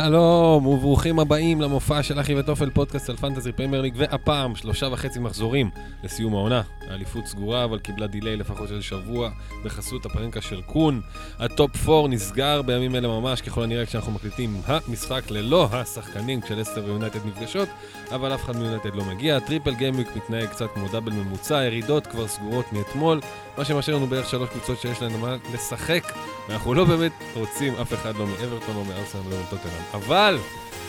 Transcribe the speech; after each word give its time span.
שלום 0.00 0.66
וברוכים 0.66 1.18
הבאים 1.18 1.60
למופע 1.60 2.02
של 2.02 2.20
אחי 2.20 2.40
וטופל, 2.40 2.70
פודקאסט 2.70 3.10
על 3.10 3.16
Fantasy 3.16 3.52
Premier 3.52 3.84
והפעם 3.96 4.56
שלושה 4.56 4.86
וחצי 4.92 5.18
מחזורים 5.18 5.70
לסיום 6.04 6.34
העונה. 6.34 6.62
האליפות 6.88 7.26
סגורה, 7.26 7.64
אבל 7.64 7.78
קיבלה 7.78 8.06
delay 8.06 8.36
לפחות 8.36 8.68
של 8.68 8.80
שבוע 8.80 9.30
בחסות 9.64 10.06
הפננקה 10.06 10.40
של 10.40 10.62
קון. 10.62 11.00
ה 11.38 11.51
top 11.51 11.88
4 11.88 12.08
נסגר 12.08 12.62
בימים 12.62 12.94
אלה 12.94 13.08
ממש, 13.08 13.40
ככל 13.40 13.62
הנראה 13.62 13.86
כשאנחנו 13.86 14.12
מקליטים 14.12 14.60
המשחק 14.66 15.30
ללא 15.30 15.68
השחקנים 15.72 16.40
כשלסטר 16.40 16.84
ויונייטד 16.84 17.26
נפגשות, 17.26 17.68
אבל 18.14 18.34
אף 18.34 18.44
אחד 18.44 18.56
מיונייטד 18.56 18.94
לא 18.94 19.04
מגיע. 19.04 19.40
triple 19.40 19.74
gameweek 19.74 20.16
מתנהג 20.16 20.48
קצת 20.48 20.66
כמו 20.74 20.88
double 20.92 21.12
ממוצע, 21.12 21.64
ירידות 21.64 22.06
כבר 22.06 22.28
סגורות 22.28 22.72
מאתמול, 22.72 23.20
מה 23.58 23.64
שמשאיר 23.64 23.96
לנו 23.96 24.06
בערך 24.06 24.28
שלוש 24.28 24.48
קבוצות 24.50 24.80
שיש 24.80 25.02
להן 25.02 25.20
מה 25.20 25.36
לשחק, 25.54 26.12
ואנחנו 26.48 26.74
לא 26.74 26.84
באמת 26.84 27.12
רוצים 27.34 27.74
אף 27.74 27.94
אחד 27.94 28.16
לא 28.16 28.26
מאוורטון 28.26 28.76
או 28.76 28.84
מארסנל 28.84 29.20
ולא 29.28 29.36
מטוטנאם. 29.46 29.82
אבל 29.94 30.38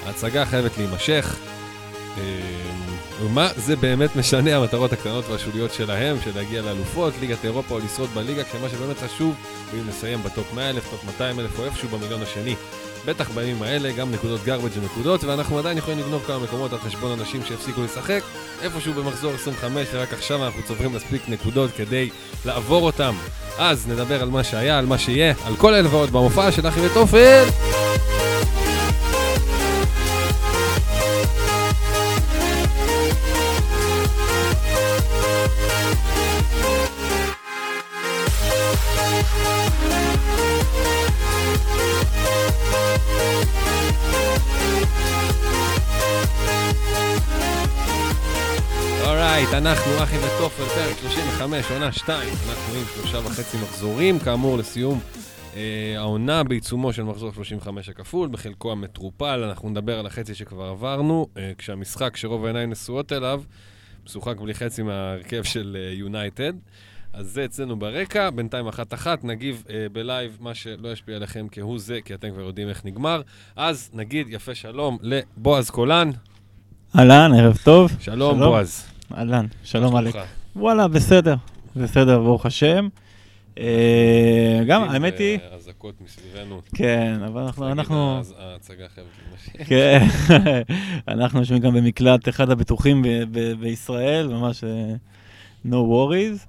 ההצגה 0.05 0.45
חייבת 0.45 0.77
להימשך. 0.77 1.35
ומה 3.21 3.49
זה 3.55 3.75
באמת 3.75 4.15
משנה 4.15 4.55
המטרות 4.55 4.93
הקטנות 4.93 5.25
והשוליות 5.29 5.73
שלהם, 5.73 6.17
של 6.23 6.31
להגיע 6.35 6.61
לאלופות, 6.61 7.13
ליגת 7.19 7.45
אירופה 7.45 7.75
או 7.75 7.79
לשרוד 7.79 8.09
בליגה, 8.09 8.43
כשמה 8.43 8.69
שבאמת 8.69 8.97
חשוב 8.97 9.35
הוא 9.71 9.79
אם 9.79 9.87
נסיים 9.87 10.23
בטופ 10.23 10.53
100 10.53 10.69
אלף, 10.69 10.89
טופ 10.91 11.03
200 11.03 11.39
אלף 11.39 11.59
או 11.59 11.65
איפשהו 11.65 11.89
במיליון 11.89 12.21
השני. 12.21 12.55
בטח 13.05 13.29
בימים 13.29 13.63
האלה, 13.63 13.91
גם 13.91 14.11
נקודות 14.11 14.41
garbage 14.45 14.79
ונקודות, 14.79 15.23
ואנחנו 15.23 15.59
עדיין 15.59 15.77
יכולים 15.77 15.99
לגנוב 15.99 16.23
כמה 16.27 16.39
מקומות 16.39 16.73
על 16.73 16.79
חשבון 16.79 17.19
אנשים 17.19 17.41
שהפסיקו 17.45 17.83
לשחק, 17.83 18.21
איפשהו 18.61 18.93
במחזור 18.93 19.33
25, 19.33 19.87
ורק 19.93 20.13
עכשיו 20.13 20.45
אנחנו 20.45 20.63
צוברים 20.63 20.93
מספיק 20.93 21.29
נקודות 21.29 21.71
כדי 21.77 22.09
לעבור 22.45 22.85
אותם. 22.85 23.15
אז 23.57 23.87
נדבר 23.87 24.21
על 24.21 24.29
מה 24.29 24.43
שהיה, 24.43 24.79
על 24.79 24.85
מה 24.85 24.97
שיהיה, 24.97 25.33
על 25.45 25.55
כל 25.55 25.73
ועוד 25.91 26.09
במופע 26.09 26.51
של 26.51 26.67
אחי 26.67 26.79
וטופל! 26.79 27.43
אנחנו 49.53 50.03
אחי 50.03 50.17
וטופל, 50.17 50.63
פרק 50.63 50.97
35, 50.97 51.71
עונה 51.71 51.91
2. 51.91 52.29
אנחנו 52.49 52.73
עם 52.75 52.85
שלושה 52.95 53.17
וחצי 53.17 53.57
מחזורים, 53.57 54.19
כאמור 54.19 54.57
לסיום 54.57 54.99
אה, 55.55 55.93
העונה 55.97 56.43
בעיצומו 56.43 56.93
של 56.93 57.03
מחזור 57.03 57.33
35 57.33 57.89
הכפול, 57.89 58.29
בחלקו 58.29 58.71
המטריפל, 58.71 59.43
אנחנו 59.43 59.69
נדבר 59.69 59.99
על 59.99 60.05
החצי 60.05 60.35
שכבר 60.35 60.65
עברנו, 60.65 61.27
אה, 61.37 61.51
כשהמשחק 61.57 62.17
שרוב 62.17 62.45
העיניים 62.45 62.69
נשואות 62.69 63.13
אליו, 63.13 63.41
משוחק 64.05 64.37
בלי 64.37 64.53
חצי 64.53 64.83
מההרכב 64.83 65.43
של 65.43 65.77
יונייטד. 65.91 66.53
אז 67.13 67.27
זה 67.27 67.45
אצלנו 67.45 67.75
ברקע, 67.79 68.29
בינתיים 68.29 68.67
אחת-אחת, 68.67 69.23
נגיב 69.23 69.63
אה, 69.69 69.85
בלייב 69.91 70.37
מה 70.39 70.53
שלא 70.53 70.91
ישפיע 70.91 71.15
עליכם 71.15 71.47
כהוא 71.51 71.79
זה, 71.79 71.99
כי 72.05 72.13
אתם 72.13 72.31
כבר 72.31 72.41
יודעים 72.41 72.69
איך 72.69 72.85
נגמר. 72.85 73.21
אז 73.55 73.89
נגיד 73.93 74.27
יפה 74.29 74.55
שלום 74.55 74.97
לבועז 75.01 75.69
קולן. 75.69 76.09
אהלן, 76.97 77.31
ערב 77.33 77.57
טוב. 77.63 77.91
שלום, 77.99 78.35
שלום. 78.35 78.49
בועז. 78.49 78.92
אהלן, 79.17 79.45
שלום 79.63 79.97
אלק. 79.97 80.15
וואלה, 80.55 80.87
בסדר, 80.87 81.35
בסדר, 81.75 82.19
ברוך 82.19 82.45
השם. 82.45 82.87
אה, 83.59 84.61
גם, 84.67 84.83
האמת 84.83 85.19
היא, 85.19 85.39
ואזעקות 85.51 85.95
מסביבנו. 86.01 86.61
כן, 86.75 87.19
אבל 87.25 87.67
אנחנו, 87.67 88.21
ההצגה 88.37 88.85
חייבת 88.95 89.09
להימשך. 89.27 89.69
כן, 89.69 90.05
אנחנו 91.07 91.39
יושבים 91.39 91.59
גם 91.59 91.73
במקלט 91.73 92.29
אחד 92.29 92.49
הבטוחים 92.49 93.05
בישראל, 93.59 94.27
ממש 94.27 94.63
אה, 94.63 94.95
no 95.65 95.75
worries. 95.75 96.47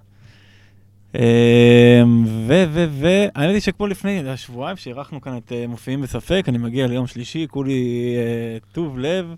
אה, 1.15 2.03
ו, 2.47 2.65
ו, 2.73 2.87
ו, 2.91 3.07
האמת 3.35 3.53
היא 3.53 3.61
שכמו 3.61 3.87
לפני 3.87 4.37
שבועיים 4.37 4.77
שאירחנו 4.77 5.21
כאן 5.21 5.37
את 5.37 5.53
אה, 5.53 5.67
מופיעים 5.67 6.03
בספק, 6.03 6.45
אני 6.49 6.59
מגיע 6.59 6.87
ליום 6.87 7.07
שלישי, 7.07 7.47
כולי 7.51 8.15
אה, 8.17 8.59
טוב 8.73 8.99
לב 8.99 9.35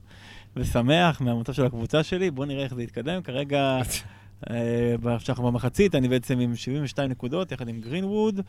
ושמח 0.56 1.20
מהמצב 1.20 1.52
של 1.52 1.64
הקבוצה 1.66 2.02
שלי, 2.02 2.30
בואו 2.30 2.46
נראה 2.46 2.64
איך 2.64 2.74
זה 2.74 2.82
יתקדם. 2.82 3.22
כרגע, 3.22 3.78
אה, 4.50 5.14
עכשיו 5.14 5.34
אנחנו 5.34 5.52
במחצית, 5.52 5.94
אני 5.94 6.08
בעצם 6.08 6.38
עם 6.38 6.56
72 6.56 7.10
נקודות 7.10 7.52
יחד 7.52 7.68
עם 7.68 7.80
גרינווד, 7.80 8.40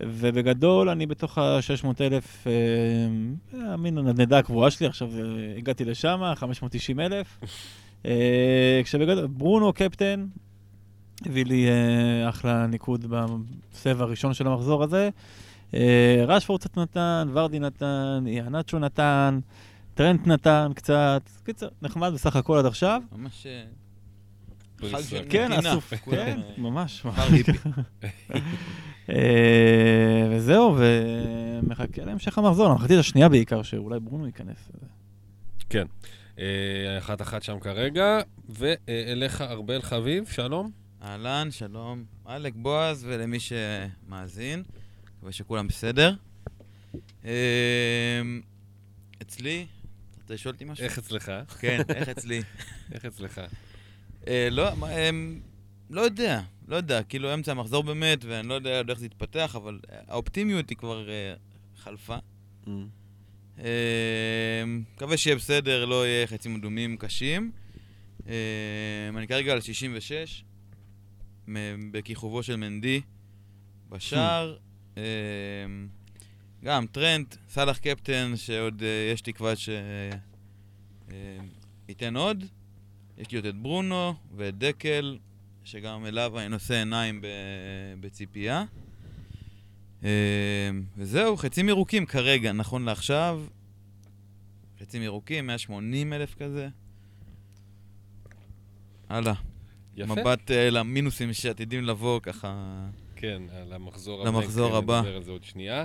ובגדול 0.00 0.88
אני 0.88 1.06
בתוך 1.06 1.38
ה-600 1.38 1.86
אלף, 2.00 2.46
אה, 2.46 3.74
הנדנדה 3.74 4.38
הקבועה 4.38 4.70
שלי, 4.70 4.86
עכשיו 4.86 5.08
אה, 5.18 5.22
הגעתי 5.56 5.84
לשם, 5.84 6.20
590 6.34 7.00
אלף. 7.00 7.38
אה, 8.06 8.80
כשבגדול, 8.84 9.26
ברונו 9.26 9.72
קפטן, 9.72 10.26
הביא 11.26 11.44
לי 11.44 11.68
אה, 11.68 12.28
אחלה 12.28 12.66
ניקוד 12.66 13.06
בסבב 13.10 14.02
הראשון 14.02 14.34
של 14.34 14.46
המחזור 14.46 14.84
הזה. 14.84 15.08
אה, 15.74 16.24
רשפורד 16.26 16.60
קצת 16.60 16.78
נתן, 16.78 17.28
ורדי 17.32 17.58
נתן, 17.58 18.24
יאנצ'ו 18.26 18.78
נתן, 18.78 19.38
טרנט 19.98 20.26
נתן 20.26 20.72
קצת. 20.74 21.22
קיצר, 21.44 21.68
נחמד 21.82 22.10
בסך 22.14 22.36
הכל 22.36 22.58
עד 22.58 22.66
עכשיו. 22.66 23.02
ממש 23.12 23.46
אה, 23.46 23.64
כן. 25.30 25.52
אסוף, 25.52 25.94
כן, 26.10 26.40
ממש. 26.58 27.06
אה, 29.10 30.28
וזהו, 30.30 30.76
ומחכה 30.78 32.04
להמשך 32.04 32.38
המחזור, 32.38 32.70
המחצית 32.70 32.98
השנייה 32.98 33.28
בעיקר, 33.28 33.62
שאולי 33.62 34.00
ברונו 34.00 34.26
ייכנס. 34.26 34.70
כן. 35.70 35.86
אה, 36.38 36.98
אחת-אחת 36.98 37.42
שם 37.42 37.60
כרגע, 37.60 38.18
ואליך 38.48 39.40
ארבל 39.40 39.82
חביב, 39.82 40.26
שלום. 40.30 40.70
אהלן, 41.02 41.48
שלום. 41.50 42.04
אלק, 42.28 42.52
בועז, 42.56 43.04
ולמי 43.08 43.38
שמאזין. 43.40 44.62
מקווה 45.16 45.32
שכולם 45.32 45.66
בסדר. 45.66 46.14
אצלי, 49.22 49.66
אתה 50.28 50.34
לשאול 50.34 50.54
אותי 50.54 50.64
משהו? 50.64 50.84
איך 50.84 50.98
אצלך? 50.98 51.32
כן, 51.60 51.80
איך 51.94 52.08
אצלי? 52.08 52.42
איך 52.92 53.04
אצלך? 53.04 53.40
אה, 54.28 54.48
לא, 54.50 54.68
לא 55.90 56.00
יודע, 56.00 56.40
לא 56.68 56.76
יודע, 56.76 57.02
כאילו 57.02 57.34
אמצע 57.34 57.50
המחזור 57.52 57.82
באמת, 57.82 58.24
ואני 58.24 58.48
לא 58.48 58.54
יודע 58.54 58.82
איך 58.88 58.98
זה 58.98 59.06
יתפתח, 59.06 59.52
אבל 59.56 59.80
אה, 59.92 59.98
האופטימיות 60.08 60.70
היא 60.70 60.78
כבר 60.78 61.08
אה, 61.10 61.34
חלפה. 61.76 62.16
אה, 63.58 63.64
מקווה 64.66 65.16
שיהיה 65.16 65.36
בסדר, 65.36 65.84
לא 65.84 66.06
יהיה 66.06 66.26
חצים 66.26 66.56
אדומים 66.56 66.96
קשים. 66.96 67.52
אני 69.16 69.26
כרגע 69.28 69.52
על 69.52 69.60
66, 69.60 70.44
מ- 71.48 71.92
בכיכובו 71.92 72.42
של 72.42 72.56
מנדי 72.56 73.00
בשער. 73.88 74.56
אה, 76.66 76.68
גם 76.68 76.86
טרנט, 76.86 77.36
סאלח 77.48 77.78
קפטן, 77.78 78.32
שעוד 78.36 78.82
אה, 78.82 79.10
יש 79.12 79.20
תקווה 79.20 79.52
שייתן 81.86 82.16
עוד. 82.16 82.44
יש 83.18 83.30
לי 83.30 83.38
עוד 83.38 83.46
את 83.46 83.56
ברונו 83.56 84.14
ואת 84.36 84.58
דקל, 84.58 85.18
שגם 85.64 86.06
אליו 86.06 86.38
אני 86.38 86.48
נושא 86.48 86.74
עיניים 86.74 87.20
ב- 87.20 87.26
בציפייה. 88.00 88.64
אה, 90.04 90.70
וזהו, 90.96 91.36
חצים 91.36 91.68
ירוקים 91.68 92.06
כרגע, 92.06 92.52
נכון 92.52 92.84
לעכשיו. 92.84 93.42
חצים 94.80 95.02
ירוקים, 95.02 95.46
180 95.46 96.12
אלף 96.12 96.34
כזה. 96.34 96.68
הלאה. 99.08 99.34
יפה. 99.96 100.14
מבט 100.14 100.50
אה, 100.50 100.70
למינוסים 100.70 101.32
שעתידים 101.32 101.84
לבוא 101.84 102.20
ככה. 102.20 102.76
כן, 103.16 103.42
על 103.52 103.72
המחזור 103.72 104.24
למחזור 104.24 104.70
כן, 104.70 104.76
הבא. 104.76 105.00
נדבר 105.00 105.16
על 105.16 105.22
זה 105.22 105.30
עוד 105.30 105.44
שנייה. 105.44 105.84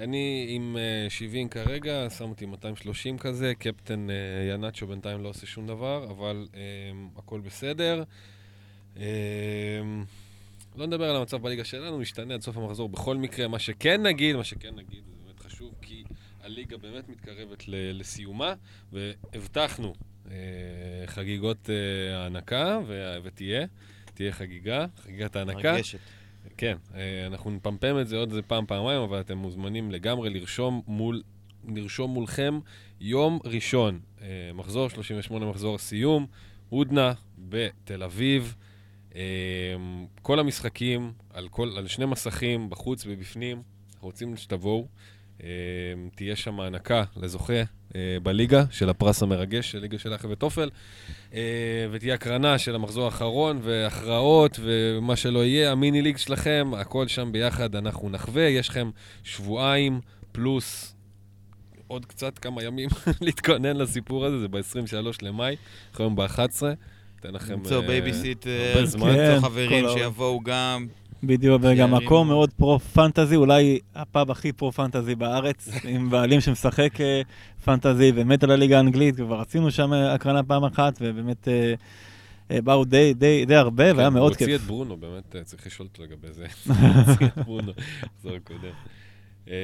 אני 0.00 0.46
עם 0.48 0.76
אה, 0.76 1.10
70 1.10 1.48
כרגע, 1.48 2.10
שם 2.10 2.28
אותי 2.28 2.46
230 2.46 3.18
כזה, 3.18 3.52
קפטן 3.58 4.10
אה, 4.10 4.14
ינאצ'ו 4.54 4.86
בינתיים 4.86 5.22
לא 5.22 5.28
עושה 5.28 5.46
שום 5.46 5.66
דבר, 5.66 6.06
אבל 6.10 6.48
אה, 6.54 6.60
הכל 7.16 7.40
בסדר. 7.40 8.02
אה, 8.96 9.04
לא 10.76 10.86
נדבר 10.86 11.10
על 11.10 11.16
המצב 11.16 11.42
בליגה 11.42 11.64
שלנו, 11.64 11.98
משתנה 11.98 12.34
עד 12.34 12.40
סוף 12.40 12.56
המחזור 12.56 12.88
בכל 12.88 13.16
מקרה. 13.16 13.48
מה 13.48 13.58
שכן 13.58 14.02
נגיד, 14.02 14.36
מה 14.36 14.44
שכן 14.44 14.74
נגיד, 14.74 15.04
זה 15.06 15.12
באמת 15.24 15.40
חשוב, 15.40 15.74
כי 15.82 16.04
הליגה 16.42 16.76
באמת 16.76 17.08
מתקרבת 17.08 17.64
לסיומה, 17.68 18.54
והבטחנו 18.92 19.94
אה, 20.30 20.36
חגיגות 21.06 21.70
אה, 21.70 22.22
ההנקה, 22.22 22.78
ו- 22.86 23.16
ותהיה, 23.22 23.66
תהיה 24.14 24.32
חגיגה, 24.32 24.86
חגיגת 24.96 25.36
ההנקה. 25.36 25.72
מרגשת. 25.72 25.98
כן, 26.56 26.76
אה, 26.94 27.26
אנחנו 27.26 27.50
נפמפם 27.50 27.98
את 28.00 28.08
זה 28.08 28.16
עוד 28.16 28.28
איזה 28.28 28.42
פעם, 28.42 28.66
פעמיים, 28.66 29.02
אבל 29.02 29.20
אתם 29.20 29.38
מוזמנים 29.38 29.90
לגמרי 29.90 30.30
לרשום 30.30 30.82
מול, 30.86 31.22
לרשום 31.68 32.10
מולכם 32.10 32.58
יום 33.00 33.38
ראשון, 33.44 34.00
אה, 34.22 34.26
מחזור 34.54 34.88
38, 34.88 35.46
מחזור 35.46 35.74
הסיום, 35.74 36.26
הודנה 36.68 37.12
בתל 37.38 38.02
אביב. 38.02 38.54
אה, 39.14 39.22
כל 40.22 40.38
המשחקים 40.38 41.12
על, 41.30 41.48
כל, 41.48 41.70
על 41.76 41.86
שני 41.86 42.06
מסכים, 42.06 42.70
בחוץ 42.70 43.04
ובפנים, 43.06 43.62
רוצים 44.00 44.36
שתבואו. 44.36 44.86
תהיה 46.14 46.36
שם 46.36 46.60
הענקה 46.60 47.04
לזוכה 47.16 47.62
בליגה 48.22 48.64
של 48.70 48.88
הפרס 48.88 49.22
המרגש 49.22 49.70
של 49.70 49.78
ליגה 49.78 49.98
של 49.98 50.14
אחי 50.14 50.26
וטופל, 50.26 50.70
אה, 51.34 51.40
ותהיה 51.90 52.14
הקרנה 52.14 52.58
של 52.58 52.74
המחזור 52.74 53.04
האחרון, 53.04 53.60
והכרעות, 53.62 54.60
ומה 54.62 55.16
שלא 55.16 55.44
יהיה, 55.44 55.72
המיני 55.72 56.02
ליג 56.02 56.16
שלכם, 56.16 56.70
הכל 56.76 57.08
שם 57.08 57.32
ביחד, 57.32 57.76
אנחנו 57.76 58.08
נחווה. 58.10 58.42
יש 58.42 58.68
לכם 58.68 58.90
שבועיים 59.24 60.00
פלוס 60.32 60.94
עוד 61.86 62.06
קצת 62.06 62.38
כמה 62.38 62.62
ימים 62.62 62.88
להתכונן 63.20 63.76
לסיפור 63.76 64.26
הזה, 64.26 64.38
זה 64.38 64.48
ב-23 64.48 64.94
למאי, 65.22 65.56
אנחנו 65.90 66.04
היום 66.04 66.16
ב-11. 66.16 66.62
אתן 67.20 67.32
לכם... 67.32 67.52
למצוא 67.52 67.82
אה, 68.46 68.72
הרבה 68.74 68.86
זמן. 68.86 69.12
כן, 69.14 69.30
למצוא 69.30 69.48
חברים 69.48 69.84
כל 69.84 69.90
ה- 69.90 69.92
שיבואו 69.92 70.40
גם. 70.40 70.86
בדיוק, 71.22 71.62
וגם. 71.64 71.94
מקום 71.94 72.28
מאוד 72.28 72.52
פרו-פנטזי, 72.52 73.36
אולי 73.36 73.78
הפאב 73.94 74.30
הכי 74.30 74.52
פרו-פנטזי 74.52 75.14
בארץ, 75.14 75.68
עם 75.84 76.10
בעלים 76.10 76.40
שמשחק 76.40 77.00
אה, 77.00 77.22
פנטזי 77.64 78.12
ומת 78.14 78.42
על 78.42 78.50
הליגה 78.50 78.76
האנגלית, 78.76 79.16
כבר 79.16 79.40
עשינו 79.40 79.70
שם 79.70 79.92
הקרנה 79.92 80.42
פעם 80.42 80.64
אחת, 80.64 80.98
ובאמת 81.00 81.48
אה, 81.48 81.74
אה, 82.50 82.62
באו 82.62 82.84
די, 82.84 83.14
די, 83.14 83.44
די 83.44 83.54
הרבה, 83.54 83.90
כן, 83.90 83.96
והיה 83.96 84.10
מאוד 84.10 84.22
הוא 84.22 84.30
הוציא 84.30 84.46
כיף. 84.46 84.60
את 84.60 84.66
ברונו, 84.66 84.96
באמת 84.96 85.36
אה, 85.36 85.44
צריך 85.44 85.66
לשאול 85.66 85.88
אותו 85.88 86.02
לגבי 86.02 86.32
זה. 86.32 86.46
הוא 86.66 86.74
הוציא 86.76 87.26
את 87.26 87.38
ברונו, 87.38 87.72
הקודם. 88.36 88.72
אה, 89.48 89.54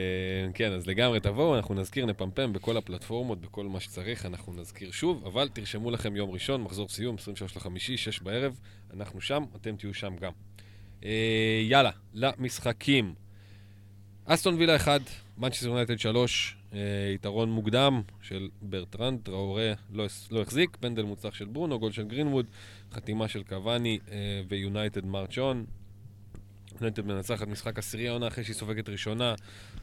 כן, 0.54 0.72
אז 0.72 0.86
לגמרי 0.86 1.20
תבואו, 1.20 1.56
אנחנו 1.56 1.74
נזכיר, 1.74 2.06
נפמפם 2.06 2.52
בכל 2.52 2.76
הפלטפורמות, 2.76 3.40
בכל 3.40 3.66
מה 3.66 3.80
שצריך, 3.80 4.26
אנחנו 4.26 4.52
נזכיר 4.52 4.90
שוב, 4.90 5.24
אבל 5.26 5.48
תרשמו 5.48 5.90
לכם 5.90 6.16
יום 6.16 6.30
ראשון, 6.30 6.62
מחזור 6.62 6.88
סיום, 6.88 7.16
23 7.18 7.56
לחמישי, 7.56 7.96
6 7.96 8.20
בערב, 8.20 8.58
אנחנו 8.96 9.20
שם, 9.20 9.44
אתם 9.56 9.76
תהיו 9.76 9.94
שם 9.94 10.16
גם. 10.20 10.32
אה, 11.04 11.60
יאללה, 11.62 11.90
למשחקים. 12.14 13.14
אסטון 14.24 14.54
וילה 14.54 14.76
1, 14.76 15.00
מנצ'סטר 15.38 15.66
יונייטד 15.66 15.98
3, 15.98 16.56
אה, 16.72 16.78
יתרון 17.14 17.50
מוקדם 17.50 18.02
של 18.22 18.48
ברטרנד, 18.62 19.20
טראורה 19.22 19.72
לא, 19.92 20.06
לא 20.30 20.42
החזיק, 20.42 20.76
פנדל 20.80 21.02
מוצלח 21.02 21.34
של 21.34 21.44
ברונו, 21.44 21.78
גול 21.78 21.92
של 21.92 22.04
גרינווד, 22.04 22.46
חתימה 22.92 23.28
של 23.28 23.42
קוואני 23.42 23.98
אה, 24.10 24.42
ויונייטד 24.48 25.06
march 25.06 25.38
on. 25.38 25.64
יונייטד 26.74 27.06
מנצחת 27.06 27.48
משחק 27.48 27.78
עשירי 27.78 28.08
העונה 28.08 28.28
אחרי 28.28 28.44
שהיא 28.44 28.56
סופגת 28.56 28.88
ראשונה, 28.88 29.34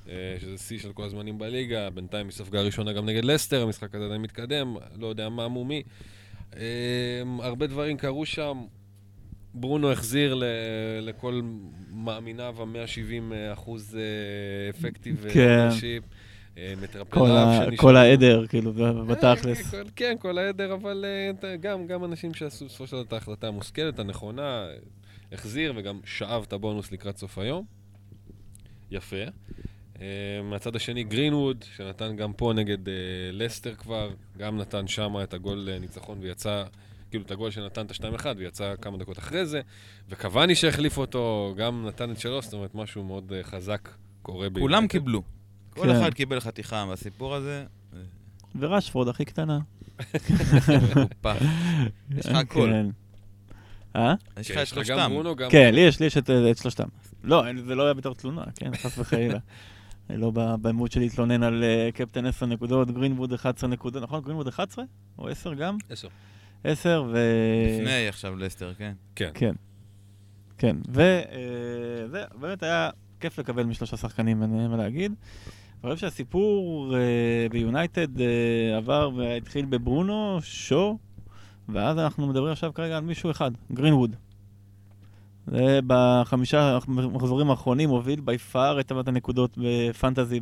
אה, 0.09 0.35
שזה 0.39 0.57
שיא 0.57 0.79
של 0.79 0.93
כל 0.93 1.03
הזמנים 1.03 1.37
בליגה, 1.37 1.89
בינתיים 1.89 2.25
היא 2.25 2.33
ספגה 2.33 2.61
ראשונה 2.61 2.93
גם 2.93 3.05
נגד 3.05 3.25
לסטר, 3.25 3.61
המשחק 3.61 3.95
הזה 3.95 4.05
עדיין 4.05 4.21
מתקדם, 4.21 4.75
לא 4.99 5.07
יודע 5.07 5.29
מה 5.29 5.47
מו 5.47 5.65
מי. 5.65 5.83
אה, 6.55 6.61
הרבה 7.39 7.67
דברים 7.67 7.97
קרו 7.97 8.25
שם. 8.25 8.57
ברונו 9.53 9.91
החזיר 9.91 10.33
ל- 10.35 10.43
לכל 11.01 11.41
מאמיניו 11.93 12.55
ה-170 12.59 13.33
אחוז 13.53 13.97
אה, 13.97 14.01
אפקטיב 14.69 15.25
כן. 15.33 15.71
שיפ. 15.71 16.03
מטרפליו 16.81 17.67
כל 17.75 17.95
העדר, 17.97 18.47
כאילו, 18.47 18.73
אה, 18.85 18.93
בתכלס. 19.03 19.71
כן, 19.71 19.83
כן, 19.95 20.15
כל 20.19 20.37
העדר, 20.37 20.73
אבל 20.73 21.05
אה, 21.43 21.55
גם, 21.87 22.05
אנשים 22.05 22.33
שעשו 22.33 22.65
בסופו 22.65 22.87
של 22.87 22.91
דבר 22.95 23.01
את 23.01 23.13
ההחלטה 23.13 23.47
המושכלת, 23.47 23.99
הנכונה, 23.99 24.41
אה, 24.69 24.75
החזיר 25.31 25.73
וגם 25.75 25.99
שאב 26.05 26.43
את 26.47 26.53
הבונוס 26.53 26.91
לקראת 26.91 27.17
סוף 27.17 27.37
היום. 27.37 27.65
יפה. 28.91 29.15
אה, 30.01 30.07
מהצד 30.43 30.75
השני, 30.75 31.03
גרינווד, 31.03 31.65
שנתן 31.75 32.15
גם 32.15 32.33
פה 32.33 32.53
נגד 32.55 32.89
אה, 32.89 32.93
לסטר 33.31 33.75
כבר, 33.75 34.09
גם 34.37 34.57
נתן 34.57 34.87
שם 34.87 35.13
את 35.23 35.33
הגול 35.33 35.69
אה, 35.71 35.79
ניצחון 35.79 36.17
ויצא, 36.21 36.63
כאילו 37.11 37.23
את 37.23 37.31
הגול 37.31 37.51
שנתן 37.51 37.85
את 37.85 37.91
ה-2-1 37.91 38.25
ויצא 38.37 38.73
כמה 38.81 38.97
דקות 38.97 39.19
אחרי 39.19 39.45
זה, 39.45 39.61
וקוואני 40.09 40.55
שהחליף 40.55 40.97
אותו, 40.97 41.53
גם 41.57 41.85
נתן 41.87 42.11
את 42.11 42.19
שלו, 42.19 42.41
זאת 42.41 42.53
אומרת, 42.53 42.75
משהו 42.75 43.03
מאוד 43.03 43.33
אה, 43.33 43.43
חזק 43.43 43.89
קורה 44.21 44.49
ביונייטד. 44.49 44.61
כולם 44.61 44.87
קיבלו. 44.87 45.21
כל 45.69 45.81
כן. 45.81 45.89
אחד 45.89 46.13
קיבל 46.13 46.39
חתיכה 46.39 46.85
מהסיפור 46.85 47.35
הזה. 47.35 47.65
ורשפורד 48.59 49.07
הכי 49.07 49.25
קטנה. 49.25 49.59
יש 52.17 52.25
לך 52.25 52.35
הכל. 52.35 52.69
כן. 52.71 52.85
אה? 53.95 54.13
יש 54.39 54.51
כן, 54.51 54.61
לך 54.61 54.73
את 54.73 54.77
לך 54.77 54.87
גם 54.87 55.11
שלושתם. 55.11 55.49
כן, 55.49 55.75
לי 55.75 55.81
יש, 55.81 55.99
לי 55.99 56.05
יש 56.05 56.17
את 56.17 56.29
את 56.29 56.57
שלושתם. 56.57 56.87
לא, 57.23 57.43
זה 57.65 57.75
לא 57.75 57.83
היה 57.83 57.93
בתור 57.93 58.15
תלונה, 58.15 58.43
כן, 58.55 58.75
חס 58.75 58.97
וחלילה. 58.97 59.39
אני 60.09 60.21
לא 60.21 60.31
ב- 60.33 60.55
בעמוד 60.61 60.91
שלי 60.91 61.03
להתלונן 61.03 61.43
על 61.43 61.63
אה, 61.63 61.89
קפטן 61.93 62.25
10 62.25 62.45
נקודות, 62.45 62.91
גרינווד 62.91 63.33
11 63.33 63.69
נקודות, 63.69 64.03
נכון? 64.03 64.21
גרינווד 64.21 64.47
11? 64.47 64.85
או 65.17 65.27
10 65.27 65.53
גם? 65.53 65.77
עשר. 65.89 66.07
10 66.63 67.05
ו... 67.11 67.17
לפני 67.79 68.07
עכשיו 68.07 68.35
לסטר, 68.35 68.73
כן. 68.73 68.93
כן. 69.15 69.31
כן. 69.33 69.53
כן, 70.57 70.77
וזה 70.89 72.23
באמת 72.39 72.63
היה 72.63 72.89
כיף 73.19 73.39
לקבל 73.39 73.63
משלושה 73.63 73.97
שחקנים, 73.97 74.43
אין 74.43 74.67
מה 74.67 74.77
להגיד. 74.77 75.13
אני 75.83 75.93
חושב 75.93 76.07
שהסיפור 76.07 76.95
אה, 76.95 77.49
ביונייטד 77.51 78.21
אה, 78.21 78.77
עבר 78.77 79.11
והתחיל 79.17 79.65
בברונו, 79.65 80.39
שו, 80.41 80.97
ואז 81.69 81.97
אנחנו 81.97 82.27
מדברים 82.27 82.51
עכשיו 82.51 82.73
כרגע 82.73 82.97
על 82.97 83.03
מישהו 83.03 83.31
אחד, 83.31 83.51
גרינווד. 83.73 84.15
זה 85.47 85.79
בחמישה 85.87 86.79
מחזורים 86.87 87.49
האחרונים 87.49 87.89
הוביל 87.89 88.21
בי 88.21 88.37
פאר 88.37 88.79
את 88.79 88.87
טבלת 88.87 89.07
הנקודות 89.07 89.57
בפנטזי 89.57 90.39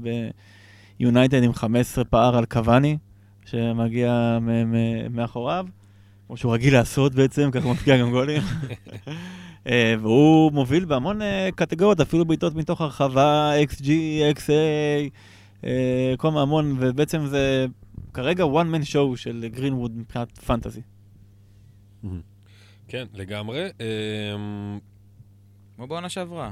ביונייטד 1.00 1.44
עם 1.44 1.54
15 1.54 2.04
פער 2.04 2.38
על 2.38 2.46
קוואני, 2.46 2.98
שמגיע 3.46 4.40
מאחוריו, 5.10 5.66
כמו 6.30 6.38
שהוא 6.38 6.54
רגיל 6.54 6.74
לעשות 6.74 7.16
בעצם, 7.16 7.52
ככה 7.52 7.66
הוא 7.66 7.74
מפקיע 7.74 7.98
גם 7.98 8.10
גולים. 8.12 8.42
אה, 9.68 9.96
והוא 10.02 10.52
מוביל 10.52 10.86
בהמון 10.86 11.22
אה, 11.22 11.50
קטגוריות, 11.56 12.00
אפילו 12.00 12.26
בעיטות 12.26 12.56
מתוך 12.56 12.82
הרחבה, 12.82 13.52
XG, 13.64 13.86
XA, 14.36 14.52
אה, 15.64 16.14
כל 16.18 16.30
מיני 16.30 16.42
המון, 16.42 16.78
ובעצם 16.80 17.26
זה 17.26 17.66
כרגע 18.14 18.44
one 18.44 18.76
man 18.76 18.84
show 18.86 19.16
של 19.18 19.48
גרינווד 19.52 19.98
מבחינת 19.98 20.38
פנטזי. 20.38 20.82
כן, 22.88 23.06
לגמרי. 23.14 23.68
אמ, 23.80 24.80
כמו 25.76 25.88
בעונה 25.88 26.10
שעברה. 26.10 26.52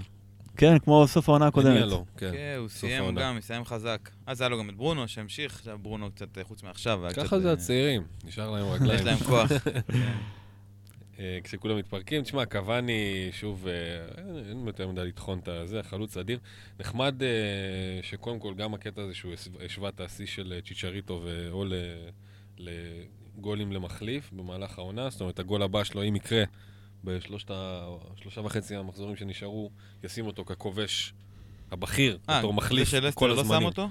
כן, 0.57 0.79
כמו 0.79 1.07
סוף 1.07 1.29
העונה 1.29 1.47
הקודמת. 1.47 1.87
לו, 1.87 2.05
כן. 2.17 2.31
כן, 2.31 2.55
הוא 2.57 2.69
סיים 2.69 3.03
העונה. 3.03 3.21
גם, 3.21 3.37
מסיים 3.37 3.65
חזק. 3.65 4.09
אז 4.25 4.41
היה 4.41 4.49
לו 4.49 4.57
גם 4.59 4.69
את 4.69 4.75
ברונו 4.75 5.07
שהמשיך, 5.07 5.55
עכשיו 5.55 5.79
ברונו 5.81 6.11
קצת, 6.11 6.37
אה, 6.37 6.43
חוץ 6.43 6.63
מעכשיו, 6.63 6.99
ככה 7.15 7.39
זה 7.39 7.47
אה, 7.47 7.53
הצעירים, 7.53 8.03
נשאר 8.25 8.51
להם 8.51 8.65
רגליים. 8.65 8.99
יש 8.99 9.05
להם 9.05 9.17
כוח. 9.17 9.51
אה, 11.19 11.39
כשכולם 11.43 11.77
מתפרקים, 11.77 12.21
תשמע, 12.23 12.45
קוואני, 12.45 13.29
שוב, 13.31 13.67
אה, 13.67 13.73
אין 14.49 14.67
יותר 14.67 14.87
מדי 14.87 15.05
לטחון 15.05 15.39
את 15.39 15.47
הזה, 15.47 15.83
חלוץ 15.83 16.17
אדיר. 16.17 16.39
נחמד 16.79 17.23
אה, 17.23 17.27
שקודם 18.01 18.39
כל 18.39 18.53
גם 18.53 18.73
הקטע 18.73 19.01
הזה 19.01 19.13
שהוא 19.13 19.33
השו- 19.33 19.51
השווה 19.65 19.89
את 19.89 20.01
השיא 20.01 20.25
של 20.25 20.53
אה, 20.55 20.61
צ'יצ'ריטו 20.61 21.21
או 21.51 21.65
לגולים 22.57 23.71
למחליף 23.71 24.31
במהלך 24.33 24.77
העונה, 24.79 25.09
זאת 25.09 25.21
אומרת, 25.21 25.39
הגול 25.39 25.63
הבא 25.63 25.83
שלו, 25.83 26.03
אם 26.03 26.15
יקרה, 26.15 26.43
בשלושת 27.07 27.51
ה... 27.51 27.87
שלושה 28.15 28.41
וחצי 28.41 28.75
המחזורים 28.75 29.15
שנשארו, 29.15 29.71
ישים 30.03 30.25
אותו 30.27 30.45
ככובש 30.45 31.13
הבכיר, 31.71 32.17
אה, 32.29 32.39
בתור 32.39 32.51
זה 32.51 32.57
מחליף 32.57 32.89
כל 32.89 32.97
לסטר 33.07 33.25
לא 33.27 33.41
הזמנים. 33.41 33.59
שם 33.61 33.65
אותו? 33.65 33.89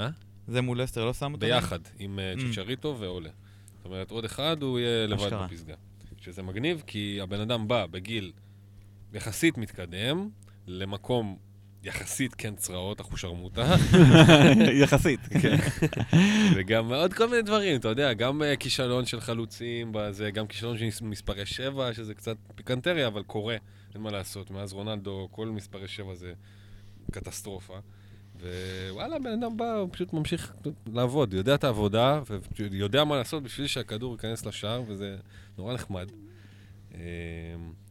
אה? 0.00 0.08
זה 0.48 0.60
מול 0.62 0.82
לסטר 0.82 1.04
לא 1.04 1.12
שם 1.14 1.32
אותו? 1.32 1.46
ביחד, 1.46 1.78
עם 1.98 2.18
אה, 2.18 2.34
Mm. 2.34 2.40
צ'יצ'ריטו 2.40 2.96
ועולה. 2.98 3.30
זאת 3.76 3.84
אומרת, 3.84 4.10
עוד 4.10 4.24
אחד 4.24 4.62
הוא 4.62 4.78
יהיה 4.78 5.06
לבד. 5.06 5.32
בפסגה. 5.34 5.74
שזה 6.20 6.42
מגניב, 6.42 6.82
כי 6.86 7.18
הבן 7.22 7.40
אדם 7.40 7.68
בא 7.68 7.86
בגיל 7.86 8.32
יחסית 9.12 9.58
מתקדם, 9.58 10.28
למקום 10.66 11.38
יחסית 11.88 12.34
כן 12.34 12.54
צרעות, 12.56 13.00
אחושרמוטה, 13.00 13.76
יחסית. 14.82 15.20
כן. 15.20 15.56
וגם 16.56 16.92
עוד 16.92 17.14
כל 17.14 17.28
מיני 17.28 17.42
דברים, 17.42 17.80
אתה 17.80 17.88
יודע, 17.88 18.12
גם 18.12 18.42
אה, 18.42 18.56
כישלון 18.56 19.06
של 19.06 19.20
חלוצים, 19.20 19.90
בזה, 19.92 20.30
גם 20.30 20.46
כישלון 20.46 20.78
של 20.78 21.04
מספרי 21.04 21.46
שבע, 21.46 21.94
שזה 21.94 22.14
קצת 22.14 22.36
פיקנטריה, 22.54 23.06
אבל 23.06 23.22
קורה, 23.22 23.56
אין 23.94 24.02
מה 24.02 24.10
לעשות. 24.10 24.50
מאז 24.50 24.72
רונלדו, 24.72 25.28
כל 25.30 25.46
מספרי 25.46 25.88
שבע 25.88 26.14
זה 26.14 26.32
קטסטרופה. 27.10 27.78
ווואלה, 28.40 29.18
בן 29.18 29.42
אדם 29.42 29.56
בא, 29.56 29.74
הוא 29.74 29.88
פשוט 29.92 30.12
ממשיך 30.12 30.54
לעבוד, 30.92 31.34
יודע 31.34 31.54
את 31.54 31.64
העבודה, 31.64 32.20
ויודע 32.70 33.04
מה 33.04 33.16
לעשות 33.16 33.42
בשביל 33.42 33.66
שהכדור 33.66 34.12
ייכנס 34.12 34.46
לשער, 34.46 34.82
וזה 34.86 35.16
נורא 35.58 35.74
נחמד. 35.74 36.10
אה, 36.94 37.00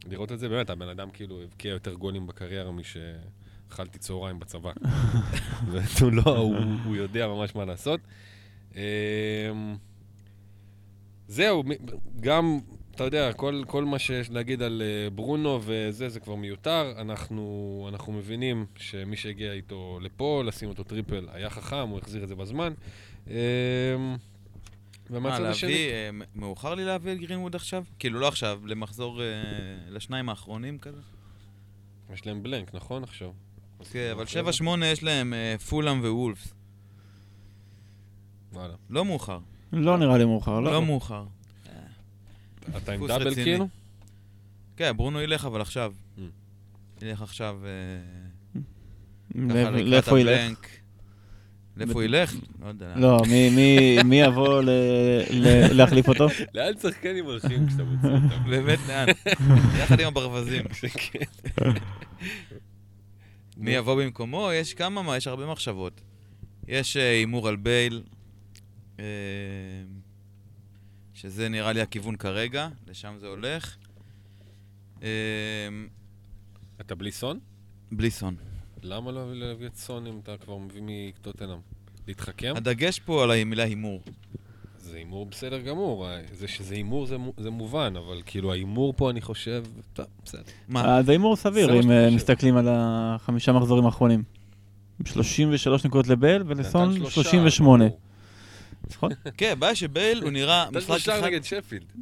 לראות 0.06 0.32
את 0.32 0.38
זה, 0.38 0.48
באמת, 0.48 0.70
הבן 0.70 0.88
אדם 0.88 1.10
כאילו 1.10 1.42
הבקיע 1.42 1.70
יותר 1.70 1.94
גולים 1.94 2.26
בקריירה 2.26 2.70
משאכלתי 3.68 3.98
צהריים 3.98 4.38
בצבא. 4.38 4.72
ותו 5.72 6.10
לא, 6.10 6.36
הוא, 6.36 6.56
הוא 6.84 6.96
יודע 6.96 7.28
ממש 7.28 7.54
מה 7.54 7.64
לעשות. 7.64 8.00
אה, 8.76 8.82
זהו, 11.28 11.62
גם, 12.20 12.58
אתה 12.94 13.04
יודע, 13.04 13.32
כל, 13.32 13.62
כל 13.66 13.84
מה 13.84 13.98
שיש 13.98 14.30
להגיד 14.30 14.62
על 14.62 14.82
אה, 14.84 15.10
ברונו 15.10 15.60
וזה, 15.64 16.08
זה 16.08 16.20
כבר 16.20 16.34
מיותר. 16.34 16.94
אנחנו, 16.98 17.86
אנחנו 17.92 18.12
מבינים 18.12 18.66
שמי 18.76 19.16
שהגיע 19.16 19.52
איתו 19.52 19.98
לפה, 20.02 20.42
לשים 20.46 20.68
אותו 20.68 20.84
triple, 20.84 21.28
היה 21.32 21.50
חכם, 21.50 21.88
הוא 21.88 21.98
החזיר 21.98 22.22
את 22.22 22.28
זה 22.28 22.34
בזמן. 22.34 22.72
אה, 23.30 23.36
מה, 23.98 24.16
ומהצד 25.10 25.42
השני... 25.42 25.70
להביא, 25.70 25.92
אה, 25.92 26.10
מ- 26.12 26.40
מאוחר 26.40 26.74
לי 26.74 26.84
להביא 26.84 27.12
את 27.12 27.18
גרינווד 27.18 27.54
עכשיו? 27.54 27.84
כאילו, 27.98 28.20
לא 28.20 28.28
עכשיו, 28.28 28.60
למחזור, 28.66 29.22
אה, 29.22 29.26
לשניים 29.88 30.28
האחרונים 30.28 30.78
כזה? 30.78 31.00
יש 32.12 32.26
להם 32.26 32.42
בלנק, 32.42 32.74
נכון 32.74 33.02
עכשיו? 33.02 33.30
כן, 33.92 34.10
אבל 34.12 34.24
7-8 34.24 34.84
יש 34.84 35.02
להם 35.02 35.34
אה, 35.34 35.54
פולאם 35.68 36.00
ווולפס. 36.00 36.54
וואלה. 38.52 38.74
לא 38.90 39.04
מאוחר. 39.04 39.38
לא 39.72 39.96
נראה 39.98 40.18
לי 40.18 40.24
מאוחר, 40.24 40.60
לא? 40.60 40.72
לא 40.72 40.82
מאוחר. 40.82 41.24
אתה 42.76 42.92
עם 42.92 43.06
דאבל. 43.06 43.34
כאילו? 43.34 43.68
כן, 44.76 44.96
ברונו 44.96 45.20
ילך 45.20 45.44
אבל 45.44 45.60
עכשיו. 45.60 45.92
Mm. 46.16 46.20
ילך 47.02 47.22
עכשיו 47.22 47.58
אה, 47.64 48.60
לאיפה 49.80 50.10
הוא 50.10 50.18
ילך? 50.18 50.58
לאיפה 51.76 51.92
הוא 51.92 52.02
ילך? 52.02 52.34
לא 52.62 52.66
יודע. 52.68 52.92
לא, 52.96 53.22
מי- 53.30 53.50
מי- 53.50 54.02
מי 54.04 54.20
יבוא 54.20 54.62
ל- 54.62 54.70
ל- 55.30 55.72
להחליף 55.76 56.08
אותו? 56.08 56.26
לאן 56.54 56.72
שחקנים 56.82 57.24
הולכים 57.24 57.66
כשאתה 57.68 57.84
מוציא 57.84 58.08
אותם? 58.08 58.44
באמת 58.50 58.78
לאן? 58.88 59.06
יחד 59.82 60.00
עם 60.00 60.06
הברווזים. 60.06 60.62
מי 63.58 63.70
יבוא 63.70 64.02
במקומו? 64.02 64.50
יש 64.52 64.74
כמה, 64.74 65.02
מה, 65.02 65.16
יש 65.16 65.26
הרבה 65.26 65.46
מחשבות. 65.46 66.00
יש 66.68 66.96
אה, 66.96 67.10
הימור 67.10 67.48
על 67.48 67.56
בייל, 67.56 68.02
אה, 68.98 69.04
שזה 71.14 71.48
נראה 71.48 71.72
לי 71.72 71.80
הכיוון 71.80 72.16
כרגע, 72.16 72.68
לשם 72.86 73.16
זה 73.20 73.26
הולך. 73.26 73.76
אה, 75.02 75.08
אתה 76.80 76.94
בלי 76.94 77.12
סון? 77.12 77.38
בלי 77.92 78.10
סון. 78.10 78.36
למה 78.82 79.12
לא 79.12 79.34
להביא 79.34 79.66
את 79.66 79.76
סון 79.76 80.06
אם 80.06 80.20
אתה 80.22 80.36
כבר 80.36 80.56
מביא 80.56 80.82
מטוטנאם? 80.84 81.58
להתחכם? 82.06 82.52
הדגש 82.56 82.98
פה 82.98 83.22
על 83.22 83.30
המילה 83.30 83.64
הימור. 83.64 84.02
זה 84.88 84.96
הימור 84.96 85.26
בסדר 85.26 85.60
גמור. 85.60 86.06
זה 86.32 86.48
שזה 86.48 86.74
הימור 86.74 87.06
זה 87.06 87.16
זה 87.36 87.50
מובן, 87.50 87.94
אבל 87.96 88.22
כאילו 88.26 88.52
ההימור 88.52 88.94
פה 88.96 89.10
אני 89.10 89.20
חושב, 89.20 89.64
טוב, 89.92 90.06
בסדר. 90.24 90.42
מה? 90.68 90.98
אז 90.98 91.06
זה 91.06 91.12
הימור 91.12 91.36
סביר, 91.36 91.80
אם 91.80 91.90
אה. 91.90 92.10
מסתכלים 92.10 92.56
על 92.56 92.68
החמישה 92.70 93.52
מחזורים 93.52 93.86
האחרונים. 93.86 94.22
33 95.04 95.84
נקודות 95.84 96.08
לבל 96.08 96.38
נתן 96.38 96.48
ולסון 96.48 96.94
שלושה, 96.94 97.14
38. 97.14 97.84
ברור. 97.84 98.00
נכון? 98.90 99.10
כן, 99.38 99.50
הבעיה 99.52 99.74
שבייל 99.74 100.22
הוא 100.22 100.30
נראה 100.30 100.70
משחק 100.70 101.08
אחד, 101.08 101.24
נגד 101.24 101.44
שפילד. 101.44 101.92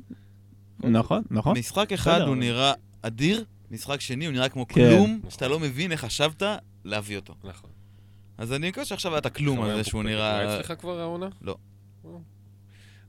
נכון, 0.81 1.23
נכון. 1.31 1.59
משחק 1.59 1.93
אחד. 1.93 2.21
הוא 2.21 2.37
נראה 2.37 2.73
אדיר, 3.03 3.45
משחק 3.71 4.01
שני 4.01 4.27
הוא 4.27 4.33
נראה 4.33 4.49
כמו 4.49 4.69
כן. 4.69 4.75
כלום, 4.75 5.17
נכון. 5.19 5.31
שאתה 5.31 5.49
לא 5.49 5.61
מבין 5.61 5.93
איך 5.93 6.05
חשבת 6.05 6.43
להביא 6.85 7.17
אותו. 7.17 7.35
נכון. 7.45 7.71
אז 8.39 8.53
אני 8.53 8.69
מקווה 8.69 8.85
שעכשיו 8.85 9.13
היה 9.13 9.19
את 9.19 9.27
הכלום 9.27 9.63
הזה 9.63 9.85
שהוא. 9.85 10.03
נראה... 10.03 10.39
היה 10.39 10.61
אצלך 10.61 10.73
כבר 10.81 11.01
העונה? 11.01 11.29
לא. 11.43 11.57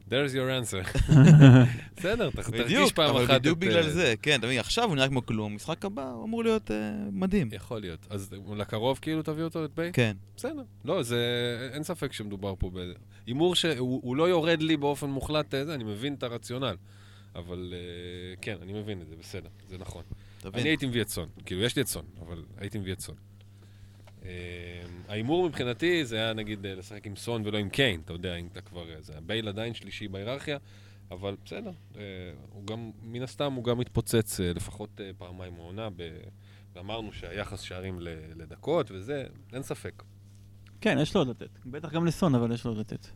There's 0.09 0.33
your 0.33 0.49
answer. 0.49 1.11
בסדר, 1.97 2.29
תרגיש 2.29 2.49
בדיוק, 2.49 2.91
פעם 2.91 3.15
אחת. 3.15 3.29
אבל 3.29 3.39
בדיוק 3.39 3.59
בגלל 3.59 3.83
אה, 3.83 3.89
זה, 3.89 4.13
כן, 4.21 4.39
אתה 4.39 4.47
מבין, 4.47 4.59
עכשיו 4.59 4.87
הוא 4.87 4.95
נראה 4.95 5.07
כמו 5.07 5.25
כלום, 5.25 5.55
משחק 5.55 5.85
הבא 5.85 6.11
אמור 6.23 6.43
להיות 6.43 6.71
אה, 6.71 6.91
מדהים. 7.11 7.49
יכול 7.51 7.81
להיות. 7.81 8.07
אז 8.09 8.33
לקרוב 8.55 8.99
כאילו 9.01 9.23
תביא 9.23 9.43
אותו 9.43 9.65
את 9.65 9.75
ביי? 9.75 9.91
כן. 9.93 10.17
בסדר. 10.35 10.63
לא, 10.85 11.03
זה... 11.03 11.19
אין 11.73 11.83
ספק 11.83 12.13
שמדובר 12.13 12.53
פה 12.59 12.71
ב... 12.73 12.91
הימור 13.25 13.55
שהוא 13.55 14.01
הוא 14.03 14.15
לא 14.15 14.29
יורד 14.29 14.61
לי 14.61 14.77
באופן 14.77 15.09
מוחלט, 15.09 15.53
אה, 15.53 15.61
אני 15.61 15.83
מבין 15.83 16.13
את 16.13 16.23
הרציונל. 16.23 16.75
אבל 17.35 17.73
כן, 18.41 18.55
אני 18.61 18.73
מבין 18.73 19.01
את 19.01 19.07
זה, 19.07 19.15
בסדר, 19.19 19.49
זה 19.69 19.77
נכון. 19.77 20.03
אני 20.45 20.69
הייתי 20.69 20.85
מביא 20.85 21.01
את 21.01 21.09
סון. 21.09 21.29
כאילו, 21.45 21.61
יש 21.61 21.75
לי 21.75 21.81
את 21.81 21.87
סון, 21.87 22.05
אבל 22.21 22.43
הייתי 22.57 22.77
מביא 22.77 22.93
את 22.93 22.99
סון. 22.99 23.15
אה, 24.27 24.88
ההימור 25.07 25.48
מבחינתי 25.48 26.05
זה 26.05 26.15
היה 26.15 26.34
נגיד 26.34 26.65
אה, 26.65 26.75
לשחק 26.75 27.07
עם 27.07 27.15
סון 27.15 27.41
ולא 27.46 27.57
עם 27.57 27.69
קיין, 27.69 28.01
אתה 28.05 28.13
יודע, 28.13 28.36
אם 28.36 28.48
אתה 28.51 28.62
כבר... 28.62 28.89
אה, 28.89 29.01
זה 29.01 29.17
הבייל 29.17 29.48
עדיין 29.48 29.74
שלישי 29.74 30.07
בהיררכיה, 30.07 30.57
אבל 31.12 31.36
בסדר. 31.46 31.72
הוא 32.51 32.65
גם, 32.65 32.91
מן 33.03 33.22
הסתם, 33.22 33.53
הוא 33.53 33.63
גם 33.63 33.77
מתפוצץ 33.77 34.39
אה, 34.39 34.53
לפחות 34.53 35.01
פעמיים 35.17 35.53
העונה, 35.55 35.89
ואמרנו 36.75 37.13
שהיחס 37.13 37.62
שערים 37.62 38.00
לדקות 38.36 38.91
וזה, 38.91 39.25
אין 39.53 39.63
ספק. 39.63 40.03
כן, 40.81 40.98
יש 41.01 41.15
לו 41.15 41.22
עוד 41.22 41.27
לתת. 41.27 41.60
בטח 41.65 41.91
גם 41.91 42.05
לסון, 42.05 42.36
אבל 42.36 42.51
יש 42.51 42.65
לו 42.65 42.72
עוד 42.72 42.79
לתת. 42.79 43.07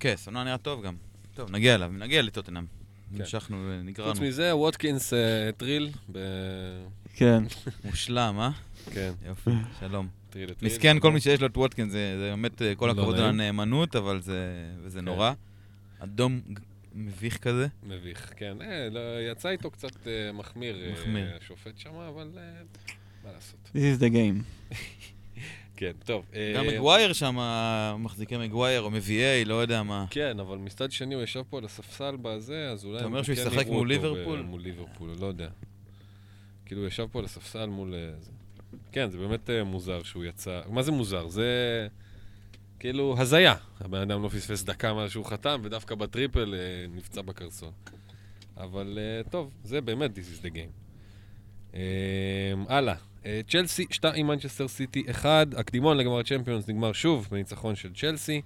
כן, 0.00 0.16
סונה 0.16 0.44
נראה 0.44 0.58
טוב 0.58 0.82
גם. 0.82 0.96
טוב, 1.34 1.50
נגיע 1.50 1.74
אליו, 1.74 1.92
נגיע 1.92 2.22
לטוטנאם. 2.22 2.66
כן. 2.66 3.20
המשכנו 3.20 3.56
ונגררנו. 3.70 4.12
חוץ 4.12 4.22
מזה, 4.22 4.56
ווטקינס 4.56 5.12
טריל, 5.56 5.90
ב... 6.12 6.18
כן. 7.14 7.44
מושלם, 7.84 8.36
אה? 8.40 8.50
כן, 8.92 9.12
יופי, 9.26 9.50
שלום. 9.80 10.17
טריל 10.38 10.50
לטריל. 10.50 10.72
מסכן 10.72 11.00
כל 11.00 11.12
מי 11.12 11.20
שיש 11.20 11.40
לו 11.40 11.46
את 11.46 11.56
ווטקין, 11.56 11.88
זה 11.88 12.14
זה 12.18 12.30
באמת 12.30 12.62
אה, 12.62 12.74
כל 12.74 12.86
לא 12.86 12.92
הכבוד 12.92 13.14
על. 13.14 13.24
הנאמנות, 13.24 13.96
אבל 13.96 14.20
זה 14.20 14.62
כן. 14.94 15.04
נורא. 15.04 15.32
אדום 15.98 16.40
מביך 16.94 17.38
כזה. 17.38 17.66
מביך, 17.82 18.32
כן. 18.36 18.62
אה, 18.62 18.88
לא, 18.90 19.00
יצא 19.32 19.48
איתו 19.48 19.70
קצת 19.70 20.06
אה, 20.06 20.32
מחמיר. 20.32 20.76
השופט 21.40 21.78
שם, 21.78 21.94
אבל 21.94 22.28
מה 23.24 23.32
לעשות. 23.32 23.70
This 23.74 23.98
is 23.98 24.00
the 24.00 24.12
game. 24.12 24.42
כן, 25.76 25.92
טוב. 26.04 26.24
גם 26.56 26.66
מגווייר 26.66 27.12
שם, 27.12 27.38
מחזיקי 27.98 28.36
מגווייר 28.36 28.80
או 28.80 28.90
מביאי, 28.90 29.44
לא 29.44 29.54
יודע 29.54 29.82
מה. 29.82 30.06
כן, 30.10 30.40
אבל 30.40 30.58
מצד 30.58 30.92
שני 30.92 31.14
הוא 31.14 31.22
ישב 31.22 31.42
פה 31.50 31.58
על 31.58 31.64
הספסל 31.64 32.16
בזה, 32.22 32.70
אז 32.70 32.84
אולי... 32.84 32.98
אתה 32.98 33.04
אומר 33.04 33.22
שהוא 33.22 33.32
ישחק 33.32 33.66
מול 33.66 33.88
ליברפול? 33.88 34.42
מול 34.42 34.60
ליברפול, 34.60 35.10
לא 35.20 35.26
יודע. 35.26 35.48
כאילו, 36.66 36.80
הוא 36.80 36.88
ישב 36.88 37.06
פה 37.12 37.18
על 37.18 37.24
הספסל 37.24 37.66
מול... 37.66 37.94
כן, 38.92 39.10
זה 39.10 39.18
באמת 39.18 39.50
אה, 39.50 39.64
מוזר 39.64 40.02
שהוא 40.02 40.24
יצא... 40.24 40.60
מה 40.68 40.82
זה 40.82 40.92
מוזר? 40.92 41.28
זה 41.28 41.46
כאילו 42.78 43.16
הזיה. 43.18 43.54
הבן 43.80 44.00
אדם 44.00 44.22
לא 44.22 44.28
פספס 44.28 44.62
דקה 44.62 44.94
מאז 44.94 45.10
שהוא 45.10 45.24
חתם, 45.24 45.60
ודווקא 45.64 45.94
ב 45.94 46.03
triple 46.03 46.54
אה, 46.54 46.86
נפצע 46.96 47.22
בקרסול. 47.22 47.72
אבל 48.58 48.98
אה, 48.98 49.30
טוב, 49.30 49.50
זה 49.64 49.80
באמת 49.80 50.10
This 50.16 50.40
is 50.40 50.44
the 50.44 50.50
game. 50.50 50.72
אה, 51.74 51.80
הלאה. 52.68 52.94
אה, 53.26 53.40
צ'לסי 53.48 53.86
2, 53.90 54.26
מנצ'סטר 54.26 54.68
סיטי 54.68 55.04
1, 55.10 55.54
הקדימון 55.56 55.96
לגמר 55.96 56.18
הצ'מפיונס 56.18 56.68
נגמר 56.68 56.92
שוב 56.92 57.28
בניצחון 57.30 57.76
של 57.76 57.94
צ'לסי. 57.94 58.42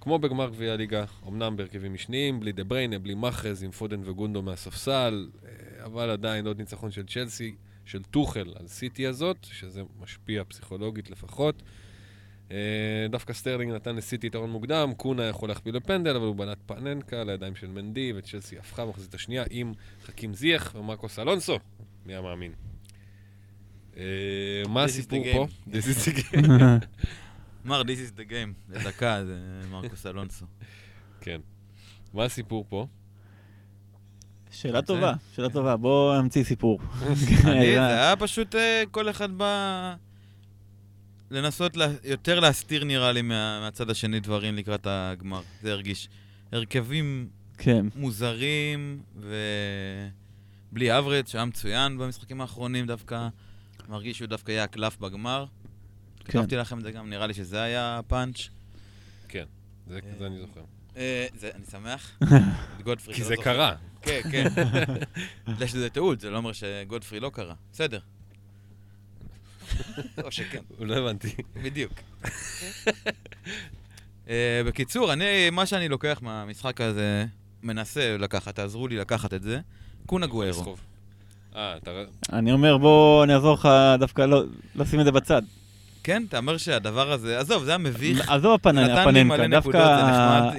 כמו 0.00 0.18
בגמר 0.18 0.48
גביע 0.48 0.72
הליגה, 0.72 1.04
אמנם 1.28 1.56
בהרכבים 1.56 1.94
משניים, 1.94 2.40
בלי 2.40 2.52
דה 2.52 2.64
בריינה, 2.64 2.98
בלי 2.98 3.14
מאחרז, 3.14 3.62
עם 3.62 3.70
פודן 3.70 4.00
וגונדו 4.04 4.42
מהספסל, 4.42 5.28
אבל 5.84 6.10
עדיין 6.10 6.46
עוד 6.46 6.58
ניצחון 6.58 6.90
של 6.90 7.06
צ'לסי, 7.06 7.54
של 7.88 8.02
טוחל 8.02 8.54
על 8.60 8.68
סיטי 8.68 9.06
הזאת, 9.06 9.36
שזה 9.44 9.82
משפיע 10.00 10.44
פסיכולוגית 10.44 11.10
לפחות. 11.10 11.62
אה, 12.50 13.06
דווקא 13.10 13.32
סטרלינג 13.32 13.72
נתן 13.72 13.96
לסיטי 13.96 14.26
יתרון 14.26 14.50
מוקדם, 14.50 14.92
קון 14.96 15.10
היה 15.10 15.24
יכול 15.24 15.48
להכפיל 15.48 15.78
בפנדל, 15.78 16.16
אבל 16.16 16.26
הוא 16.26 16.36
בעט 16.36 16.58
פאננקה 16.66 17.24
לידיים 17.24 17.54
של 17.54 17.66
מנדי, 17.66 18.12
וצ'לסי 18.16 18.58
הפכה 18.58 18.86
במחצית 18.86 19.14
השנייה 19.14 19.44
עם 19.50 19.72
חכים 20.04 20.34
זייח 20.34 20.74
ומרקוס 20.78 21.18
אלונסו, 21.18 21.58
מי 22.06 22.14
המאמין. 22.14 22.52
אה, 23.96 24.02
מה 24.68 24.84
הסיפור 24.84 25.24
פה? 25.32 25.46
This 25.70 25.84
is 25.84 26.08
the 26.08 26.18
game. 26.18 26.46
אמר, 27.66 27.82
This 27.82 27.84
is 27.84 28.18
the 28.18 28.30
game. 28.30 28.74
לדקה, 28.74 29.24
זה 29.24 29.38
מרקוס 29.70 30.06
אלונסו. 30.06 30.46
כן. 31.20 31.40
מה 32.14 32.24
הסיפור 32.24 32.64
פה? 32.68 32.86
שאלה 34.50 34.80
זה- 34.80 34.86
טובה, 34.86 35.12
שאלה 35.36 35.48
טובה. 35.48 35.76
בוא 35.76 36.20
נמציא 36.22 36.44
סיפור. 36.44 36.80
אני, 37.44 37.72
זה 37.74 37.86
היה 37.86 38.16
פשוט 38.16 38.54
אה, 38.54 38.82
כל 38.90 39.10
אחד 39.10 39.32
בא 39.38 39.94
לנסות 41.30 41.76
לה- 41.76 41.86
יותר 42.04 42.40
להסתיר 42.40 42.84
נראה 42.84 43.12
לי 43.12 43.22
מה- 43.22 43.60
מהצד 43.60 43.90
השני 43.90 44.20
דברים 44.20 44.56
לקראת 44.56 44.86
הגמר. 44.90 45.40
זה 45.62 45.72
הרגיש. 45.72 46.08
הרכבים 46.52 47.28
כן. 47.58 47.86
מוזרים 47.96 49.02
ובלי 49.16 50.98
אברד, 50.98 51.26
שהיה 51.26 51.44
מצוין 51.44 51.98
במשחקים 51.98 52.40
האחרונים 52.40 52.86
דווקא. 52.86 53.28
מרגיש 53.88 54.16
שהוא 54.18 54.28
דווקא 54.28 54.50
יהיה 54.52 54.64
הקלף 54.64 54.98
בגמר. 54.98 55.44
כן. 56.24 56.32
כתבתי 56.38 56.56
לכם 56.56 56.78
את 56.78 56.82
זה 56.84 56.90
גם, 56.92 57.10
נראה 57.10 57.26
לי 57.26 57.34
שזה 57.34 57.62
היה 57.62 57.98
הפאנץ'. 57.98 58.48
כן, 59.28 59.44
זה 59.88 59.98
זה 60.18 60.26
אני 60.26 60.38
זוכר. 60.38 60.60
אה, 60.96 61.26
זה- 61.34 61.50
אני 61.54 61.64
שמח. 61.70 62.18
כי 63.14 63.22
לא 63.22 63.28
זה. 63.28 63.34
קרה. 63.36 63.74
כן, 64.08 64.20
כן. 64.30 64.48
יש 65.60 65.74
לזה 65.74 65.90
טעות, 65.90 66.20
זה 66.20 66.30
לא 66.30 66.36
אומר 66.36 66.52
שגודפרי 66.52 67.20
לא 67.20 67.30
קרה. 67.34 67.54
בסדר. 67.72 67.98
או 70.24 70.32
שכן. 70.32 70.62
לא 70.80 70.96
הבנתי. 70.96 71.34
בדיוק. 71.62 71.92
אה, 74.28 74.62
בקיצור, 74.66 75.12
אני, 75.12 75.50
מה 75.50 75.66
שאני 75.66 75.88
לוקח 75.88 76.18
מהמשחק 76.22 76.80
הזה, 76.80 77.24
מנסה 77.62 78.16
לקחת, 78.18 78.54
תעזרו 78.54 78.88
לי 78.88 78.96
לקחת 78.96 79.34
את 79.34 79.42
זה, 79.42 79.60
קונה 80.06 80.26
גוארו. 80.26 80.76
אה, 81.56 81.74
אני 82.32 82.52
אומר, 82.52 82.78
בוא, 82.78 83.24
אני 83.24 83.34
אעזור 83.34 83.54
לך 83.54 83.68
דווקא 83.98 84.22
לא- 84.22 84.44
לשים 84.74 85.00
את 85.00 85.04
זה 85.04 85.12
בצד. 85.12 85.42
כן, 86.08 86.22
אתה 86.28 86.38
אומר 86.38 86.56
שהדבר 86.56 87.12
הזה, 87.12 87.38
עזוב, 87.40 87.64
זה 87.64 87.70
היה 87.70 87.78
מביך. 87.78 88.28
עזוב 88.28 88.54
הפננקה, 88.54 89.48
דווקא 89.50 89.78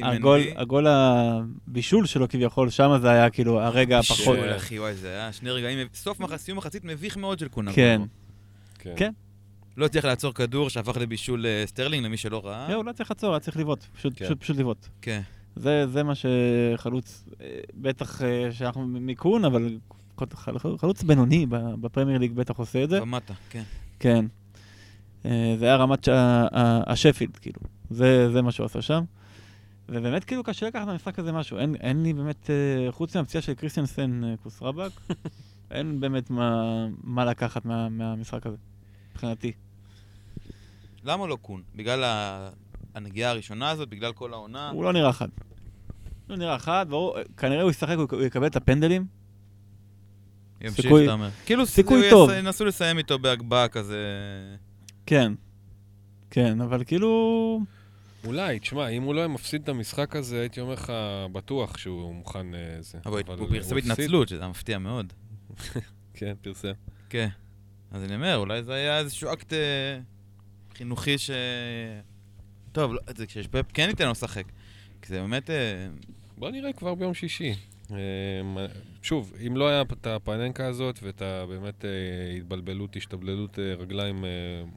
הגול-. 0.03 0.41
הגול 0.55 0.85
הבישול 0.89 2.05
שלו 2.05 2.29
כביכול, 2.29 2.69
שם 2.69 2.97
זה 3.01 3.09
היה 3.09 3.29
כאילו 3.29 3.61
הרגע 3.61 3.99
הפחות... 3.99 4.17
שואל, 4.17 4.55
אחי, 4.57 4.79
וואי, 4.79 4.93
זה 4.95 5.07
היה 5.09 5.33
שני 5.33 5.49
רגעים, 5.51 5.87
סוף 5.93 6.19
מח- 6.19 6.35
סיום 6.35 6.57
מחצית 6.57 6.85
מביך 6.85 7.17
מאוד 7.17 7.39
של 7.39 7.47
קון 7.47 7.73
כן. 7.73 8.01
כן. 8.79 8.93
כן. 8.95 9.11
לא 9.77 9.85
הצליח 9.85 10.05
לעצור 10.05 10.33
כדור 10.33 10.69
שהפך 10.69 10.97
לבישול 10.97 11.45
אה, 11.45 11.63
סטרלינג, 11.65 12.05
למי 12.05 12.17
שלא 12.17 12.41
ראה. 12.45 12.69
לא, 12.69 12.73
הוא 12.75 12.85
לא 12.85 12.91
צריך 12.91 13.11
לעצור, 13.11 13.29
היה 13.31 13.39
צריך 13.39 13.57
לבעוט. 13.57 13.83
פשוט 13.83 14.13
כן. 14.15 14.25
פשוט- 14.25 14.41
פשוט 14.41 14.57
לבעוט. 14.57 14.85
כן. 15.01 15.21
זה 15.55 15.85
זה 15.87 16.03
מה 16.03 16.13
שחלוץ, 16.15 17.23
אה, 17.41 17.45
בטח 17.73 18.21
אה, 18.21 18.51
שאנחנו 18.51 18.87
מיקון, 18.87 19.45
אבל 19.45 19.77
חלוץ 20.77 21.03
בינוני 21.03 21.45
בפרמייר 21.81 22.17
ליג 22.19 22.31
בטח 22.31 22.57
עושה 22.57 22.83
את 22.83 22.89
זה. 22.89 23.03
ומטה, 23.03 23.33
כן. 23.49 23.63
כן. 23.99 24.25
אה, 25.25 25.55
זה 25.59 25.65
היה 25.65 25.75
רמת 25.75 26.07
השפילד, 26.87 27.37
כאילו. 27.37 27.61
זה, 27.89 28.31
זה 28.31 28.41
מה 28.41 28.51
שהוא 28.51 28.65
עשה 28.65 28.81
שם. 28.81 29.03
ובאמת, 29.89 30.23
כאילו, 30.23 30.43
קשה 30.43 30.67
לקחת 30.67 30.85
מהמשחק 30.85 31.19
הזה 31.19 31.31
משהו. 31.31 31.57
אין, 31.57 31.75
אין 31.75 32.03
לי 32.03 32.13
באמת, 32.13 32.49
אה, 32.49 32.91
חוץ 32.91 33.15
מהפציעה 33.15 33.41
של 33.41 33.53
קריסטיאנסן 33.53 34.23
אה, 34.23 34.33
כוס 34.43 34.61
רבאק, 34.61 34.91
אין 35.71 35.99
באמת 35.99 36.29
מה, 36.29 36.65
מה 37.03 37.25
לקחת 37.25 37.65
מה, 37.65 37.89
מהמשחק 37.89 38.45
הזה, 38.45 38.57
מבחינתי. 39.11 39.51
למה 41.03 41.27
לא 41.27 41.37
קון? 41.41 41.61
בגלל 41.75 42.03
הנגיעה 42.95 43.31
הראשונה 43.31 43.69
הזאת? 43.69 43.89
בגלל 43.89 44.13
כל 44.13 44.33
העונה? 44.33 44.69
הוא 44.69 44.83
לא 44.83 44.93
נראה 44.93 45.13
חד. 45.13 45.27
לא 46.29 46.35
נראה 46.35 46.59
חד, 46.59 46.85
והוא, 46.89 47.13
כנראה 47.37 47.61
הוא 47.61 47.71
ישחק, 47.71 47.95
הוא 48.11 48.21
יקבל 48.21 48.47
את 48.47 48.55
הפנדלים. 48.55 49.05
ימשיך, 50.61 50.85
אתה 51.03 51.13
אומר. 51.13 51.29
כאילו, 51.45 51.65
סיכוי 51.65 52.09
טוב. 52.09 52.29
ינסו 52.29 52.65
לסיים 52.65 52.97
איתו 52.97 53.19
בהגבהה 53.19 53.67
כזה... 53.67 53.97
כן. 55.09 55.33
כן, 56.29 56.61
אבל 56.61 56.83
כאילו... 56.83 57.61
אולי, 58.25 58.59
תשמע, 58.59 58.87
אם 58.87 59.03
הוא 59.03 59.15
לא 59.15 59.19
היה 59.19 59.27
מפסיד 59.27 59.61
את 59.61 59.69
המשחק 59.69 60.15
הזה, 60.15 60.39
הייתי 60.39 60.61
אומר 60.61 60.73
לך, 60.73 60.93
בטוח 61.31 61.77
שהוא 61.77 62.15
מוכן... 62.15 62.55
אה, 62.55 62.77
זה. 62.79 62.97
אבל 63.05 63.21
הוא 63.37 63.47
פרסם. 63.49 63.77
התנצלות, 63.77 64.27
שזה 64.27 64.39
היה 64.39 64.49
מפתיע 64.49 64.77
מאוד. 64.77 65.13
כן, 66.13 66.33
פרסם. 66.41 66.71
כן. 67.09 67.27
אז 67.91 68.03
אני 68.03 68.15
אומר, 68.15 68.37
אולי 68.37 68.63
זה 68.63 68.73
היה 68.73 68.99
איזשהו 68.99 69.33
אקט 69.33 69.53
אה, 69.53 69.99
חינוכי 70.73 71.17
ש... 71.17 71.31
טוב, 72.71 72.93
לא, 72.93 72.99
זה 73.17 73.25
כשפפ 73.25 73.65
כן 73.73 73.87
ייתן 73.89 74.05
לו 74.05 74.11
לשחק. 74.11 74.45
כי 75.01 75.07
זה 75.07 75.21
באמת... 75.21 75.49
אה, 75.49 75.87
בוא 76.37 76.49
נראה 76.49 76.73
כבר 76.73 76.95
ביום 76.95 77.13
שישי. 77.13 77.55
אה, 77.91 78.65
שוב, 79.01 79.33
אם 79.47 79.57
לא 79.57 79.69
היה 79.69 79.81
את 79.81 80.07
הפאננקה 80.07 80.67
הזאת 80.67 80.99
ואת 81.03 81.21
ה- 81.21 81.45
באמת 81.45 81.85
אה, 81.85 81.89
התבלבלות, 82.37 82.95
השתבללות 82.95 83.59
אה, 83.59 83.73
רגליים 83.73 84.25
אה, 84.25 84.29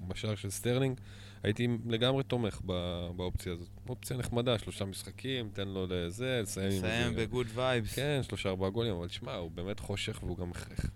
בשער 0.08 0.34
של 0.34 0.50
סטרלינג, 0.50 1.00
הייתי 1.42 1.68
לגמרי 1.86 2.22
תומך 2.24 2.60
ב- 2.66 3.08
באופציה 3.16 3.52
הזאת. 3.52 3.68
אופציה 3.88 4.16
נחמדה, 4.16 4.58
שלושה 4.58 4.84
משחקים, 4.84 5.48
תן 5.52 5.68
לו 5.68 5.86
לזה, 5.90 6.40
לסיים 6.42 6.70
עם 6.72 6.76
לסיים 6.78 7.16
ב 7.16 7.22
good 7.22 7.46
vibes. 7.54 7.94
כן, 7.94 8.20
שלושה 8.22 8.48
ארבעה 8.48 8.70
גולים, 8.70 8.94
אבל 8.94 9.08
תשמע, 9.08 9.34
הוא 9.34 9.50
באמת 9.50 9.80
חושך 9.80 10.20
והוא 10.22 10.36
גם 10.38 10.50
הכרח. 10.50 10.86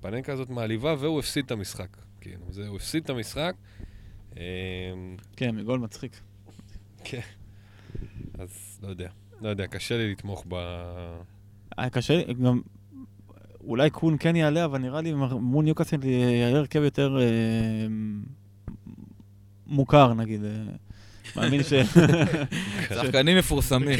פאננקה 0.00 0.32
הזאת 0.32 0.50
מעליבה 0.50 0.94
והוא 0.98 1.18
הפסיד 1.18 1.44
את 1.44 1.50
המשחק. 1.50 1.96
כאילו, 2.20 2.44
זה, 2.50 2.68
הוא 2.68 2.76
הפסיד 2.76 3.04
את 3.04 3.10
המשחק. 3.10 3.54
אה, 4.36 4.42
כן, 5.36 5.56
מגול 5.56 5.78
מצחיק. 5.80 6.20
כן. 7.04 7.20
אז 8.38 8.78
לא 8.82 8.88
יודע. 8.88 9.10
לא 9.44 9.48
יודע, 9.48 9.66
קשה 9.66 9.96
לי 9.96 10.10
לתמוך 10.12 10.44
ב... 10.48 10.54
היה 11.78 11.90
קשה 11.90 12.16
לי, 12.16 12.34
גם... 12.34 12.60
אולי 13.64 13.90
קון 13.90 14.16
כן 14.20 14.36
יעלה, 14.36 14.64
אבל 14.64 14.78
נראה 14.78 15.00
לי 15.00 15.12
מול 15.40 15.64
ניוקאסל 15.64 16.04
יעלה 16.04 16.58
הרכב 16.58 16.82
יותר 16.82 17.18
אה, 17.20 17.86
מוכר, 19.66 20.14
נגיד. 20.14 20.44
אה, 20.44 20.50
מאמין 21.36 21.62
ש... 21.62 21.72
שחקנים 22.94 23.38
מפורסמים. 23.38 23.98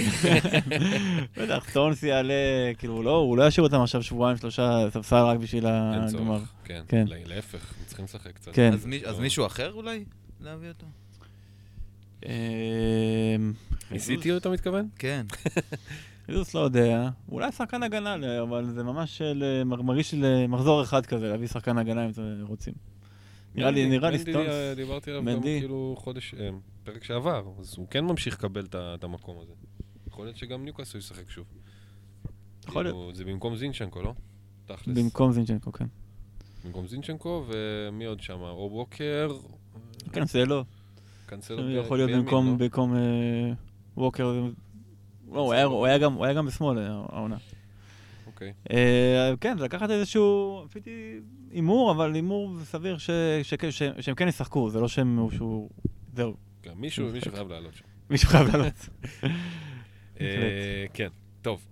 בטח, 1.36 1.66
סטונס 1.70 2.02
יעלה, 2.02 2.34
כאילו, 2.78 3.02
לא, 3.02 3.16
הוא 3.16 3.36
לא 3.36 3.46
ישאיר 3.46 3.66
אותם 3.66 3.80
עכשיו 3.80 4.02
שבועיים, 4.02 4.36
שלושה 4.36 4.86
ספסל 4.90 5.16
רק 5.16 5.38
בשביל 5.38 5.66
אין 5.66 5.74
הגמר. 6.02 6.08
צורך. 6.38 6.52
כן, 6.64 6.82
כן. 6.88 7.04
לה- 7.08 7.16
להפך, 7.26 7.74
צריכים 7.86 8.04
לשחק 8.04 8.32
קצת. 8.34 8.50
כן. 8.54 8.72
אז 8.72 8.86
מי- 8.86 9.06
אז 9.06 9.18
מישהו 9.18 9.46
אחר 9.46 9.72
אולי? 9.72 10.04
להביא 10.40 10.68
אותו? 10.68 10.86
אה, 12.26 13.36
ניסיתי 13.90 14.36
אתה 14.36 14.50
מתכוון? 14.50 14.88
כן. 14.98 15.26
חיזוס 16.26 16.54
לא 16.54 16.60
יודע, 16.60 17.08
אולי 17.28 17.52
שחקן 17.52 17.82
הגנה, 17.82 18.16
ל- 18.16 18.24
אבל 18.24 18.70
זה 18.70 18.82
ממש 18.82 19.22
אה, 19.22 19.64
מר- 19.64 19.82
מרגיש 19.82 20.12
לי 20.14 20.20
למחזור 20.22 20.82
אחד 20.82 21.06
כזה, 21.06 21.28
להביא 21.28 21.46
שחקן 21.46 21.78
הגנה 21.78 22.04
אם 22.04 22.10
אתם 22.10 22.22
רוצים. 22.46 22.74
נראה 23.54 23.70
לי, 23.70 23.88
נראה 23.88 24.10
לי 24.10 24.18
סטונס. 24.18 24.48
אה, 24.48 24.74
דיברתי 24.76 25.10
עליו 25.10 25.22
גם. 25.24 25.42
כאילו 25.42 25.94
חודש, 25.98 26.34
אה, 26.34 26.48
פרק 26.84 27.04
שעבר, 27.04 27.42
אז 27.60 27.74
הוא 27.76 27.86
כן 27.90 28.04
ממשיך 28.04 28.34
לקבל 28.34 28.66
את 28.74 29.04
המקום 29.04 29.36
הזה. 29.42 29.52
יכול 30.08 30.24
להיות 30.26 30.36
שגם 30.36 30.64
ניוקאסל 30.64 30.98
ישחק 30.98 31.30
שוב. 31.30 31.44
יכול 32.68 32.84
כאילו, 32.84 33.10
זה 33.14 33.24
במקום 33.24 33.56
זינצ'נקו, 33.56 34.02
לא? 34.02 34.14
תכלס. 34.66 34.98
במקום 34.98 35.32
זינצ'נקו, 35.32 35.72
כן. 35.72 35.86
במקום 36.64 36.86
זינצ'נקו, 36.86 37.46
ומי 37.48 38.04
עוד 38.04 38.20
שם? 38.20 38.40
או 38.40 38.68
ווקר? 38.72 39.36
כן, 40.12 40.26
זה 40.26 40.44
לא. 40.44 40.64
קנסלו 41.34 41.70
יכול 41.70 41.96
להיות 41.98 42.10
במקום? 42.10 42.58
במקום 42.58 42.94
ווקר. 43.96 44.42
הוא 45.26 45.52
היה- 45.52 45.98
גם- 45.98 46.46
בשמאל 46.46 46.78
אה, 46.78 46.86
העונה. 46.88 47.36
אוקיי. 48.26 48.52
אה, 48.70 49.32
כן, 49.40 49.58
זה 49.58 49.64
לקחת 49.64 49.90
איזשהו, 49.90 50.62
עשיתי 50.70 51.20
הימור, 51.50 51.90
אבל 51.92 52.14
הימור 52.14 52.56
סביר 52.64 52.96
שהם 52.98 54.14
כן 54.16 54.28
ישחקו, 54.28 54.70
זה 54.70 54.80
לא 54.80 54.88
שהם, 54.88 55.18
שהוא, 55.32 55.70
זהו, 56.16 56.34
מישהו 57.12 57.32
חייב 57.32 57.48
לעלות 57.48 57.74
שם. 57.74 57.84
מישהו 58.10 58.28
חייב 58.28 58.48
לעלות. 58.48 58.88
כן, 60.94 61.08
טוב. 61.42 61.64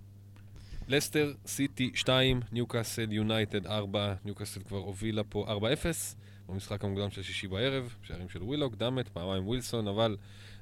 לסטר, 0.87 1.33
סיטי 1.45 1.91
2, 1.95 2.39
ניוקאסל 2.51 3.11
יונייטד 3.11 3.67
4, 3.67 4.13
ניוקאסל 4.25 4.59
כבר 4.59 4.77
הובילה 4.77 5.23
פה 5.23 5.45
4-0 5.47 6.15
במשחק 6.49 6.83
המוקדם 6.83 7.09
של 7.09 7.23
שישי 7.23 7.47
בערב, 7.47 7.95
שערים 8.03 8.29
של 8.29 8.43
ווילוק, 8.43 8.75
דאמט, 8.75 9.07
פעמיים 9.07 9.47
ווילסון, 9.47 9.87
אבל 9.87 10.17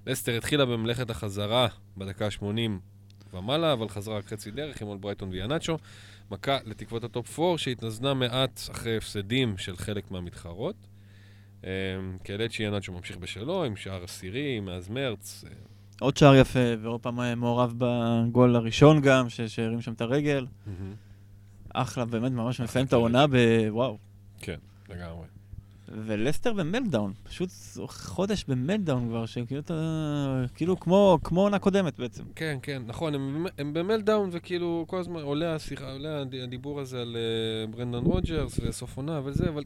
לסטר 0.06 0.38
התחילה 0.38 0.66
במלאכת 0.66 1.10
החזרה 1.10 1.68
בדקה 1.98 2.26
ה-80 2.26 2.72
ומעלה, 3.34 3.74
אבל 3.74 3.90
חזרה 3.90 4.18
רק 4.18 4.26
חצי 4.26 4.52
דרך 4.52 4.82
עם 4.82 4.88
אולברייטון 4.88 5.30
ואיהנאצ'ו. 5.30 5.78
מכה 6.32 6.58
לתקוות 6.66 7.04
הטופ 7.04 7.40
4 7.40 7.58
שהתאזנה 7.58 8.14
מעט 8.14 8.62
אחרי 8.72 8.98
הפסדים 8.98 9.58
של 9.58 9.78
חלק 9.78 10.12
מהמתחרות. 10.12 10.76
אה, 11.66 11.70
קלצ'י 12.24 12.64
איהנאצ'ו 12.64 12.94
ממשיך 12.94 13.18
בשלו 13.18 13.64
עם 13.64 13.76
שער 13.76 14.04
עשירי 14.04 14.60
מאז 14.60 14.90
מרץ, 14.90 15.44
אה, 15.48 15.52
עוד 16.00 16.18
שער 16.18 16.36
יפה, 16.36 16.60
ועוד 16.82 17.02
פעם 17.02 17.40
מעורב 17.40 17.74
בגול 17.78 18.56
הראשון 18.56 19.02
גם, 19.02 19.30
שהרים 19.30 19.82
שם 19.82 19.94
את 19.94 20.02
הרגל. 20.02 20.46
אחלה, 21.74 22.06
באמת 22.06 22.32
ממש 22.32 22.62
מסיים 22.62 22.86
את 22.86 22.94
העונה 22.94 23.26
בוואו. 23.28 23.98
כן, 24.40 24.58
לגמרי. 24.90 25.26
ולסטר 26.06 26.54
ב 26.54 26.60
meltdown, 26.60 27.14
פשוט 27.24 27.50
חודש 27.88 28.46
ב 28.48 28.54
meltdown 28.54 29.08
כבר, 29.08 29.26
שכאילו 29.26 29.62
אתה, 29.62 29.74
כאילו 30.56 30.80
כמו, 30.80 31.18
כמו 31.24 31.42
עונה 31.42 31.60
קודמת 31.60 32.00
בעצם. 32.00 32.24
כן, 32.36 32.58
כן, 32.62 32.82
נכון, 32.86 33.16
הם, 33.16 33.46
הם 33.58 33.74
ב 33.74 33.80
meltdown 33.80 34.30
וכאילו 34.32 34.86
כל 34.88 35.00
הזמן 35.00 35.22
עולה 35.22 35.56
השיחה, 35.56 35.92
עולה 35.92 36.22
הד- 36.22 36.36
הדיבור 36.36 36.80
הזה 36.80 37.02
על 37.02 37.18
uh, 37.18 37.76
ברנדון 37.76 38.06
רוג'רס 38.06 38.60
וסוף 38.64 38.98
עונה 38.98 39.22
וזה, 39.24 39.50
אבל 39.50 39.64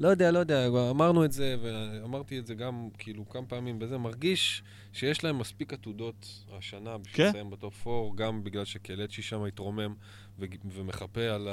לא 0.00 0.08
יודע, 0.08 0.30
לא 0.30 0.38
יודע, 0.38 0.66
אמרנו 0.90 1.24
את 1.24 1.32
זה 1.32 1.56
ואמרתי 1.62 2.38
את 2.38 2.46
זה 2.46 2.54
גם 2.54 2.88
כאילו 2.98 3.28
כמה 3.28 3.46
פעמים 3.46 3.78
בזה, 3.78 3.98
מרגיש 3.98 4.62
שיש 4.92 5.24
להם 5.24 5.38
מספיק 5.38 5.72
עתודות 5.72 6.26
השנה 6.58 6.98
בשביל 6.98 7.16
כן. 7.16 7.28
לסיים 7.28 7.50
בטופ 7.50 7.86
4, 7.86 8.14
גם 8.14 8.44
בגלל 8.44 8.64
שקלצ'י 8.64 9.22
שם 9.22 9.44
התרומם 9.44 9.94
ו- 10.38 10.44
ומחפה 10.74 11.20
על 11.20 11.48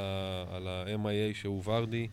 ה-MIA 0.68 1.36
שהוא 1.36 1.62
ורדי. 1.66 2.08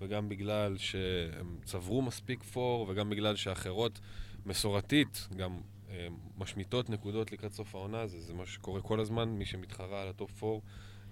וגם 0.00 0.28
בגלל 0.28 0.76
שהם 0.78 1.56
צברו 1.64 2.02
מספיק 2.02 2.42
פור, 2.42 2.86
וגם 2.88 3.10
בגלל 3.10 3.36
שאחרות 3.36 4.00
מסורתית 4.46 5.28
גם 5.36 5.60
אה, 5.90 6.08
משמיטות 6.38 6.90
נקודות 6.90 7.32
לקראת 7.32 7.52
סוף 7.52 7.74
העונה, 7.74 8.06
זה, 8.06 8.20
זה 8.20 8.34
מה 8.34 8.46
שקורה 8.46 8.80
כל 8.80 9.00
הזמן, 9.00 9.28
מי 9.28 9.44
שמתחרה 9.44 10.02
על 10.02 10.08
הטופ 10.08 10.44
4, 10.44 10.58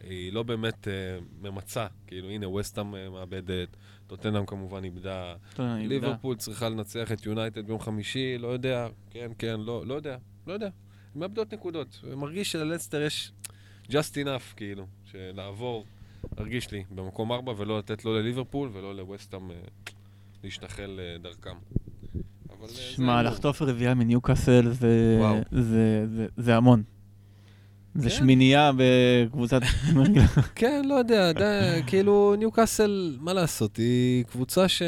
היא 0.01 0.33
לא 0.33 0.42
באמת 0.42 0.88
אה, 0.88 1.18
ממצה, 1.40 1.87
כאילו 2.07 2.31
הנה 2.31 2.49
ווסטהאם 2.49 2.94
אה, 2.94 3.11
מאבדת, 3.11 3.68
טוטנאם 4.07 4.46
כמובן 4.46 4.85
איבדה, 4.85 5.35
ליברפול 5.59 6.37
צריכה 6.37 6.68
לנצח 6.68 7.12
את 7.12 7.27
יונייטד 7.27 7.66
ביום 7.66 7.81
חמישי, 7.81 8.38
לא 8.38 8.49
יודע, 8.49 8.88
כן, 9.11 9.31
כן, 9.38 9.61
לא, 9.61 9.87
לא 9.87 9.94
יודע, 9.94 10.16
לא 10.46 10.53
יודע, 10.53 10.66
הן 11.14 11.20
מאבדות 11.20 11.55
נקודות, 11.55 12.01
מרגיש 12.16 12.53
שללסטר 12.53 13.03
יש 13.03 13.33
just 13.88 14.14
enough, 14.25 14.57
כאילו, 14.57 14.87
שלעבור, 15.05 15.85
הרגיש 16.37 16.71
לי, 16.71 16.85
במקום 16.91 17.33
ארבע, 17.33 17.53
ולא 17.57 17.79
לתת 17.79 18.05
לא 18.05 18.21
לליברפול 18.21 18.71
ולא 18.73 18.95
לווסטהאם 18.95 19.51
אה, 19.51 19.57
להשתחל 20.45 21.01
אה, 21.03 21.19
דרכם. 21.19 21.57
אה, 22.51 22.69
שמע. 22.69 23.23
לחטוף 23.23 23.62
רביעייה 23.62 23.95
מניוקאסל 23.95 24.71
זה. 24.71 25.21
זה, 25.53 26.07
זה, 26.17 26.27
זה 26.37 26.57
המון. 26.57 26.83
זה 27.95 28.11
כן. 28.11 28.17
שמינייה 28.17 28.71
בקבוצת... 28.77 29.61
כן, 30.55 30.83
לא 30.85 30.95
יודע, 30.95 31.33
די, 31.33 31.83
כאילו 31.87 32.35
ניוקאסל, 32.39 33.17
מה 33.21 33.33
לעשות, 33.33 33.77
היא 33.77 34.25
קבוצה 34.25 34.69
ש... 34.69 34.83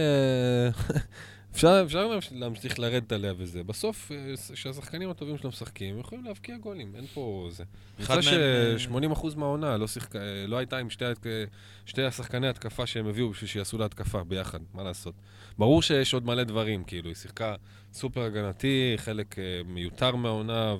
אפשר, 1.59 1.83
אפשר 1.87 2.07
להמש- 2.07 2.33
להמשיך 2.33 2.79
לרדת 2.79 3.13
עליה 3.13 3.33
וזה. 3.37 3.65
בסוף, 3.65 4.13
אה, 4.13 4.17
כשהשחקנים 4.53 5.11
הטובים 5.11 5.39
שלהם 5.39 5.49
משחקים, 5.49 5.95
הם 5.95 6.01
יכולים 6.01 6.25
להבקיע 6.25 6.57
גולים, 6.57 6.97
אין 6.97 7.07
פה 7.07 7.49
זה. 7.51 7.65
אחד 8.01 8.15
מהם, 8.15 8.79
ש-80% 8.79 9.37
מהעונה 9.37 9.77
לא, 9.77 9.87
שיחקה, 9.87 10.19
לא 10.49 10.57
הייתה 10.57 10.79
עם 10.79 10.91
שתי, 10.91 11.05
שתי 11.87 12.03
השחקני 12.03 12.49
התקפה 12.49 12.87
שהם 12.87 13.07
הביאו 13.07 13.31
בשביל 13.31 13.49
שיעשו 13.49 13.79
לה 13.79 13.85
התקפה 13.85 14.25
ביחד, 14.25 14.59
מה 14.75 14.83
לעשות. 14.83 15.15
ברור 15.59 15.83
שיש 15.83 16.15
עוד 16.15 16.27
מלא 16.27 16.45
דברים, 16.45 16.85
כאילו, 16.85 17.09
היא 17.09 17.17
שיחקה 17.17 17.55
סופר 17.93 18.23
הגנתי, 18.23 18.95
חלק 18.97 19.39
אה, 19.39 19.45
מיותר 19.67 20.17
מהעונה, 20.17 20.77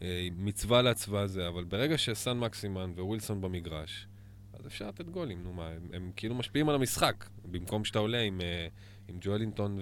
ומצווה 0.00 0.82
לעצבה 0.82 1.26
זה, 1.26 1.48
אבל 1.48 1.64
ברגע 1.64 1.98
שסן 1.98 2.38
מקסימן 2.38 2.92
ווילסון 2.96 3.40
במגרש, 3.40 4.06
אז 4.52 4.66
אפשר 4.66 4.88
לתת 4.88 5.08
גולים, 5.08 5.42
נו 5.42 5.52
מה, 5.52 5.68
הם, 5.68 5.88
הם 5.92 6.10
כאילו 6.16 6.34
משפיעים 6.34 6.68
על 6.68 6.74
המשחק, 6.74 7.24
במקום 7.44 7.84
שאתה 7.84 7.98
עולה 7.98 8.20
עם, 8.20 8.40
אה, 8.40 8.66
עם 9.08 9.16
ג'ואלינטון 9.20 9.78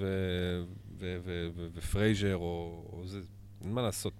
ופרייזר 1.74 2.36
או, 2.36 2.84
או 2.92 3.06
זה, 3.06 3.20
אין 3.64 3.72
מה 3.72 3.82
לעשות. 3.82 4.12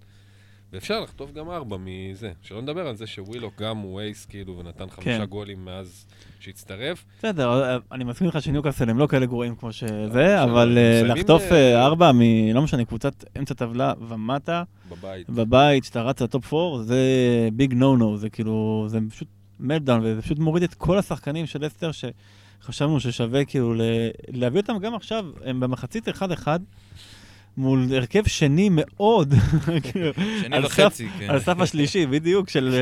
ואפשר 0.72 1.00
לחטוף 1.00 1.32
גם 1.32 1.50
ארבע 1.50 1.76
מזה. 1.80 2.32
שלא 2.42 2.62
נדבר 2.62 2.86
על 2.86 2.96
זה 2.96 3.06
שווילוק 3.06 3.62
גם 3.62 3.78
הוא 3.78 4.00
אייס 4.00 4.26
כאילו 4.26 4.58
ונתן 4.58 4.90
חמישה 4.90 5.18
כן. 5.18 5.24
גולים 5.24 5.64
מאז 5.64 6.06
שהצטרף. 6.40 7.04
בסדר, 7.18 7.62
אה, 7.62 7.78
אני 7.92 8.04
מסכים 8.04 8.26
איתך 8.26 8.42
שניוקאסל 8.42 8.90
הם 8.90 8.98
לא 8.98 9.06
כאלה 9.06 9.26
גרועים 9.26 9.56
כמו 9.56 9.72
שזה, 9.72 10.08
בסדר, 10.08 10.44
אבל 10.44 10.78
אה, 10.78 11.02
לחטוף 11.02 11.42
אה, 11.42 11.74
אה, 11.74 11.84
ארבע 11.84 12.12
מ... 12.12 12.20
לא 12.54 12.62
משנה, 12.62 12.84
קבוצת 12.84 13.24
אמצע 13.38 13.54
טבלה 13.54 13.92
ומטה, 14.08 14.62
בבית. 14.90 15.30
בבית, 15.30 15.84
שאתה 15.84 16.02
רץ 16.02 16.22
ל 16.22 16.30
top 16.30 16.54
4, 16.54 16.82
זה 16.82 16.98
big 17.52 17.74
no 17.74 17.96
no, 17.96 18.16
זה 18.16 18.30
כאילו, 18.30 18.84
זה 18.88 18.98
פשוט 19.10 19.28
meltdown, 19.60 20.00
וזה 20.04 20.22
פשוט 20.22 20.38
מוריד 20.38 20.62
את 20.62 20.74
כל 20.74 20.98
השחקנים 20.98 21.46
של 21.46 21.66
לסטר 21.66 21.90
שחשבנו 22.62 23.00
ששווה 23.00 23.44
כאילו 23.44 23.74
ל- 23.74 23.80
להביא 24.28 24.60
אותם 24.60 24.78
גם 24.78 24.94
עכשיו, 24.94 25.24
הם 25.44 25.60
במחצית 25.60 26.08
1-1, 26.08 26.46
מול 27.56 27.86
הרכב 27.94 28.26
שני 28.26 28.68
מאוד, 28.72 29.34
כאילו, 29.92 30.10
שני 30.42 30.56
על 30.56 30.64
וחצי, 30.64 31.08
כן. 31.18 31.30
על 31.30 31.40
סף 31.40 31.60
השלישי, 31.60 32.06
בדיוק, 32.06 32.48
של 32.50 32.74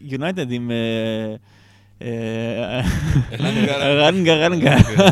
יונייטד 0.00 0.52
עם... 0.52 0.70
אה, 0.70 1.36
אה, 2.02 2.80
אלנגה, 3.38 4.06
אלנגה, 4.06 4.34
אלנגה. 4.34 4.76
כן. 4.82 5.06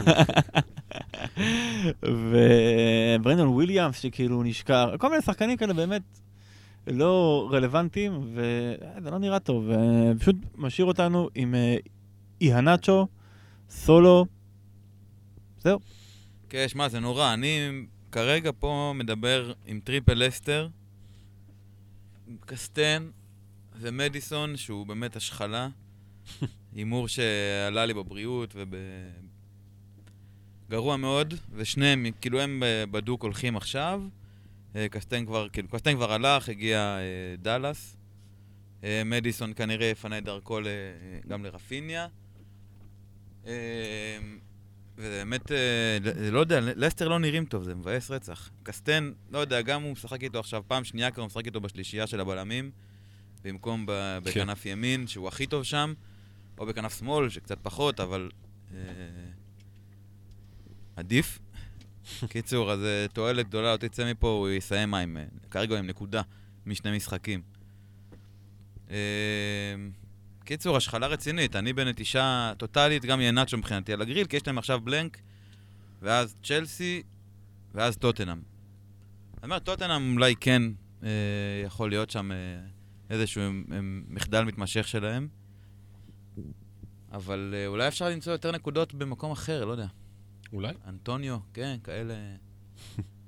וברנדון 2.03 3.49
וויליאמס 3.49 4.01
שכאילו 4.01 4.42
נשכח, 4.42 4.87
כל 4.99 5.11
מיני 5.11 5.23
שחקנים 5.23 5.57
כאלה 5.57 5.75
באמת 5.75 6.03
לא 6.87 7.49
רלוונטיים, 7.53 8.20
וזה 8.35 9.11
לא 9.11 9.18
נראה 9.18 9.38
טוב, 9.38 9.70
ופשוט 10.16 10.37
משאיר 10.59 10.87
אותנו 10.87 11.29
עם 11.35 11.55
אה, 11.55 11.77
איהנצ'ו, 12.40 13.07
סולו, 13.70 14.26
זהו. 15.59 15.78
כן, 16.48 16.68
שמע, 16.68 16.88
זה 16.88 17.00
נורא. 17.00 17.35
אני 17.35 17.70
כרגע 18.12 18.50
פה 18.59 18.92
מדבר 18.94 19.52
עם 19.66 19.80
triple 19.85 20.29
לסטר, 20.29 20.68
עם 22.26 22.37
קסטאן 22.46 23.11
ומדיסון, 23.80 24.56
שהוא 24.56 24.87
באמת 24.87 25.16
השחלה. 25.16 25.68
הימור 26.74 27.09
שעלה 27.09 27.87
לי 27.87 27.94
בבריאות 27.94 28.52
וב... 28.56 28.74
גרוע 30.70 30.96
מאוד, 30.96 31.35
ושניהם, 31.52 32.06
כאילו 32.20 32.40
הם 32.40 32.62
בדוק 32.90 33.22
הולכים 33.22 33.56
עכשיו. 33.56 34.02
אה, 34.76 34.88
קסטן 34.88 35.26
כבר, 35.26 35.48
כאילו, 35.48 35.68
קסטן 35.68 35.94
כבר 35.94 36.12
הלך, 36.12 36.48
הגיע 36.48 36.78
אה, 36.78 37.37
דאלאס. 37.37 37.96
אה, 38.85 39.02
מדיסון 39.04 39.52
כנראה 39.56 39.87
יפנה 39.87 40.20
דרכו 40.20 40.59
גם 41.28 41.44
לרפיניה. 41.44 42.06
אה, 43.46 44.18
ובאמת, 44.98 45.53
אה, 45.53 45.98
לא 46.31 46.40
יודע, 46.40 46.61
לסטר 46.61 47.09
לא 47.09 47.18
נראים 47.18 47.44
טוב, 47.44 47.64
זה 47.64 47.74
מבאס 47.74 48.11
רצח. 48.11 48.50
קסטן, 48.62 49.12
לא 49.31 49.38
יודע, 49.38 49.61
גם 49.61 49.83
הוא 49.83 49.92
משחק 49.92 50.22
איתו 50.22 50.40
עכשיו 50.40 50.62
פעם 50.66 50.85
שנייה, 50.85 51.11
כבר 51.11 51.22
הוא 51.22 51.26
משחק 51.26 51.46
איתו 51.46 51.61
בשלישייה 51.61 52.07
של 52.07 52.20
הבלמים, 52.20 52.70
במקום 53.44 53.87
כן. 53.87 53.92
בכנף 54.22 54.66
ימין, 54.66 55.07
שהוא 55.07 55.29
הכי 55.29 55.46
טוב 55.46 55.64
שם, 55.64 55.94
או 56.59 56.66
בכנף 56.66 56.98
שמאל, 56.98 57.29
שקצת 57.29 57.59
פחות, 57.62 58.00
אבל 58.00 58.31
אה, 58.74 58.79
עדיף. 60.96 61.38
קיצור, 62.33 62.72
אז 62.72 62.85
אה, 62.85 63.07
תועלת 63.12 63.48
גדולה, 63.48 63.72
לא 63.72 63.76
תצא 63.76 64.11
מפה, 64.11 64.29
הוא 64.29 64.48
יסיים 64.48 64.94
עם, 64.94 65.16
כרגע 65.50 65.79
עם 65.79 65.87
נקודה 65.87 66.22
משני 66.66 66.96
משחקים. 66.96 67.42
קיצור, 70.50 70.76
השחלה 70.76 71.06
רצינית, 71.06 71.56
אני 71.56 71.72
בנטישה 71.72 72.52
טוטאלית, 72.58 73.04
גם 73.04 73.20
ינאצ'ו 73.20 73.58
מבחינתי 73.58 73.92
על 73.92 74.02
הגריל, 74.02 74.26
כי 74.26 74.36
יש 74.36 74.46
להם 74.46 74.58
עכשיו 74.58 74.80
בלנק, 74.80 75.20
ואז 76.02 76.36
צ'לסי, 76.42 77.02
ואז 77.74 77.96
טוטנאם. 77.96 78.36
אני 78.38 79.44
אומר, 79.44 79.58
טוטנאם 79.58 80.14
אולי 80.14 80.34
כן 80.36 80.62
אה, 81.02 81.08
יכול 81.64 81.90
להיות 81.90 82.10
שם 82.10 82.32
אה, 82.32 82.36
איזשהו 83.10 83.42
אה, 83.42 83.78
מחדל 84.08 84.44
מתמשך 84.44 84.88
שלהם, 84.88 85.28
אבל 87.12 87.54
אה, 87.56 87.66
אולי 87.66 87.88
אפשר 87.88 88.08
למצוא 88.08 88.32
יותר 88.32 88.52
נקודות 88.52 88.94
במקום 88.94 89.32
אחר, 89.32 89.64
לא 89.64 89.72
יודע. 89.72 89.86
אולי? 90.52 90.72
אנטוניו, 90.86 91.38
כן, 91.54 91.76
כאלה. 91.84 92.14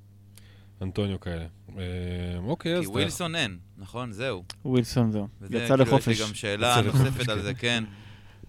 אנטוניו 0.83 1.21
כאלה. 1.21 1.47
אה, 1.79 1.85
אוקיי, 2.38 2.77
אז 2.77 2.85
כי. 2.85 2.90
ווילסון 2.90 3.35
אין, 3.35 3.59
נכון? 3.79 4.12
זהו. 4.12 4.45
ווילסון 4.64 5.12
זהו, 5.12 5.29
וזה, 5.40 5.57
יצא 5.57 5.66
כאילו, 5.66 5.85
לחופש. 5.85 6.09
יש 6.09 6.21
לי 6.21 6.27
גם 6.27 6.35
שאלה 6.35 6.83
נוספת 6.83 7.29
על 7.29 7.38
כן. 7.38 7.42
זה, 7.42 7.55
כן. 7.55 7.85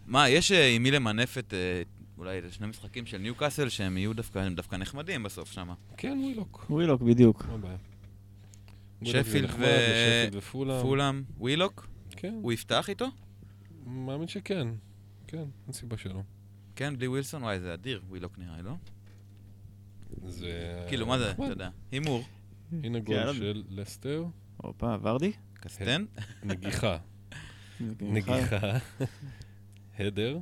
מה, 0.06 0.30
יש 0.30 0.52
אה, 0.52 0.67
עם 0.67 0.84
מי 0.84 0.91
למנף 0.91 1.38
את, 1.38 1.54
אה, 1.54 1.82
אולי 2.17 2.39
שני 2.52 2.67
משחקים 2.67 3.06
של 3.06 3.17
ניו 3.17 3.36
קאסל, 3.36 3.69
שהם 3.69 3.98
יהיו 3.98 4.13
דווקא, 4.13 4.76
נחמדים 4.78 5.24
בסוף 5.24 5.52
שם. 5.52 5.69
כן, 5.98 6.19
ווילוק. 6.24 6.65
ווילוק, 6.69 7.02
בדיוק. 7.02 7.46
שפילד 9.04 9.50
ופולאם. 10.34 10.82
פולאם, 10.82 11.24
ווילוק, 11.38 11.88
כן, 12.12 12.34
הוא 12.41 12.52
יפתח 12.52 12.89
איתו? 12.89 13.08
מאמין 13.86 14.28
שכן. 14.28 14.67
כן, 15.28 15.38
אין 15.38 15.74
סיבה 15.74 15.98
שלא. 15.98 16.22
כן, 16.76 16.98
בלי 16.98 17.08
ווילסון? 17.08 17.43
וואי, 17.43 17.60
זה 17.60 17.74
אדיר, 17.74 18.02
ווילוק 18.10 18.38
נראה 18.38 18.58
לי, 18.58 18.63
לא? 18.63 18.74
זה... 20.28 20.84
כאילו, 20.88 21.06
מה 21.08 21.19
זה. 21.19 21.32
אתה 21.32 21.43
יודע, 21.43 21.69
הימור, 21.91 22.23
הנה 22.84 22.97
יאללה. 23.10 23.23
גול 23.26 23.34
של 23.34 23.63
לסטר. 23.69 24.23
הופה, 24.58 24.95
ורדי? 25.02 25.32
קסטאן, 25.60 26.06
נגיחה. 26.43 26.97
נגיחה. 28.02 28.78
header. 29.99 30.38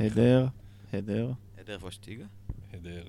Header, 0.00 0.46
header. 0.92 1.32
הלדר 1.58 1.78
פושטיגה. 1.78 2.24
Header. 2.72 3.02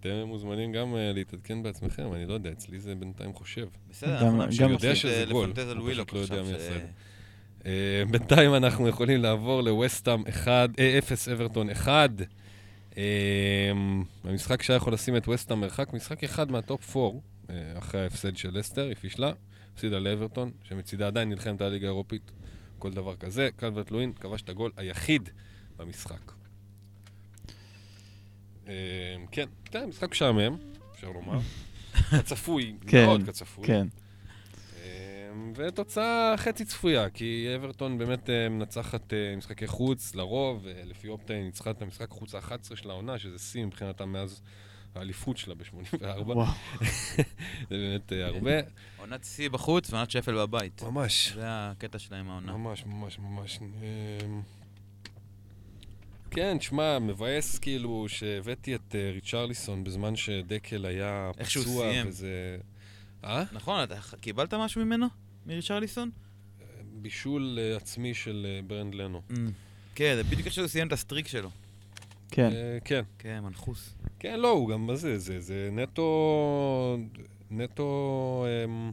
אתם 0.00 0.22
מוזמנים 0.26 0.72
גם 0.72 0.96
אה, 0.96 1.12
להתעדכן 1.12 1.62
בעצמכם, 1.62 2.12
אני 2.14 2.26
לא 2.26 2.34
יודע, 2.34 2.52
אצלי 2.52 2.80
זה 2.80 2.94
בינתיים 2.94 3.34
חושב. 3.34 3.66
בסדר, 3.90 4.20
גם- 4.20 4.26
אנחנו 4.26 4.44
נמשיך 4.44 4.60
גם- 4.62 4.70
יודע 4.70 4.92
פשוט, 4.92 4.96
שזה 5.10 5.24
אה, 5.24 5.30
גול, 5.32 5.48
לפנטז 5.50 5.68
על 5.70 5.76
הוא 5.76 5.84
ווילוק 5.84 6.10
פשוט 6.10 6.30
לא 6.30 6.36
יודע 6.36 6.56
עכשיו. 6.56 6.74
מי. 6.78 6.80
אה, 7.66 8.02
בינתיים 8.10 8.54
אנחנו 8.54 8.88
יכולים 8.88 9.22
לעבור 9.22 9.60
לווסטאם 9.62 10.26
1, 10.28 10.70
אה, 10.78 10.98
0 10.98 11.28
אברטון 11.28 11.70
1. 11.70 12.10
אה, 12.98 13.72
המשחק 14.24 14.62
שהיה 14.62 14.76
יכול 14.76 14.92
לשים 14.92 15.16
את 15.16 15.28
וסטאם 15.28 15.60
מרחק, 15.60 15.92
משחק 15.92 16.24
אחד 16.24 16.50
מה 16.50 16.68
top 16.68 16.96
4, 16.96 17.18
אה, 17.50 17.78
אחרי 17.78 18.00
ההפסד 18.00 18.36
של 18.36 18.58
לסטר, 18.58 18.86
היא 18.86 18.94
פישלה, 18.94 19.32
הפסידה 19.72 19.98
לאברטון, 19.98 20.50
שמצידה 20.62 21.06
עדיין 21.06 21.28
נלחמת 21.28 21.60
על 21.60 21.66
הליגה 21.66 21.86
האירופית, 21.86 22.30
כל 22.78 22.92
דבר 22.92 23.16
כזה. 23.16 23.48
קלברט 23.56 23.90
לואין 23.90 24.12
כבש 24.12 24.42
את 24.42 24.48
הגול 24.48 24.72
היחיד 24.76 25.28
במשחק. 25.76 26.32
אה, 28.68 28.74
כן, 29.32 29.46
כן, 29.64 29.84
משחק 29.88 30.10
משעמם, 30.10 30.56
אפשר 30.94 31.10
לומר. 31.10 31.38
כצפוי, 32.18 32.76
כן, 32.86 33.06
מאוד 33.06 33.22
כצפוי. 33.26 33.66
ותוצאה 35.54 36.34
חצי 36.36 36.64
צפויה, 36.64 37.10
כי 37.10 37.46
אברטון 37.56 37.98
באמת 37.98 38.30
אה, 38.30 38.48
מנצחת 38.48 39.12
אה, 39.12 39.36
משחקי 39.36 39.66
חוץ, 39.66 40.14
לרוב, 40.14 40.66
לפי 40.84 41.08
אופטה 41.08 41.32
היא 41.32 41.42
ניצחה 41.42 41.70
את 41.70 41.82
המשחק 41.82 42.10
חוץ 42.10 42.34
ה-11 42.34 42.76
של 42.76 42.90
העונה, 42.90 43.18
שזה 43.18 43.38
שיא 43.38 43.64
מבחינתה 43.64 44.06
מאז 44.06 44.42
האליפות 44.94 45.36
שלה 45.36 45.54
ב-84. 45.54 46.04
וואו. 46.26 46.46
זה 47.70 47.76
באמת 47.76 48.12
אה, 48.12 48.26
הרבה. 48.26 48.50
עונת 48.98 49.24
שיא 49.24 49.48
בחוץ 49.50 49.92
ועונת 49.92 50.10
שפל 50.10 50.34
בבית. 50.34 50.82
ממש, 50.82 51.32
זה 51.34 51.42
הקטע 51.46 51.98
שלהם 51.98 52.30
העונה. 52.30 52.52
ממש, 52.52 52.84
ממש, 52.86 53.18
ממש. 53.18 53.58
אמ, 53.60 54.42
כן, 56.30 56.60
שמע, 56.60 56.98
מבאס 56.98 57.58
כאילו 57.58 58.04
שהבאתי 58.08 58.74
את 58.74 58.94
ריצ'רליסון 59.12 59.84
בזמן 59.84 60.16
שדקל 60.16 60.86
היה 60.86 61.30
איך 61.38 61.50
שהוא 61.50 61.64
פצוע, 61.64 61.90
סיים. 61.90 62.08
וזה... 62.08 62.58
אה? 63.24 63.44
נכון, 63.52 63.82
אתה 63.82 63.94
קיבלת 64.20 64.54
משהו 64.54 64.84
ממנו? 64.84 65.06
מריצ'רליסון? 65.48 66.10
בישול 66.92 67.58
אה, 67.60 67.76
עצמי 67.76 68.14
של 68.14 68.46
אה, 68.48 68.60
ברנד 68.66 68.94
לנו. 68.94 69.22
כן, 69.94 70.12
זה 70.16 70.24
בדיוק 70.24 70.46
איך 70.46 70.52
שהוא 70.54 70.66
סיים 70.66 70.86
את 70.86 70.92
ה 70.92 70.97
streak 70.97 71.28
שלו. 71.28 71.50
כן. 72.30 72.50
אה, 72.52 72.78
כן. 72.84 73.02
כן, 73.18 73.40
מנחוס. 73.44 73.94
כן, 74.18 74.40
לא, 74.40 74.50
הוא 74.50 74.68
גם, 74.68 74.86
מה 74.86 74.96
זה, 74.96 75.18
זה, 75.18 75.40
זה 75.40 75.68
נטו, 75.72 76.98
נטו 77.50 78.46
אמ, 78.64 78.92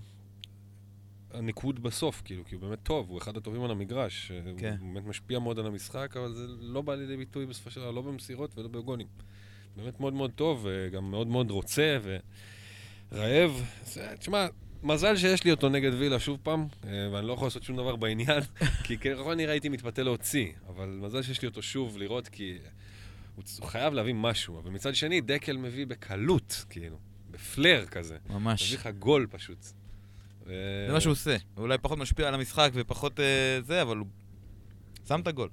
הניקוד 1.33 1.83
בסוף, 1.83 2.21
כאילו, 2.25 2.45
כי 2.45 2.55
הוא 2.55 2.61
באמת 2.61 2.79
טוב, 2.83 3.09
הוא 3.09 3.17
אחד 3.17 3.37
הטובים 3.37 3.63
על 3.63 3.71
המגרש. 3.71 4.31
כן. 4.57 4.75
הוא 4.79 4.93
באמת 4.93 5.05
משפיע 5.07 5.39
מאוד 5.39 5.59
על 5.59 5.65
המשחק, 5.65 6.17
אבל 6.17 6.33
זה 6.33 6.45
לא 6.59 6.81
בא 6.81 6.95
לידי 6.95 7.17
ביטוי 7.17 7.45
בסופו 7.45 7.71
של 7.71 7.79
דבר, 7.81 7.91
לא 7.91 8.01
במסירות 8.01 8.57
ולא 8.57 8.67
בגולים. 8.67 9.07
באמת 9.77 9.99
מאוד 9.99 10.13
מאוד 10.13 10.31
טוב, 10.35 10.65
וגם 10.69 11.11
מאוד 11.11 11.27
מאוד 11.27 11.51
רוצה, 11.51 11.97
ורעב. 13.11 13.63
זה- 13.85 14.13
תשמע, 14.19 14.47
מזל 14.85 15.15
שיש 15.15 15.43
לי 15.43 15.51
אותו 15.51 15.69
נגד 15.69 15.93
וילה 15.93 16.19
שוב 16.19 16.39
פעם, 16.43 16.67
אה, 16.83 16.89
ואני 17.11 17.27
לא 17.27 17.33
יכול 17.33 17.45
לעשות 17.45 17.63
שום 17.63 17.77
דבר 17.77 17.95
בעניין, 17.95 18.41
כי 18.85 18.97
ככל 18.97 19.31
הנראה 19.31 19.51
הייתי 19.51 19.69
מתפתה 19.69 20.03
להוציא, 20.03 20.51
אבל 20.67 20.99
מזל 21.01 21.21
שיש 21.21 21.41
לי 21.41 21.47
אותו 21.47 21.61
שוב 21.61 21.97
לראות, 21.97 22.27
כי 22.27 22.57
הוא 23.35 23.67
חייב 23.67 23.93
להביא 23.93 24.13
משהו, 24.13 24.59
אבל 24.59 24.71
מצד 24.71 24.95
שני, 24.95 25.21
דקל 25.21 25.57
מביא 25.57 25.85
בקלות, 25.85 26.65
כאילו, 26.69 26.97
בפלר 27.31 27.85
כזה. 27.85 28.17
ממש. 28.29 28.63
מביא 28.63 28.77
לך 28.77 28.89
גול 28.99 29.27
פשוט. 29.31 29.65
זה 30.45 30.89
מה 30.91 31.01
שהוא 31.01 31.11
עושה. 31.11 31.37
הוא 31.55 31.63
אולי 31.63 31.77
פחות 31.77 31.97
משפיע 31.97 32.27
על 32.27 32.33
המשחק 32.33 32.71
ופחות 32.73 33.19
אה, 33.19 33.59
זה, 33.61 33.81
אבל 33.81 33.97
הוא 33.97 34.07
שם 35.07 35.21
את 35.21 35.27
הגול. 35.27 35.49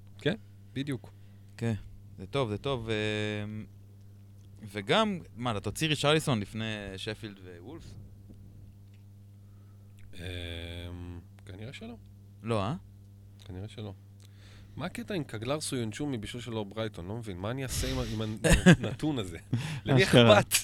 בדיוק. 0.72 1.12
כן, 1.56 1.74
זה 2.18 2.26
טוב, 2.26 2.50
זה 2.50 2.58
טוב. 2.58 2.88
אה, 2.88 2.94
וגם, 4.72 5.18
מה, 5.36 5.50
אתה 5.50 5.60
תוציא 5.60 5.88
רישרליסון 5.88 6.40
לפני 6.40 6.64
שפילד 6.96 7.38
ווולפס? 7.60 7.94
אמ, 10.22 11.20
כנראה 11.46 11.72
שלא. 11.72 11.94
לא, 12.42 12.62
אה? 12.62 12.74
כנראה 13.44 13.68
שלא. 13.68 13.94
מה 14.76 14.86
הקטע 14.86 15.14
עם 15.14 15.24
קגלר 15.24 15.60
סויונצ'ו 15.60 16.06
מבישול 16.06 16.40
של 16.40 16.54
אור 16.54 16.64
ברייטון? 16.64 17.06
לא 17.06 17.16
מבין. 17.16 17.36
מה 17.36 17.50
אני 17.50 17.62
אעשה 17.62 17.88
עם 18.12 18.22
הנתון 18.22 19.18
הזה? 19.18 19.38
למי. 19.84 20.02
אכפת? 20.02 20.54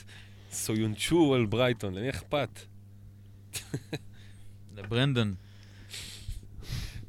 סויונצ'ו 0.52 1.34
על 1.34 1.46
ברייטון, 1.46 1.94
למי 1.94 2.10
אכפת? 2.10 2.60
לברנדון. 4.76 5.34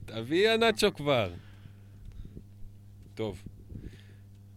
תביא 0.05 0.49
הנאצ'ו 0.49 0.93
כבר. 0.93 1.33
טוב. 3.15 3.43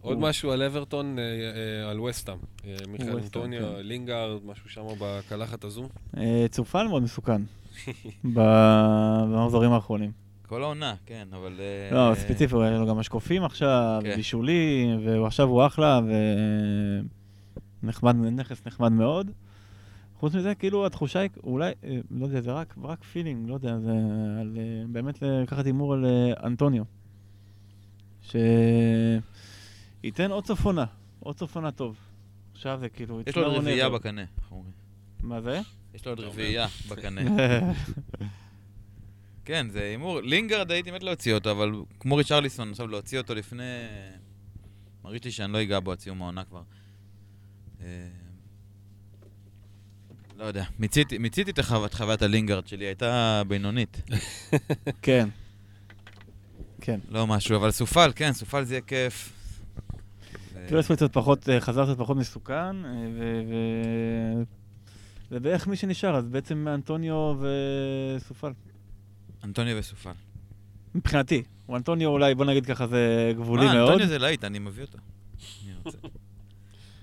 עוד 0.01 0.17
משהו 0.17 0.51
על 0.51 0.63
אברטון, 0.63 1.19
אה, 1.19 1.23
אה, 1.23 1.89
על 1.89 1.99
וסטאם. 1.99 2.37
אה, 2.65 2.75
מיכאל 2.87 3.17
אנטוניו, 3.17 3.61
כן. 3.75 3.85
לינגארד, 3.85 4.45
משהו 4.45 4.69
שם 4.69 4.81
בקלחת 4.99 5.63
הזו. 5.63 5.89
צופל 6.49 6.87
מאוד 6.87 7.03
מסוכן 7.03 7.41
במחזורים 8.23 9.71
האחרונים. 9.71 10.11
כל 10.47 10.63
העונה, 10.63 10.95
כן, 11.05 11.27
אבל... 11.31 11.59
אה, 11.59 12.09
לא, 12.09 12.15
ספציפי, 12.15 12.55
היה 12.55 12.79
לו 12.79 12.87
גם 12.87 12.97
משקופים 12.97 13.43
עכשיו, 13.43 14.01
כן. 14.03 14.15
בישולים, 14.15 15.07
ועכשיו 15.07 15.47
הוא 15.47 15.65
אחלה, 15.65 15.99
ונחמד, 17.83 18.15
נכס 18.15 18.65
נחמד 18.65 18.91
מאוד. 18.91 19.31
חוץ 20.23 20.35
מזה, 20.35 20.55
כאילו, 20.55 20.85
התחושה 20.85 21.19
היא, 21.19 21.29
אולי, 21.43 21.71
אה, 21.83 21.97
לא 22.11 22.25
יודע, 22.25 22.41
זה 22.41 22.51
רק, 22.51 22.75
רק 22.83 23.03
פילינג, 23.03 23.49
לא 23.49 23.53
יודע, 23.53 23.79
זה 23.79 23.91
על, 24.41 24.57
אה, 24.57 24.83
באמת 24.87 25.21
לקחת 25.21 25.65
הימור 25.65 25.93
על 25.93 26.05
אה, 26.05 26.33
אנטוניו. 26.43 26.83
שייתן 28.21 29.21
עוד 30.31 30.45
סוף 30.45 30.65
עונה, 30.65 30.85
עוד 31.19 31.37
סוף 31.37 31.55
עונה 31.55 31.71
טוב. 31.71 31.97
עכשיו 32.51 32.79
זה 32.79 32.89
כאילו... 32.89 33.21
יש 33.27 33.37
לו 33.37 33.55
רביעייה. 33.55 33.89
בקנה? 33.89 34.23
מה 35.23 35.41
זה? 35.41 35.61
יש 35.93 36.05
לו 36.05 36.11
עוד. 36.11 36.19
רביעייה 36.19 36.67
בקנה. 36.89 37.21
כן, 39.45 39.69
זה 39.69 39.83
הימור. 39.83 40.21
לינגרד 40.21 40.71
הייתי 40.71 40.91
מת 40.91 41.03
להוציא 41.03 41.33
אותו, 41.33 41.51
אבל 41.51 41.71
כמו 41.99 42.15
ריצ'רליסון, 42.15 42.69
עכשיו 42.71 42.87
להוציא 42.87 43.17
אותו 43.17 43.35
לפני... 43.35 43.63
מרגיש 45.03 45.23
לי 45.23 45.31
שאני 45.31 45.53
לא 45.53 45.61
אגע 45.61 45.79
בו 45.79 45.91
עד 45.91 45.99
סיום 45.99 46.21
העונה 46.21 46.43
כבר. 46.43 46.61
אה, 47.81 48.07
לא 50.37 50.43
יודע, 50.43 50.63
מיציתי 50.79 51.17
מיציתי 51.17 51.51
את 51.51 51.59
את 51.59 51.93
חוויית 51.93 52.21
הלינגרד 52.21 52.67
שלי, 52.67 52.85
הייתה 52.85 53.41
בינונית. 53.47 54.01
כן. 55.01 55.29
כן. 56.81 56.99
לא 57.09 57.27
משהו, 57.27 57.55
אבל 57.55 57.71
סופל, 57.71 58.11
כן, 58.15 58.33
סופל 58.33 58.63
זה 58.63 58.73
יהיה 58.73 58.81
כיף. 58.81 59.33
ו- 60.53 60.65
קרסוול 60.69 60.95
קצת 60.95 61.13
פחות, 61.13 61.49
אה, 61.49 61.61
חזר 61.61 61.85
קצת 61.85 61.97
פחות 61.97 62.17
מסוכן, 62.17 62.85
אה. 62.85 62.91
ו- 63.17 64.43
זה 65.33 65.39
בערך 65.39 65.67
מי 65.67 65.75
שנשאר, 65.75 66.15
אז 66.15 66.27
בעצם 66.27 66.67
אנטוניו 66.67 67.35
וסופל. 67.39 68.51
אנטוניו 69.43 69.77
וסופל. 69.77 70.11
מבחינתי. 70.95 71.43
הוא 71.65 71.77
אנטוניו 71.77 72.09
אולי, 72.09 72.35
בוא 72.35 72.45
נגיד 72.45 72.65
ככה, 72.65 72.87
זה 72.87 73.33
גבולי 73.35 73.65
מה, 73.65 73.73
מאוד. 73.73 73.89
אנטוניו 73.89 74.07
זה 74.07 74.17
להיט, 74.17 74.43
אני 74.43 74.59
מביא 74.59 74.83
אותו. 74.83 74.97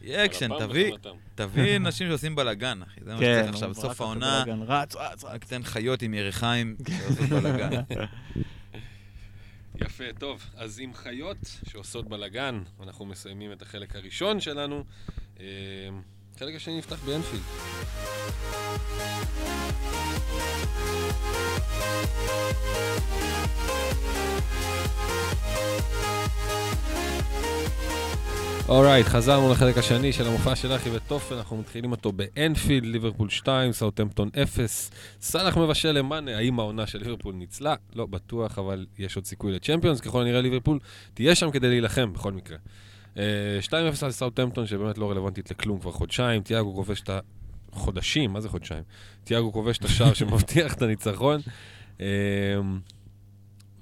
יהיה 0.03 0.25
אקשן, 0.25 0.49
תביא. 0.59 0.93
תביא 1.35 1.79
אנשים 1.89 2.09
שעושים 2.09 2.35
בלאגן, 2.35 2.83
אחי, 2.83 3.01
זה 3.05 3.15
מה 3.15 3.21
כן, 3.21 3.39
שצריך 3.41 3.55
עכשיו, 3.55 3.75
סוף 3.75 4.01
העונה, 4.01 4.45
רץ, 4.67 4.97
רץ. 4.97 5.25
רק 5.25 5.45
תן 5.45 5.63
חיות 5.63 6.03
עם 6.03 6.15
יריחיים 6.15 6.77
שעושות 6.89 7.29
בלאגן. 7.29 7.83
יפה, 9.85 10.05
טוב. 10.19 10.51
אז 10.57 10.81
עם 10.81 10.95
חיות 10.95 11.59
שעושות 11.71 12.09
בלאגן, 12.09 12.63
אנחנו 12.83 13.07
מסיימים 13.07 13.53
את 13.53 13.63
החלק 13.63 13.97
הראשון 13.97 14.41
שלנו. 14.41 14.85
החלק 16.43 16.55
השני 16.55 16.79
נפתח 16.79 17.05
באנפילד. 17.05 17.43
אורייט, 28.69 29.07
חזרנו 29.07 29.53
לחלק 29.53 29.79
השני 29.79 30.13
של 30.13 30.27
המופע 30.27 30.57
של 30.57 30.73
אחי 30.73 30.91
וטופל, 30.91 31.35
אנחנו 31.35 31.57
מתחילים 31.57 31.91
אותו 31.91 32.13
באנפילד, 32.13 32.87
ליברפול 32.87 33.31
2, 33.31 33.73
סאוטהמפטון 33.73 34.31
0. 34.43 34.91
סאלח 35.21 35.57
מבשל 35.57 35.93
למאנה, 35.93 36.37
האם 36.37 36.61
העונה 36.61 36.87
של 36.87 36.99
ליברפול 36.99 37.35
ניצלה? 37.35 37.75
לא 37.95 38.07
בטוח, 38.07 38.59
אבל 38.59 38.87
יש 38.99 39.17
עוד 39.17 39.25
סיכוי 39.25 39.53
לצ'מפיונס, 39.53 40.01
ככל 40.01 40.23
הנראה 40.23 40.41
ליברפול 40.41 40.79
תהיה 41.15 41.35
שם 41.35 41.51
כדי 41.51 41.69
להילחם 41.69 42.13
בכל 42.13 42.33
מקרה. 42.33 42.57
אה, 43.19 43.59
2-0 43.63 43.73
על 44.03 44.11
סאוטהמפטון, 44.11 44.67
שבאמת 44.67 44.99
לא 44.99 45.11
רלוונטית 45.11 45.51
לכלום 45.51 45.81
כבר 45.81 45.93
חודשיים, 45.93 46.43
תיאגו 46.43 46.75
כובש 46.75 47.01
את 47.01 47.09
ה... 47.09 47.21
חודשים, 47.73 48.33
מה 48.33 48.41
זה 48.41 48.49
חודשיים? 48.49 48.83
תיאגו 49.25 49.53
כובש 49.53 49.79
את 49.79 49.85
השער 49.85 50.15
שמבטיח 50.15 50.75
את 50.75 50.83
הניצחון. 50.83 51.41
אה, 52.01 52.07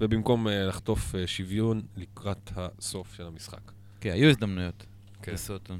ובמקום 0.01 0.47
אה, 0.47 0.65
לחטוף 0.65 1.15
אה, 1.15 1.27
שוויון 1.27 1.81
לקראת 1.97 2.51
הסוף 2.55 3.13
של 3.13 3.27
המשחק. 3.27 3.71
כן, 4.01 4.11
היו 4.11 4.29
הזדמנויות. 4.29 4.85
כן. 5.21 5.33
לסוטון. 5.33 5.79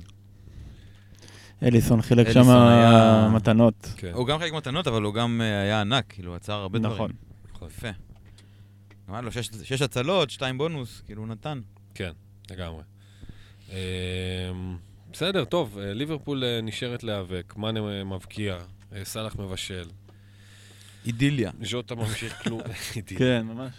אליסון 1.64 2.02
חילק 2.02 2.32
שם 2.32 2.46
מתנות. 3.34 3.94
כן. 3.98 4.12
הוא 4.14 4.28
גם 4.28 4.40
חלק 4.40 4.54
מתנות, 4.54 4.88
אבל 4.88 5.04
הוא 5.04 5.14
גם 5.14 5.42
אה, 5.42 5.62
היה 5.62 5.82
ענק, 5.82 6.06
כאילו, 6.10 6.36
עצר 6.36 6.54
הרבה 6.54 6.80
דברים. 6.80 7.12
נכון. 7.54 7.68
יפה. 7.68 7.90
גם 9.08 9.14
היה 9.14 9.22
לו 9.22 9.32
שש 9.64 9.82
הצלות, 9.82 10.30
שתיים 10.30 10.58
בונוס, 10.58 11.02
כאילו, 11.06 11.22
הוא 11.22 11.28
נתן. 11.28 11.62
כן, 11.94 12.12
לגמרי. 12.52 12.84
אמ, 13.70 13.76
בסדר, 15.14 15.46
טוב, 15.46 15.78
אה, 15.82 15.94
ליברפול 15.94 16.44
אה, 16.44 16.60
נשארת 16.64 17.04
להיאבק, 17.04 17.54
מאנה 17.58 17.80
אה, 17.80 18.04
מבקיע, 18.04 18.58
סאלח 19.04 19.36
מבשל, 19.40 19.86
אידיליה. 21.06 21.52
ז'וטה 21.64 21.96
ממשיך 21.96 22.44
כלום. 22.44 22.62
כן, 23.18 23.46
ממש. 23.46 23.74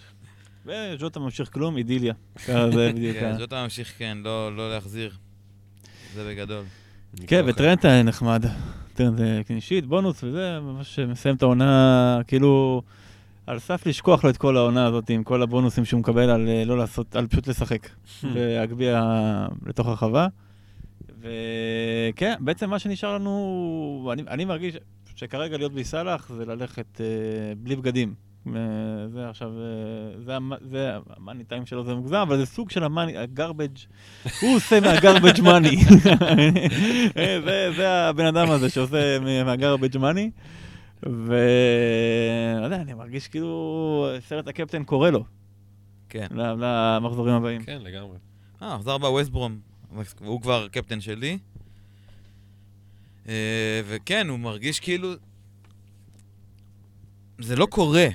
וז'וטה 0.67 1.21
ממשיך 1.21 1.53
כלום, 1.53 1.77
אידיליה. 1.77 2.15
ככה 2.47 2.71
זה 2.71 2.91
בדיוק. 2.95 3.17
כן, 3.17 3.33
ה- 3.35 3.39
זאת 3.39 3.53
ממשיך, 3.53 3.93
כן, 3.99 4.19
לא 4.25 4.57
לא 4.57 4.71
להחזיר. 4.75 5.13
זה 6.15 6.29
בגדול. 6.31 6.65
כן, 7.27 7.45
וטרנט 7.47 7.85
היה 7.85 8.03
נחמד. 8.03 8.45
טרנט 8.95 9.19
זה 9.19 9.41
קנישית, 9.47 9.87
בונוס 9.87 10.25
וזה, 10.25 10.59
ממש 10.61 10.99
מסיים 10.99 11.35
את 11.37 11.43
העונה, 11.43 12.21
כאילו, 12.27 12.83
על 13.51 13.59
סף 13.59 13.87
לשכוח 13.87 14.25
לו 14.25 14.31
את 14.31 14.37
כל 14.37 14.57
העונה 14.57 14.87
הזאת 14.87 15.11
עם 15.11 15.25
כל 15.25 15.43
הבונוסים 15.43 15.85
שהוא 15.85 16.01
מקבל 16.01 16.31
על 16.31 16.49
אה, 16.49 16.65
לא 16.65 16.79
לעשות, 16.79 17.17
על 17.17 17.27
פשוט 17.27 17.47
לשחק. 17.49 17.89
והגביע 18.35 19.03
לתוך 19.67 19.87
הרחבה. 19.87 20.27
וכן, 21.21 22.35
בעצם 22.41 22.71
מה 22.71 22.79
שנשאר 22.79 23.15
לנו, 23.15 24.11
אני, 24.13 24.23
אני 24.29 24.45
מרגיש 24.45 24.77
שכרגע 25.17 25.57
להיות 25.59 25.73
בלי 25.73 25.85
סאלח 25.85 26.29
זה 26.37 26.45
ללכת 26.45 27.01
אה, 27.01 27.07
בלי 27.57 27.77
בגדים. 27.77 28.15
אה, 28.47 28.53
זה 29.09 29.29
עכשיו, 29.29 29.49
אה, 29.49 30.21
זה, 30.25 30.37
זה 30.71 30.91
המאני 31.17 31.45
טיים 31.45 31.67
שלו 31.67 31.85
זה 31.85 31.95
מוגזם, 31.95 32.17
אבל 32.17 32.37
זה 32.37 32.47
סוג 32.47 32.71
של 32.71 32.85
המאני, 32.85 33.17
הגרבג', 33.19 33.77
הוא 34.41 34.57
עושה 34.57 34.81
מהגרבג' 34.81 35.41
מאני. 35.41 35.77
זה, 37.45 37.71
זה 37.77 37.89
הבן 37.91 38.27
אדם 38.27 38.51
הזה 38.51 38.69
שעושה 38.71 39.19
מה- 39.19 39.45
מהגרבג' 39.45 39.99
מאני. 39.99 40.31
ולא 41.03 42.65
יודע, 42.65 42.77
אני 42.77 42.95
מרגיש 42.95 43.29
כאילו 43.29 44.09
סרט 44.29 44.49
הקפטן 44.49 44.85
קורא 44.85 45.11
לו 45.11 45.25
כן. 46.09 46.27
למחזורים 46.31 47.35
הבאים. 47.35 47.65
כן, 47.65 47.83
לגמרי. 47.83 48.19
אה, 48.63 48.77
מחזר 48.77 48.95
הבא 48.95 49.07
ווסטברום. 49.07 49.61
הוא 50.21 50.43
כבר 50.43 50.69
קפטן 50.69 51.01
שלי. 51.01 51.39
אה, 53.29 53.81
וכן, 53.87 54.29
הוא 54.29 54.39
מרגיש 54.39 54.81
כאילו... 54.81 55.13
זה 57.39 57.57
לא 57.57 57.67
קורה, 57.67 58.07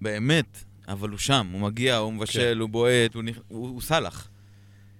באמת, 0.00 0.64
אבל 0.88 1.10
הוא 1.10 1.18
שם, 1.18 1.48
הוא 1.52 1.60
מגיע, 1.60 1.96
הוא 1.96 2.12
מבשל, 2.12 2.58
הוא 2.58 2.68
בועט, 2.68 3.14
הוא, 3.14 3.22
נכ... 3.22 3.38
הוא, 3.48 3.68
הוא 3.68 3.80
סאלח. 3.80 4.30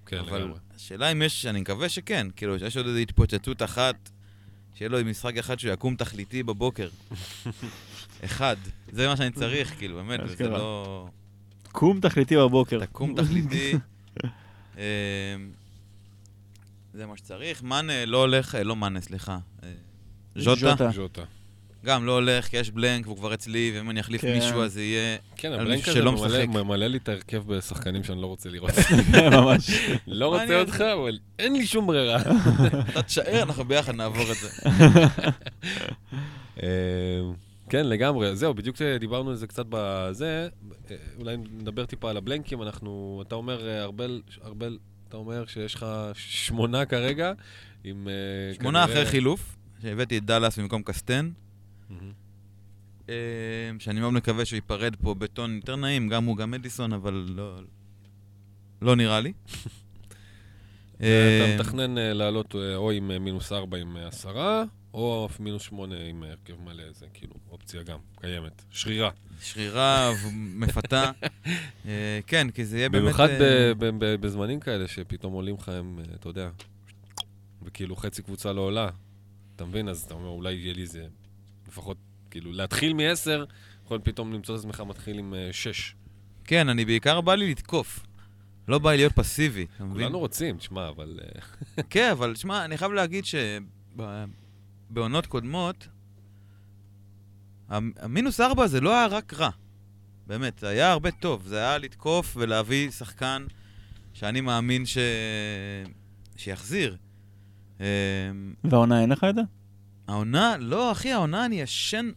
כן, 0.05 0.17
אבל 0.17 0.39
לגמרי. 0.39 0.59
השאלה 0.75 1.11
אם 1.11 1.21
יש, 1.21 1.45
אני 1.45 1.61
מקווה 1.61 1.89
שכן, 1.89 2.27
כאילו, 2.35 2.59
שיש 2.59 2.77
עוד 2.77 2.85
איזו 2.85 2.97
התפוצצות 2.97 3.61
אחת, 3.61 4.09
שיהיה 4.75 4.89
לו 4.89 5.05
משחק 5.05 5.37
אחד 5.37 5.59
שהוא 5.59 5.73
יקום 5.73 5.95
תכליתי 5.95 6.43
בבוקר. 6.43 6.89
אחד. 8.25 8.55
זה 8.91 9.07
מה 9.07 9.17
שאני 9.17 9.31
צריך, 9.31 9.77
כאילו, 9.77 9.95
באמת, 9.95 10.19
וזה 10.23 10.33
אשכרה. 10.33 10.57
לא... 10.57 11.07
קום 11.71 11.99
תכליתי 11.99 12.37
בבוקר. 12.37 12.85
תקום 12.85 13.21
תכליתי. 13.21 13.73
אמ, 14.77 14.81
זה 16.93 17.05
מה 17.05 17.17
שצריך. 17.17 17.63
מאנה 17.63 18.05
לא 18.05 18.17
הולך, 18.17 18.55
אה, 18.55 18.63
לא 18.63 18.75
מאנה, 18.75 19.01
סליחה. 19.01 19.39
אה, 19.63 19.71
ז'וטה? 20.35 20.91
ז'וטה. 20.91 21.23
גם 21.85 22.05
לא 22.05 22.11
הולך, 22.11 22.45
כי 22.45 22.57
יש 22.57 22.71
בלנק 22.71 23.07
והוא 23.07 23.17
כבר 23.17 23.33
אצלי, 23.33 23.71
ואם 23.75 23.89
אני 23.89 23.99
אחליף 23.99 24.21
כן. 24.21 24.33
מישהו 24.33 24.61
אז 24.63 24.73
זה 24.73 24.81
יהיה... 24.83 25.17
כן, 25.35 25.51
הבלנק 25.53 25.87
הזה 25.87 26.03
ממלא-. 26.03 26.45
ממלא 26.47 26.87
לי 26.87 26.97
את 26.97 27.09
ההרכב 27.09 27.43
בשחקנים 27.47 28.03
שאני 28.03 28.21
לא 28.21 28.27
רוצה 28.27 28.49
לראות. 28.49 28.71
ממש. 29.31 29.69
לא 30.07 30.27
רוצה 30.27 30.59
אותך, 30.61 30.81
אבל 30.81 31.19
אין 31.39 31.53
לי 31.53 31.67
שום 31.67 31.87
ברירה. 31.87 32.21
אתה 32.89 33.01
תשאר, 33.03 33.43
אנחנו 33.43 33.65
ביחד 33.65 33.95
נעבור 33.95 34.31
את 34.31 34.37
זה. 34.37 34.49
אה, 36.63 36.67
כן, 37.69 37.85
לגמרי. 37.85 38.35
זהו, 38.35 38.53
בדיוק 38.53 38.77
דיברנו 38.99 39.29
על 39.29 39.35
זה 39.35 39.47
קצת 39.47 39.65
בזה. 39.69 40.47
אולי 41.19 41.37
נדבר 41.37 41.85
טיפה 41.85 42.09
על 42.09 42.17
הבלנקים. 42.17 42.61
אנחנו, 42.61 43.23
אתה 43.27 43.35
אומר, 43.35 43.67
אה, 43.67 43.83
ארבל, 43.83 44.21
ארבל, 44.45 44.77
אתה 45.09 45.17
אומר 45.17 45.45
שיש 45.45 45.75
לך 45.75 45.85
שמונה 46.13 46.85
כרגע, 46.85 47.33
עם... 47.83 48.07
אה, 48.07 48.53
שמונה 48.55 48.79
כנראה- 48.85 48.93
אחרי 49.01 49.11
חילוף, 49.11 49.55
שהבאתי 49.81 50.17
את 50.17 50.25
דאלאס 50.25 50.59
במקום 50.59 50.83
קסטן, 50.83 51.29
אה, 53.09 53.15
שאני 53.79 53.99
מאוד 53.99 54.13
מקווה 54.13 54.45
שהוא 54.45 54.57
ייפרד 54.57 54.95
פה 55.01 55.13
בטון 55.13 55.55
יותר 55.55 55.75
נעים, 55.75 56.09
גם 56.09 56.25
הוא, 56.25 56.37
גם 56.37 56.51
מדיסון, 56.51 56.93
אבל 56.93 57.25
לא, 57.35 57.59
לא 58.81 58.95
נראה 58.95 59.19
לי. 59.19 59.33
אתה 60.97 61.61
מתכנן 61.61 61.97
אה, 61.97 62.13
לעלות 62.13 62.55
אה, 62.55 62.75
או 62.75 62.91
עם 62.91 63.11
אה, 63.11 63.19
מינוס 63.19 63.51
ארבע 63.51 63.77
עם 63.77 63.97
אה, 63.97 64.07
עשרה, 64.07 64.63
או 64.93 65.25
אף 65.25 65.39
מינוס 65.39 65.61
שמונה 65.61 65.95
עם 66.09 66.23
הרכב 66.23 66.61
מלא, 66.61 66.83
זה 66.91 67.05
כאילו 67.13 67.33
אופציה 67.51 67.83
גם 67.83 67.99
קיימת. 68.21 68.61
שרירה. 68.71 69.09
שרירה 69.41 70.11
ומפתה. 70.25 71.11
כן, 72.27 72.47
כי 72.53 72.65
זה 72.65 72.77
יהיה 72.77 72.89
באמת... 72.89 73.03
במיוחד 73.03 73.27
בזמנים 74.19 74.59
כאלה 74.59 74.87
שפתאום 74.87 75.33
עולים 75.33 75.55
לך 75.55 75.69
הם, 75.69 75.99
אתה 76.15 76.29
יודע, 76.29 76.49
וכאילו 77.63 77.95
חצי 77.95 78.23
קבוצה 78.23 78.53
לא 78.53 78.61
עולה, 78.61 78.89
אתה 79.55 79.65
מבין? 79.65 79.89
אז 79.89 80.03
אתה 80.03 80.13
אומר, 80.13 80.27
אולי 80.27 80.53
יהיה 80.53 80.73
לי 80.73 80.81
איזה, 80.81 81.07
לפחות, 81.73 81.97
כאילו, 82.31 82.51
להתחיל 82.51 82.93
מ-10, 82.93 83.29
יכול 83.85 83.99
פתאום 84.03 84.33
למצוא 84.33 84.55
את 84.55 84.59
עצמך 84.59 84.83
מתחיל 84.87 85.19
עם 85.19 85.33
אה, 85.33 85.49
6. 85.51 85.95
כן, 86.43 86.69
אני 86.69 86.85
בעיקר 86.85 87.21
בא 87.21 87.35
לי 87.35 87.51
לתקוף. 87.51 88.05
לא 88.67 88.79
בא 88.79 88.91
לי 88.91 88.97
להיות 88.97 89.13
פסיבי, 89.13 89.65
אתה 89.75 89.83
מבין? 89.83 90.03
כולנו 90.03 90.19
רוצים, 90.19 90.57
תשמע, 90.57 90.89
אבל... 90.89 91.19
אה, 91.23 91.41
כן, 91.89 92.09
אבל 92.11 92.35
שמע, 92.35 92.65
אני 92.65 92.77
חייב 92.77 92.91
להגיד 92.91 93.23
שבעונות 94.89 95.25
קודמות, 95.25 95.87
המ- 97.69 97.91
המינוס 97.99 98.39
ארבע 98.41 98.67
זה 98.67 98.81
לא 98.81 98.95
היה 98.95 99.07
רק 99.07 99.33
רע. 99.33 99.49
באמת, 100.27 100.59
זה 100.59 100.67
היה 100.67 100.91
הרבה 100.91 101.11
טוב. 101.11 101.43
זה 101.47 101.57
היה 101.57 101.77
לתקוף 101.77 102.33
ולהביא 102.37 102.91
שחקן 102.91 103.45
שאני 104.13 104.41
מאמין 104.41 104.85
ש... 104.85 104.97
שיחזיר. 106.35 106.97
אמ, 107.79 107.85
והעונה 108.63 109.01
אין 109.01 109.09
לך 109.09 109.23
את 109.29 109.35
זה? 109.35 109.41
העונה, 110.07 110.55
לא, 110.59 110.91
אחי, 110.91 111.11
העונה 111.11 111.45
אני 111.45 111.61
ישן, 111.61 112.09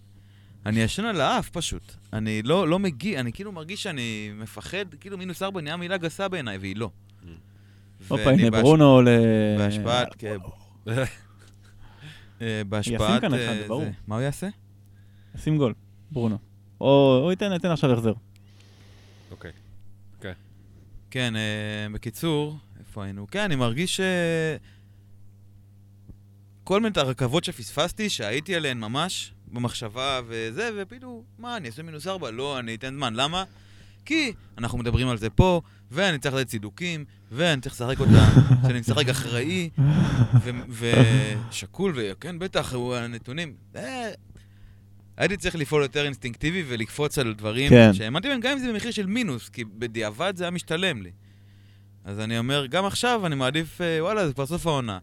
אני 0.66 0.80
ישן 0.80 1.04
על 1.04 1.20
האף 1.20 1.50
פשוט. 1.50 1.92
אני 2.12 2.42
לא, 2.42 2.68
לא 2.68 2.78
מגיע, 2.78 3.20
אני 3.20 3.32
כאילו 3.32 3.52
מרגיש 3.52 3.82
שאני 3.82 4.30
מפחד, 4.34 4.94
כאילו 5.00 5.18
מינוס 5.18 5.42
ארבע 5.42 5.60
נהיה 5.60 5.76
מילה 5.76 5.96
גסה 5.96 6.28
בעיניי, 6.28 6.58
והיא 6.58 6.76
לא. 6.76 6.90
הופה, 8.08 8.30
הנה 8.30 8.50
ברונו 8.50 9.02
ל... 9.02 9.08
בהשפעת, 9.58 10.08
כן. 10.18 10.36
אה, 12.42 12.62
בהשפעת... 12.68 13.20
כאן 13.20 13.34
אה, 13.34 13.44
אחד, 13.46 13.54
זה- 13.62 13.68
ברור. 13.68 13.84
מה 14.06 14.14
הוא 14.14 14.22
יעשה? 14.22 14.48
שים 15.36 15.56
גול, 15.58 15.74
ברונו. 16.10 16.38
או 16.80 17.20
הוא 17.22 17.30
ייתן 17.30 17.52
ייתן 17.52 17.70
עכשיו 17.70 17.92
החזר. 17.92 18.12
אוקיי. 19.30 19.52
כן, 21.10 21.36
אה, 21.36 21.40
בקיצור, 21.92 22.56
איפה 22.78 23.04
היינו? 23.04 23.26
כן, 23.30 23.40
אני 23.40 23.56
מרגיש 23.56 23.96
ש... 23.96 24.00
כל 26.66 26.80
מיני 26.80 26.92
הרכבות 26.96 27.44
שפספסתי, 27.44 28.08
שהייתי 28.08 28.54
עליהן 28.54 28.78
ממש 28.78 29.32
במחשבה 29.52 30.20
וזה, 30.28 30.70
ופתאום, 30.76 31.22
מה, 31.38 31.56
אני 31.56 31.68
אעשה 31.68 31.82
מינוס 31.82 32.06
ארבע? 32.06 32.30
לא, 32.30 32.58
אני 32.58 32.74
אתן 32.74 32.94
זמן. 32.94 33.14
למה? 33.14 33.44
כי 34.04 34.32
אנחנו 34.58 34.78
מדברים 34.78 35.08
על 35.08 35.18
זה 35.18 35.30
פה, 35.30 35.60
ואני 35.90 36.18
צריך 36.18 36.34
לתת 36.34 36.48
צידוקים, 36.48 37.04
ואני 37.32 37.60
צריך 37.60 37.74
לשחק 37.74 38.00
אותה, 38.00 38.28
שאני 38.66 38.80
משחק 38.80 39.08
אחראי, 39.08 39.70
ושקול, 40.68 41.92
וכן, 41.96 42.38
בטח, 42.38 42.74
הוא 42.74 42.94
הנתונים. 42.94 43.54
אה, 43.76 44.10
הייתי 45.16 45.36
צריך 45.36 45.56
לפעול 45.56 45.82
יותר 45.82 46.04
אינסטינקטיבי 46.04 46.64
ולקפוץ 46.68 47.18
על 47.18 47.34
דברים 47.34 47.70
כן. 47.70 47.94
שהאמנתי 47.94 48.28
בהם, 48.28 48.40
גם 48.40 48.52
אם 48.52 48.58
זה 48.58 48.72
במחיר 48.72 48.90
של 48.90 49.06
מינוס, 49.06 49.48
כי 49.48 49.64
בדיעבד 49.64 50.32
זה 50.36 50.44
היה 50.44 50.50
משתלם 50.50 51.02
לי. 51.02 51.10
אז 52.04 52.20
אני 52.20 52.38
אומר, 52.38 52.66
גם 52.66 52.84
עכשיו 52.84 53.26
אני 53.26 53.34
מעדיף, 53.34 53.80
אה, 53.80 54.04
וואלה, 54.04 54.26
זה 54.26 54.32
כבר 54.32 54.46
סוף 54.46 54.66
העונה. 54.66 54.98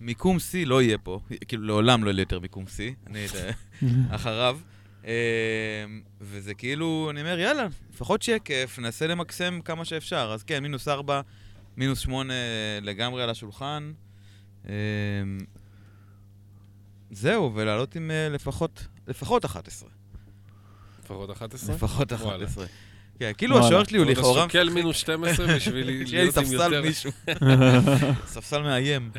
מיקום 0.00 0.36
C 0.36 0.66
לא 0.66 0.82
יהיה 0.82 0.98
פה, 0.98 1.20
כאילו 1.48 1.66
לעולם 1.66 2.04
לא 2.04 2.10
יהיה 2.10 2.20
יותר 2.20 2.40
מיקום 2.40 2.64
C, 2.64 3.06
אני 3.06 3.26
אה, 3.34 3.50
אחריו. 4.16 4.58
אה, 5.06 5.84
וזה 6.20 6.54
כאילו, 6.54 7.08
אני 7.10 7.20
אומר, 7.20 7.38
יאללה, 7.38 7.66
לפחות 7.94 8.22
שיהיה 8.22 8.38
כיף, 8.38 8.78
ננסה 8.78 9.06
למקסם 9.06 9.60
כמה 9.64 9.84
שאפשר. 9.84 10.30
אז 10.34 10.42
כן, 10.42 10.62
מינוס 10.62 10.88
4, 10.88 11.20
מינוס 11.76 11.98
8 11.98 12.34
לגמרי 12.82 13.22
על 13.22 13.30
השולחן. 13.30 13.92
אה, 14.68 14.72
זהו, 17.10 17.54
ולעלות 17.54 17.96
עם 17.96 18.10
אה, 18.10 18.28
לפחות, 18.28 18.86
לפחות 19.06 19.44
11. 19.44 19.88
לפחות 21.04 21.30
11? 21.30 21.74
לפחות 21.74 22.12
וואלה. 22.12 22.46
11. 23.18 23.32
כן, 23.32 23.32
כאילו. 23.38 23.58
השוער 23.58 23.84
שלי 23.84 23.98
הוא 23.98 24.06
לכאורה... 24.06 24.42
שוקל 24.42 24.62
משחק- 24.64 24.74
מינוס 24.74 24.96
12 24.96 25.46
בשביל 25.46 25.58
שיהיה 25.64 25.84
לי 25.84 26.04
להיות 26.04 26.36
עם 26.38 26.44
ספסל 26.44 26.54
יותר... 26.72 26.82
מישהו. 26.82 27.10
ספסל 28.34 28.62
מאיים. 28.62 29.10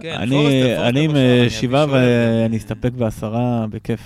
כן, 0.00 0.14
אני 0.20 1.04
עם 1.04 1.16
אה, 1.16 1.46
שבעה. 1.50 1.86
ואני 1.90 2.56
אסתפק 2.56 2.92
בעשרה 2.92 3.66
בכיף. 3.70 4.00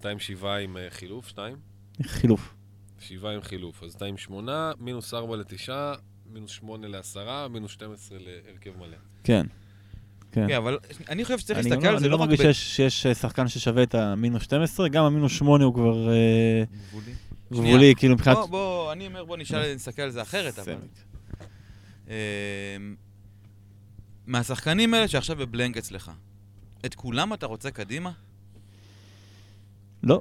אתה 0.00 0.08
עם 0.08 0.18
שבעה 0.18 0.58
עם 0.58 0.76
אה, 0.76 0.86
חילוף, 0.90 1.28
שניים? 1.28 1.56
חילוף. 2.02 2.54
שבעה 3.00 3.34
עם 3.34 3.42
חילוף. 3.42 3.82
אז 3.82 3.94
אתה 3.94 4.04
עם 4.04 4.16
שמונה, 4.16 4.72
מינוס 4.80 5.14
ארבע 5.14 5.36
לתשעה, 5.36 5.94
מינוס 6.32 6.50
שמונה 6.50 6.88
לעשרה, 6.88 7.48
מינוס 7.48 7.70
12 7.72 8.18
להרכב 8.20 8.70
מלא. 8.78 8.96
כן. 9.24 9.46
כן. 10.32 10.48
כן, 10.48 10.54
אבל 10.56 10.78
אני 11.08 11.24
חושב 11.24 11.38
שצריך 11.38 11.58
אני 11.58 11.70
להסתכל 11.70 11.86
לא- 11.86 11.92
על 11.92 11.98
זה 11.98 12.04
אני 12.04 12.12
לא 12.12 12.18
לא 12.18 12.22
רק 12.22 12.28
מרגיש 12.28 12.40
ב... 12.40 12.52
שיש- 12.52 12.76
שיש 12.76 13.06
אה, 13.06 13.14
שחקן 13.14 13.48
ששווה 13.48 13.82
את 13.82 13.94
המינוס 13.94 14.42
12, 14.42 14.88
גם 14.88 15.04
המינוס 15.04 15.32
8 15.32 15.64
הוא 15.64 15.74
כבר 15.74 16.08
אה, 16.10 16.64
גבולי. 16.90 17.12
גבולי, 17.52 17.94
כאילו 17.96 18.14
מבחינת... 18.14 18.36
בוא, 18.36 18.46
בוא, 18.46 18.92
אני 18.92 19.06
אומר, 19.06 19.24
בוא 19.24 19.36
נשאל, 19.36 19.74
נסתכל 19.74 20.02
על 20.02 20.10
זה 20.10 20.22
אחרת, 20.22 20.58
אבל... 20.58 20.76
אמ, 22.08 22.12
מהשחקנים 24.26 24.94
האלה 24.94 25.08
שעכשיו 25.08 25.36
בבלנק 25.36 25.76
אצלך, 25.76 26.10
את 26.86 26.94
כולם 26.94 27.32
אתה 27.32 27.46
רוצה 27.46 27.70
קדימה? 27.70 28.10
לא. 30.02 30.20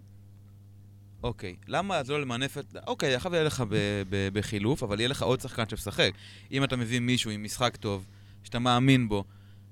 אוקיי, 1.24 1.56
למה 1.68 1.96
אז 1.98 2.10
לא 2.10 2.22
למנף 2.22 2.58
את... 2.58 2.76
אוקיי, 2.88 3.16
עכשיו 3.16 3.34
יהיה 3.34 3.44
לך 3.44 3.64
ב- 3.70 3.76
ב- 4.10 4.30
בחילוף, 4.34 4.84
אבל 4.84 5.00
יהיה 5.00 5.10
לך 5.10 5.22
עוד 5.24 5.42
שחקן 5.42 5.70
שמשחק. 5.70 6.12
אם 6.52 6.64
אתה 6.64 6.76
מביא 6.76 7.00
מישהו 7.00 7.32
עם 7.32 7.44
משחק 7.44 7.76
טוב, 7.78 8.06
שאתה 8.44 8.60
מאמין 8.60 9.10
בו, 9.10 9.24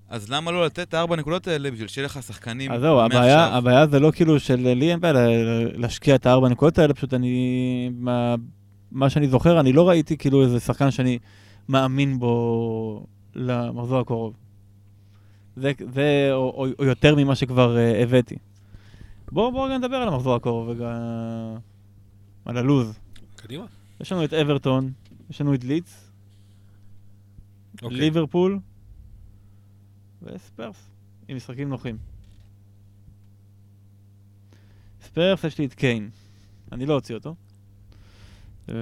אז 0.09 0.29
למה 0.29 0.51
לא 0.51 0.65
לתת 0.65 0.79
את 0.79 0.93
הארבע 0.93 1.15
נקודות 1.15 1.47
האלה 1.47 1.71
בשביל 1.71 1.87
שיהיה 1.87 2.05
לך 2.05 2.23
שחקנים 2.23 2.71
אז 2.71 2.81
זהו, 2.81 2.99
הבעיה? 3.01 3.45
הבעיה 3.45 3.87
זה 3.87 3.99
לא 3.99 4.11
כאילו 4.11 4.39
של 4.39 4.55
לי 4.55 4.91
אין 4.91 4.99
בעיה 4.99 5.13
לה- 5.13 5.63
להשקיע 5.73 6.15
את 6.15 6.25
הארבע 6.25 6.49
נקודות 6.49 6.77
האלה, 6.79 6.93
פשוט 6.93 7.13
אני, 7.13 7.89
מה, 7.93 8.35
מה 8.91 9.09
שאני 9.09 9.27
זוכר, 9.27 9.59
אני 9.59 9.73
לא 9.73 9.89
ראיתי 9.89 10.17
כאילו 10.17 10.43
איזה 10.43 10.59
שחקן 10.59 10.91
שאני 10.91 11.19
מאמין 11.69 12.19
בו 12.19 13.05
למחזור 13.35 13.99
הקרוב. 13.99 14.33
זה, 15.55 15.71
זה 15.93 16.29
או, 16.31 16.37
או, 16.57 16.65
או 16.79 16.83
יותר 16.85 17.15
ממה 17.15 17.35
שכבר 17.35 17.75
uh, 17.77 18.03
הבאתי. 18.03 18.35
בואו 19.31 19.51
בוא 19.51 19.65
רגע 19.65 19.77
נדבר 19.77 19.95
על 19.95 20.07
המחזור 20.07 20.35
הקרוב, 20.35 20.69
רגע, 20.69 20.97
על 22.45 22.57
הלוז. 22.57 22.99
קדימה. 23.35 23.65
יש 24.01 24.11
לנו 24.11 24.23
את 24.23 24.33
אברטון, 24.33 24.91
יש 25.29 25.41
לנו 25.41 25.53
את 25.53 25.63
לידס, 25.63 26.11
אוקיי. 27.83 27.97
ליברפול 27.97 28.59
וספרס, 30.23 30.89
עם 31.27 31.37
משחקים 31.37 31.69
נוחים. 31.69 31.97
ספרס 35.01 35.43
יש 35.43 35.57
לי 35.57 35.65
את 35.65 35.73
קיין, 35.73 36.09
אני 36.71 36.85
לא 36.85 36.93
אוציא 36.93 37.15
אותו. 37.15 37.35
ויכול 38.67 38.81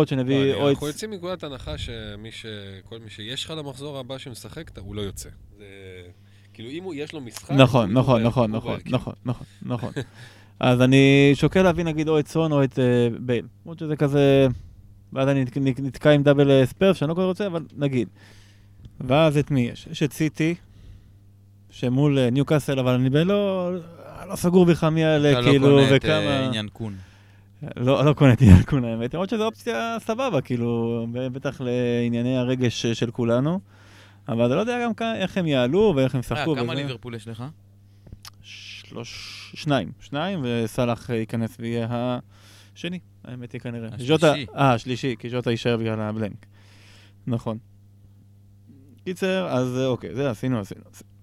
להיות 0.00 0.12
לא, 0.12 0.18
שנביא 0.18 0.42
אני- 0.42 0.54
או 0.54 0.68
את... 0.68 0.74
אנחנו 0.74 0.86
יוצאים 0.86 1.10
מנקודת 1.10 1.44
הנחה 1.44 1.78
שמי 1.78 2.32
ש... 2.32 2.46
כל 2.84 2.98
מי 2.98 3.10
שיש 3.10 3.44
לך 3.44 3.50
למחזור 3.50 3.98
הבא 3.98 4.18
שמשחק, 4.18 4.78
הוא 4.78 4.94
לא 4.94 5.00
יוצא. 5.02 5.28
זה... 5.58 5.64
כאילו, 6.54 6.70
אם 6.70 6.82
הוא- 6.84 6.94
יש 6.94 7.12
לו 7.12 7.20
משחק... 7.20 7.50
נכון, 7.50 7.90
הוא- 7.90 8.00
נכון, 8.00 8.20
הוא 8.20 8.28
נכון, 8.28 8.52
בהרכב. 8.52 8.64
נכון, 8.90 9.14
נכון, 9.24 9.46
נכון, 9.62 9.92
נכון. 9.92 9.92
אז 10.60 10.80
אני 10.82 11.30
שוקל 11.34 11.62
להביא 11.62 11.84
נגיד 11.84 12.08
או 12.08 12.18
את 12.18 12.28
סון 12.28 12.52
או 12.52 12.64
את 12.64 12.78
אה, 12.78 13.08
בייל. 13.20 13.46
למרות 13.64 13.78
שזה 13.78 13.96
כזה... 13.96 14.46
ואז 15.12 15.28
אני 15.28 15.44
נת- 15.44 15.56
נת- 15.56 15.80
נתקע 15.80 16.10
עם 16.10 16.22
דאבל 16.22 16.50
אה, 16.50 16.66
ספרס, 16.66 16.96
שאני 16.96 17.08
לא 17.08 17.14
כל 17.14 17.20
כך 17.20 17.26
רוצה, 17.26 17.46
אבל 17.46 17.66
נגיד. 17.76 18.08
ואז 19.00 19.36
את 19.38 19.50
מי 19.50 19.60
יש? 19.60 19.86
יש 19.90 20.02
את 20.02 20.12
סיטי, 20.12 20.54
שמול 21.76 22.18
אה, 22.18 22.30
ניוקאסל, 22.30 22.78
אבל 22.78 22.92
אני 22.92 23.24
לא... 23.24 23.70
לא 24.28 24.36
סגור 24.36 24.64
בכלל 24.66 24.88
מי 24.88 25.00
יעלה, 25.00 25.32
אתה 25.32 25.40
לא 25.40 25.50
כאילו, 25.50 25.68
קונה 25.68 25.86
את 25.86 25.90
אה, 25.90 25.96
וכמה... 25.96 26.46
עניין 26.46 26.68
קון. 26.68 26.94
לא, 27.76 28.04
לא 28.04 28.12
קונה 28.12 28.32
את 28.32 28.42
עניין 28.42 28.62
קון 28.62 28.84
האמת, 28.84 29.14
למרות 29.14 29.28
שזו 29.28 29.44
אופציה 29.44 29.96
סבבה, 30.00 30.40
כאילו, 30.40 31.06
בטח 31.12 31.60
לענייני 31.60 32.36
הרגש 32.36 32.86
של 32.86 33.10
כולנו. 33.10 33.60
אבל 34.28 34.44
אני 34.44 34.54
לא 34.54 34.60
יודע 34.60 34.78
גם 34.84 34.92
איך 35.14 35.38
הם 35.38 35.46
יעלו 35.46 35.92
ואיך 35.96 36.14
הם 36.14 36.18
אה, 36.18 36.20
ישחקו. 36.20 36.56
כמה. 36.56 36.74
ליברפול 36.74 37.14
יש 37.14 37.28
לך? 37.28 37.44
שלוש... 38.42 39.52
שניים. 39.54 39.92
שניים, 40.00 40.40
וסאלח 40.42 41.10
אה, 41.10 41.16
ייכנס 41.16 41.56
ויהיה 41.60 42.18
השני, 42.74 42.98
האמת 43.24 43.52
היא 43.52 43.60
כנראה. 43.60 43.88
השלישי. 43.92 44.46
אה, 44.56 44.72
השלישי, 44.72 45.14
כי 45.18 45.30
ז'וטה 45.30 45.50
יישאר 45.50 45.76
בגלל 45.76 46.00
הבלנק. 46.00 46.46
נכון. 47.26 47.58
קיצר, 49.04 49.48
אז 49.48 49.78
אה, 49.78 49.86
אוקיי, 49.86 50.14
זה 50.14 50.30
עשינו, 50.30 50.60
עשינו. 50.60 50.82
עשינו. 50.92 51.15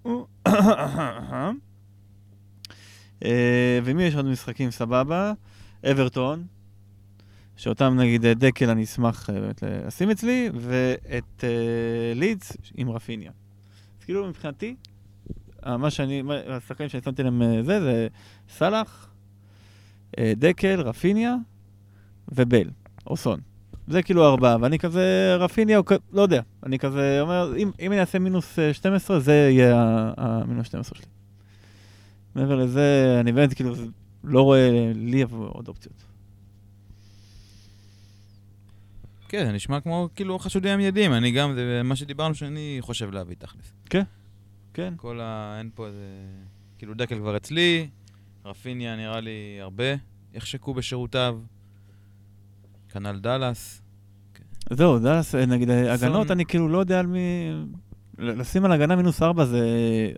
אה, 3.25 3.79
ומי 3.83 4.03
יש 4.03 4.15
עוד 4.15 4.25
משחקים 4.25 4.71
סבבה? 4.71 5.33
אברטון, 5.91 6.45
שאותם 7.55 7.95
נגיד 7.99 8.25
אה, 8.25 8.33
דקל 8.33 8.69
אני 8.69 8.83
אשמח 8.83 9.29
אה, 9.29 9.39
באמת 9.39 9.63
לשים 9.63 10.09
אצלי, 10.09 10.49
ואת 10.53 11.43
לידס 12.15 12.57
עם 12.75 12.89
רפיניה. 12.89 13.31
אז 13.99 14.05
כאילו 14.05 14.27
מבחינתי, 14.27 14.75
מה 15.65 15.91
שאני, 15.91 16.23
השחקנים 16.49 16.89
שאני 16.89 17.03
שמתי 17.03 17.23
להם 17.23 17.41
זה, 17.61 17.81
זה 17.81 18.07
סאלח, 18.49 19.09
דקל, 20.19 20.81
רפיניה 20.81 21.35
ובל, 22.27 22.69
או 23.07 23.17
סון. 23.17 23.39
זה 23.87 24.03
כאילו 24.03 24.25
ארבעה, 24.25 24.57
ואני 24.61 24.79
כזה, 24.79 25.35
רפיניה, 25.39 25.77
הוא 25.77 25.85
כ- 25.85 25.91
לא 26.13 26.21
יודע, 26.21 26.41
אני 26.65 26.79
כזה 26.79 27.21
אומר, 27.21 27.53
אם, 27.57 27.71
אם 27.79 27.91
אני 27.91 28.01
אעשה 28.01 28.19
מינוס 28.19 28.59
אה, 28.59 28.73
12, 28.73 29.19
זה 29.19 29.33
יהיה 29.33 29.73
המינוס 30.17 30.67
12 30.67 30.97
שלי. 30.97 31.07
מעבר 32.35 32.55
לזה, 32.55 33.17
אני 33.19 33.31
באמת 33.31 33.53
כאילו 33.53 33.75
לא 34.23 34.41
רואה 34.41 34.69
לי 34.95 35.23
עוד 35.31 35.67
אופציות. 35.67 36.03
כן, 39.29 39.45
זה 39.45 39.51
נשמע 39.51 39.79
כמו 39.79 40.09
כאילו 40.15 40.39
חשודים 40.39 40.71
המיידיים. 40.71 41.13
אני 41.13 41.31
גם, 41.31 41.53
זה 41.55 41.81
מה 41.83 41.95
שדיברנו 41.95 42.35
שאני 42.35 42.77
חושב 42.81 43.11
להביא 43.11 43.35
תכלס. 43.39 43.73
כן. 44.73 44.93
כל 44.97 45.19
ה... 45.21 45.55
אין 45.59 45.69
פה 45.75 45.87
איזה... 45.87 46.05
כאילו 46.77 46.93
דקל 46.93 47.17
כבר 47.17 47.37
אצלי, 47.37 47.87
רפיניה 48.45 48.95
נראה 48.95 49.19
לי 49.19 49.57
הרבה 49.61 49.83
יחשקו 50.33 50.73
בשירותיו. 50.73 51.39
כנ"ל 52.93 53.19
דאלאס. 53.19 53.81
זהו, 54.69 54.99
דאלאס, 54.99 55.35
אה, 55.35 55.45
נגיד, 55.45 55.69
אה. 55.69 55.93
הגנות, 55.93 56.31
אני 56.31 56.45
כאילו 56.45 56.69
לא 56.69 56.77
יודע 56.77 56.99
על 56.99 57.07
מי... 57.07 57.51
לשים 58.17 58.65
על 58.65 58.71
הגנה 58.71 58.95
מינוס 58.95 59.21
ארבע 59.21 59.45
זה 59.45 59.59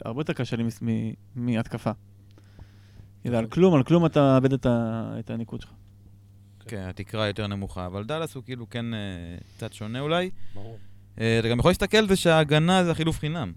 הרבה 0.06 0.22
יותר 0.22 0.34
קשה 0.34 0.56
לי 0.56 0.64
מהתקפה. 1.36 1.92
זה 3.26 3.38
על 3.38 3.46
כלום, 3.46 3.74
על 3.74 3.84
כלום 3.84 4.06
אתה 4.06 4.20
מאבד 4.20 4.54
את 4.64 5.30
הניקוד 5.30 5.62
שלך. 5.62 5.72
כן, 6.68 6.86
התקרה 6.90 7.28
יותר 7.28 7.48
נמוכה, 7.48 7.86
אבל 7.86 8.04
דאלאס 8.04 8.36
הוא 8.36 8.44
כאילו 8.44 8.70
כן 8.70 8.94
אה, 8.94 9.00
קצת 9.56 9.74
שונה 9.74 10.00
אולי. 10.00 10.30
ברור. 10.54 10.78
אתה 11.14 11.50
גם 11.52 11.60
יכול 11.60 11.70
להסתכל 11.70 11.98
על 11.98 12.08
זה 12.08 12.16
שההגנה 12.16 12.84
זה 12.84 12.94
חילוף 12.94 13.20
חינם. 13.20 13.54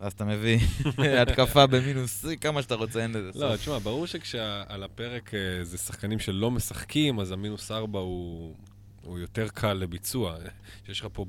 ואז 0.00 0.12
אתה 0.12 0.24
מביא 0.24 0.58
התקפה 1.22 1.66
במינוס 1.66 2.24
כמה 2.40 2.62
שאתה 2.62 2.74
רוצה, 2.74 3.02
אין 3.02 3.10
לזה 3.10 3.26
לא, 3.26 3.32
סוף. 3.32 3.56
תשמע, 3.60 3.78
ברור 3.78 4.06
שכשעל 4.06 4.82
הפרק 4.82 5.34
אה, 5.34 5.64
זה 5.64 5.78
שחקנים 5.78 6.18
שלא 6.18 6.50
משחקים, 6.50 7.20
אז 7.20 7.32
המינוס 7.32 7.70
ארבע 7.70 7.98
הוא, 7.98 8.54
הוא 9.02 9.18
יותר 9.18 9.48
קל 9.48 9.72
לביצוע. 9.72 10.36
שיש 10.86 11.00
לך 11.00 11.06
פה 11.12 11.24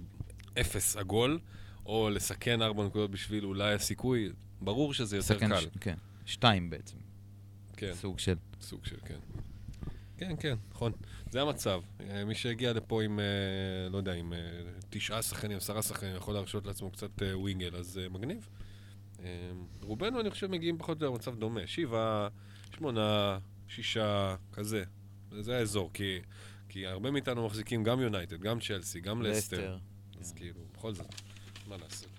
אפס 0.62 0.96
עגול, 0.96 1.40
או 1.86 2.10
לסכן 2.10 2.62
ארבע 2.62 2.86
נקודות 2.86 3.12
בשביל 3.12 3.46
אולי 3.46 3.74
הסיכוי, 3.74 4.30
ברור 4.62 4.94
שזה 4.94 5.18
יותר 5.18 5.40
קל. 5.40 5.62
ש- 5.62 5.68
כן, 5.82 5.96
שתיים 6.26 6.70
בעצם, 6.70 6.98
כן, 7.78 7.94
סוג 7.94 8.20
של. 8.20 8.36
סוג 8.62 8.86
של 8.86 8.96
כן. 9.06 9.16
כן, 10.20 10.36
כן, 10.40 10.56
נכון. 10.72 10.92
זה 11.32 11.42
המצב. 11.42 11.82
אה, 12.00 12.26
מי 12.26 12.36
שהגיע 12.36 12.74
לפה 12.74 13.04
עם, 13.04 13.20
אה, 13.20 13.90
לא 13.90 13.98
יודע, 13.98 14.14
עם 14.14 14.34
אה, 14.34 14.40
תשעה 14.90 15.22
שחקנים, 15.22 15.58
עשרה 15.58 15.82
שחקנים, 15.82 16.16
יכול 16.16 16.34
להרשות 16.34 16.66
לעצמו 16.66 16.92
קצת 16.92 17.22
ווינגל, 17.34 17.76
אז 17.76 18.00
מגניב. 18.10 18.50
רובנו, 19.82 20.20
אני 20.20 20.30
חושב, 20.30 20.48
מגיעים 20.48 20.78
פחות 20.78 21.02
או 21.02 21.06
יותר 21.06 21.14
למצב 21.14 21.40
דומה. 21.40 21.68
שבעה, 21.68 22.28
שמונה, 22.76 23.38
שישה, 23.68 24.36
כזה. 24.54 24.84
זה 25.40 25.58
האזור, 25.58 25.90
כי, 25.94 26.20
כי 26.70 26.88
הרבה 26.88 27.12
מאיתנו 27.12 27.46
מחזיקים 27.46 27.84
גם 27.84 28.00
יונייטד, 28.00 28.42
גם 28.42 28.60
צ'לסי, 28.60 29.00
גם 29.00 29.22
לסטר. 29.22 29.78
אז 30.20 30.34
כאילו, 30.34 30.62
בכל 30.74 30.94
זאת, 30.94 31.16
מה 31.68 31.78
לעשות. 31.78 32.10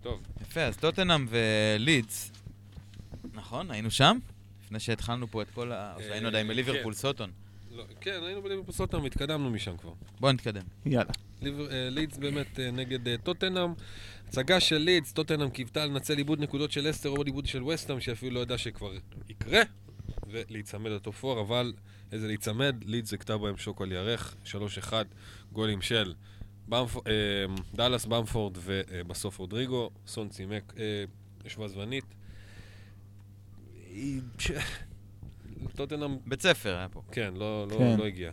טוב, 0.00 0.22
יפה, 0.40 0.60
אז 0.60 0.76
טוטנאם 0.76 1.26
ולידס, 1.30 2.32
נכון? 3.32 3.70
היינו 3.70 3.90
שם? 3.90 4.18
לפני 4.70 4.80
שהתחלנו 4.80 5.28
פה 5.30 5.42
את 5.42 5.50
כל 5.50 5.72
ה... 5.72 5.94
או 5.96 6.00
שהיינו 6.02 6.28
עדיין 6.28 6.46
אה, 6.46 6.52
בליברפול 6.54 6.92
סוטון. 6.94 7.30
לא, 7.70 7.84
כן, 8.00 8.20
היינו 8.26 8.42
בליברפול 8.42 8.74
סוטנאם, 8.74 9.04
התקדמנו 9.04 9.50
משם 9.50 9.76
כבר. 9.76 9.92
בואו 10.20 10.32
נתקדם. 10.32 10.62
יאללה. 10.86 11.10
ליבר- 11.42 11.70
אה, 11.72 11.90
לידס 11.90 12.16
באמת 12.16 12.60
אה, 12.60 12.70
נגד 12.70 13.08
אה, 13.08 13.16
טוטנאם. 13.18 13.70
הצגה 14.28 14.60
של 14.60 14.78
לידס, 14.78 15.12
טוטנאם 15.12 15.50
קיוותה 15.50 15.86
לנצל 15.86 16.16
איבוד 16.16 16.40
נקודות 16.40 16.72
של 16.72 16.90
לסטר 16.90 17.08
או 17.08 17.22
איבוד 17.22 17.46
של 17.46 17.62
וסטאם, 17.62 18.00
שאפילו 18.00 18.34
לא 18.34 18.40
ידע 18.40 18.58
שכבר 18.58 18.92
יקרה, 19.28 19.60
ולהיצמד 20.26 20.90
ל 20.90 20.99
top 20.99 21.24
4, 21.24 21.40
אבל 21.40 21.72
איזה 22.12 22.26
להיצמד, 22.26 22.76
לידס 22.86 23.12
הכתה 23.12 23.38
בהם 23.38 23.56
שוק 23.56 23.82
על 23.82 23.92
ירך, 23.92 24.34
3-1, 24.44 24.92
גולים 25.52 25.82
של. 25.82 26.14
אה, 26.72 26.78
דאלאס 27.74 28.06
במפורד 28.06 28.58
ובסוף 28.64 29.38
רודריגו, 29.38 29.90
סון 30.06 30.28
צימק, 30.28 30.74
אה, 30.78 31.04
ישבה 31.44 31.68
זמנית. 31.68 32.04
היא- 34.00 34.20
טוטנאם, 35.76 36.16
בית 36.26 36.42
ספר 36.42 36.76
היה 36.76 36.88
פה. 36.88 37.02
כן, 37.12 37.32
לא, 37.36 37.66
לא, 37.70 37.76
כן. 37.78 37.96
לא 37.98 38.04
הגיע. 38.06 38.30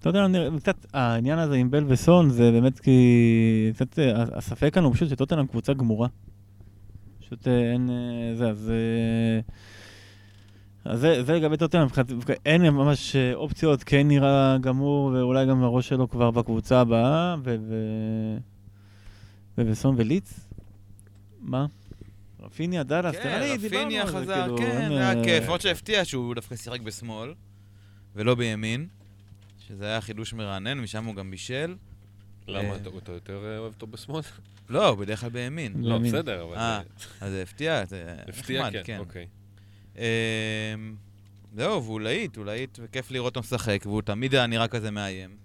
אתה 0.00 0.08
יודע, 0.08 0.24
אני- 0.24 0.60
קצת, 0.60 0.86
העניין 0.92 1.38
הזה 1.38 1.54
עם 1.56 1.70
בל 1.70 1.84
וסון 1.88 2.30
זה 2.30 2.50
באמת 2.52 2.80
כי... 2.80 3.00
קצת, 3.74 3.98
אה, 3.98 4.22
הספק 4.22 4.74
כאן 4.74 4.84
הוא 4.84 4.94
פשוט 4.94 5.08
שטוטנאם 5.08 5.46
קבוצה 5.46 5.72
גמורה. 5.74 6.08
פשוט 7.20 7.48
אה, 7.48 7.72
אין... 7.72 7.90
אה, 7.90 8.34
זה, 8.36 8.48
אז... 8.50 8.70
אז 10.84 11.00
זה, 11.00 11.22
זה 11.24 11.32
לגבי 11.32 11.56
טוטנאם, 11.56 11.84
מבחינת- 11.84 12.10
אין 12.46 12.62
ממש 12.62 13.16
אופציות, 13.34 13.84
כן 13.84 14.08
נראה 14.08 14.58
גמור, 14.60 15.04
ואולי 15.14 15.46
גם 15.46 15.62
הראש 15.62 15.88
שלו 15.88 16.10
כבר 16.10 16.30
בקבוצה 16.30 16.80
הבאה, 16.80 17.36
ו... 17.44 17.56
ו... 17.68 17.74
ובסון 19.58 19.94
וליץ? 19.98 20.40
מה? 21.40 21.66
רפיניה, 22.46 22.82
דאלאס, 22.82 23.16
תראה 23.16 23.40
לי, 23.40 23.58
דיברנו 23.58 23.84
רפיניה 23.84 24.02
על 24.02 24.08
זה, 24.08 24.16
חזר, 24.16 24.44
כאילו, 24.44 24.58
כן, 24.58 24.90
היה 24.92 25.18
אה, 25.18 25.24
כיף. 25.24 25.44
למרות 25.44 25.60
שהפתיע 25.60 26.04
שהוא 26.04 26.34
דווקא 26.34 26.56
שיחק 26.56 26.80
בשמאל, 26.80 27.34
ולא 28.14 28.34
בימין, 28.34 28.88
שזה 29.58 29.84
היה 29.84 30.00
חידוש 30.00 30.32
מרענן, 30.32 30.78
משם 30.78 31.04
הוא 31.04 31.14
גם 31.14 31.30
בישל. 31.30 31.76
למה, 32.48 32.68
אה. 32.68 32.76
אתה 32.76 32.90
אתה 32.98 33.12
יותר 33.12 33.44
אה, 33.44 33.58
אוהב 33.58 33.72
אותו 33.74 33.86
בשמאל? 33.86 34.22
לא, 34.68 34.88
הוא 34.88 34.98
בדרך 34.98 35.20
כלל 35.20 35.30
בימין. 35.30 35.72
לא. 35.76 35.90
לא. 35.90 35.98
בסדר, 35.98 36.42
אבל... 36.42 36.56
אה, 36.56 36.80
אז 37.20 37.32
זה 37.32 37.42
הפתיע, 37.42 37.84
זה 37.84 38.16
הפתיע, 38.28 38.68
נחמד, 38.68 38.82
כן, 38.84 38.98
אוקיי. 38.98 39.26
אמ, 39.96 40.02
זהו, 41.54 41.84
והוא 41.84 42.00
להיט, 42.00 42.36
הוא 42.36 42.44
להיט, 42.44 42.78
וכיף 42.82 43.10
לראות 43.10 43.36
אותו 43.36 43.40
משחק, 43.40 43.82
והוא 43.86 44.02
תמיד 44.02 44.34
היה 44.34 44.46
נראה 44.46 44.68
כזה 44.68 44.90
מאיים. 44.90 45.36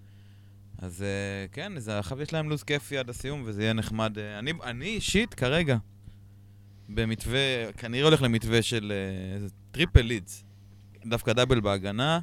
אז 0.77 1.05
כן, 1.51 1.79
זה 1.79 1.99
עכשיו 1.99 2.21
יש 2.21 2.33
להם 2.33 2.49
לו"ז 2.49 2.63
כיפי 2.63 2.97
עד 2.97 3.09
הסיום, 3.09 3.43
וזה 3.45 3.63
יהיה 3.63 3.73
נחמד. 3.73 4.17
אני, 4.19 4.53
אני 4.63 4.85
אישית, 4.85 5.33
כרגע, 5.33 5.77
במתווה, 6.93 7.73
כנראה 7.77 8.05
הולך 8.05 8.21
למתווה 8.21 8.61
של 8.61 8.91
אה, 8.95 9.47
triple 9.71 10.01
לידס. 10.01 10.43
דווקא 11.05 11.33
double 11.33 11.59
בהגנה, 11.59 12.19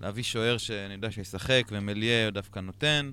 להביא 0.00 0.22
שוער 0.22 0.58
שאני 0.58 0.94
יודע 0.94 1.10
שישחק, 1.10 1.62
ומסלייה 1.70 2.30
דווקא 2.30 2.58
נותן. 2.60 3.10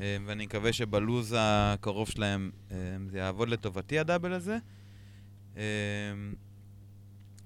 אה, 0.00 0.16
ואני 0.26 0.46
מקווה 0.46 0.72
שבלוז 0.72 1.34
הקרוב 1.38 2.08
שלהם 2.08 2.50
אה, 2.70 2.76
זה 3.06 3.18
יעבוד 3.18 3.48
לטובתי 3.48 3.98
הדאבל 3.98 4.32
הזה. 4.32 4.58
אה, 5.56 5.62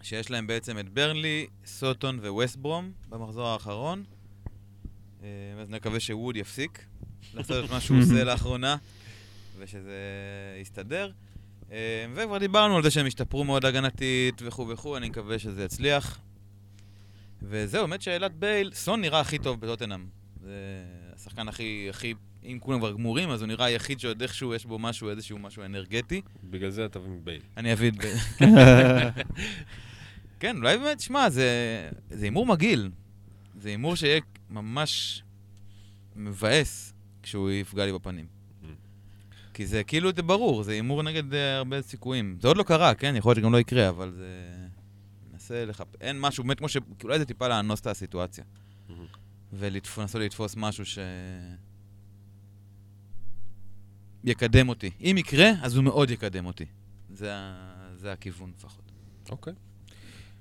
שיש 0.03 0.31
להם 0.31 0.47
בעצם 0.47 0.79
את 0.79 0.89
ברנלי, 0.89 1.47
סוטון 1.65 2.19
וווסטברום 2.19 2.93
במחזור 3.09 3.47
האחרון. 3.47 4.05
אה, 5.23 5.29
אז 5.63 5.71
נקווה 5.71 6.01
שווד 6.01 6.37
יפסיק 6.37 6.85
לעשות 7.35 7.65
את 7.65 7.71
מה 7.71 7.81
שהוא 7.81 7.99
עושה 8.03 8.25
לאחרונה, 8.25 8.77
ושזה 9.59 10.01
יסתדר. 10.61 11.11
אה, 11.73 12.07
וכבר 12.15 12.39
דיברנו 12.39 12.77
על 12.77 12.83
זה 12.83 12.91
שהם 12.91 13.07
השתפרו 13.07 13.45
מאוד 13.45 13.65
הגנתית 13.65 14.43
וכו' 14.45 14.69
וכו', 14.69 14.97
אני 14.97 15.09
מקווה 15.09 15.39
שזה 15.39 15.65
יצליח. 15.65 16.21
וזהו, 17.43 17.87
באמת 17.87 18.03
שאלת 18.03 18.35
בייל, 18.35 18.71
סון 18.75 19.01
נראה 19.01 19.21
הכי 19.21 19.39
טוב 19.39 19.61
בטוטנאם. 19.61 20.07
זה 20.43 20.85
השחקן 21.15 21.49
הכי, 21.49 21.87
הכי, 21.91 22.15
אם 22.45 22.59
כולם 22.61 22.79
כבר 22.79 22.93
גמורים, 22.93 23.31
אז 23.31 23.43
הוא 23.43 23.49
נראה 23.49 23.67
היחיד 23.67 24.01
שעוד 24.01 24.23
איכשהו 24.23 24.55
יש 24.55 24.67
בו 24.67 24.79
משהו, 24.79 25.11
איזשהו 25.11 25.39
משהו 25.39 25.65
אנרגטי. 25.65 26.21
בגלל 26.45 26.71
זה 26.71 26.85
אתה 26.85 26.99
מבייל. 26.99 27.43
אני 27.57 27.73
אביא 27.73 27.91
את 27.91 27.97
ב... 27.97 28.01
כן, 30.41 30.57
אולי 30.57 30.79
באמת, 30.79 31.01
שמע, 31.01 31.31
זה 31.31 31.91
הימור 32.21 32.47
מגעיל. 32.47 32.91
זה 33.55 33.69
הימור 33.69 33.97
שיהיה 33.97 34.21
ממש 34.51 35.23
מבאס 36.17 36.95
כשהוא 37.23 37.51
יפגע 37.51 37.87
לי 37.87 37.93
בפנים. 37.93 38.40
כי 39.55 39.67
זה 39.67 39.85
כאילו, 39.85 40.11
זה 40.17 40.23
ברור, 40.23 40.63
זה 40.63 40.73
הימור 40.73 41.03
נגד 41.03 41.35
אה, 41.35 41.57
הרבה 41.57 41.83
סיכויים. 41.83 42.39
זה 42.41 42.49
עוד 42.49 42.57
לא 42.57 42.63
קרה, 42.63 42.95
כן? 42.95 43.15
יכול 43.17 43.31
להיות 43.31 43.39
שגם 43.39 43.53
לא 43.53 43.59
יקרה, 43.59 43.89
אבל 43.89 44.13
זה... 44.17 44.27
ננסה 45.33 45.65
לחפ... 45.65 45.87
אין 46.01 46.21
משהו, 46.21 46.45
באמת 46.45 46.59
כמו 46.59 46.69
ש... 46.69 46.77
אולי 47.05 47.19
זה 47.19 47.25
טיפה 47.25 47.49
לאנוס 47.49 47.81
את 47.81 47.87
הסיטואציה. 47.87 48.45
ולנסות 49.53 50.15
לתפוס 50.15 50.57
משהו 50.57 50.85
ש... 50.87 50.99
יקדם 54.25 54.69
אותי. 54.69 54.91
אם 55.01 55.15
יקרה, 55.19 55.51
אז 55.63 55.77
הוא 55.77 55.85
מאוד 55.85 56.11
יקדם 56.11 56.47
אותי. 56.47 56.65
זה. 57.11 57.33
זה 57.97 58.13
הכיוון 58.13 58.53
לפחות. 58.57 58.93
אוקיי. 59.31 59.53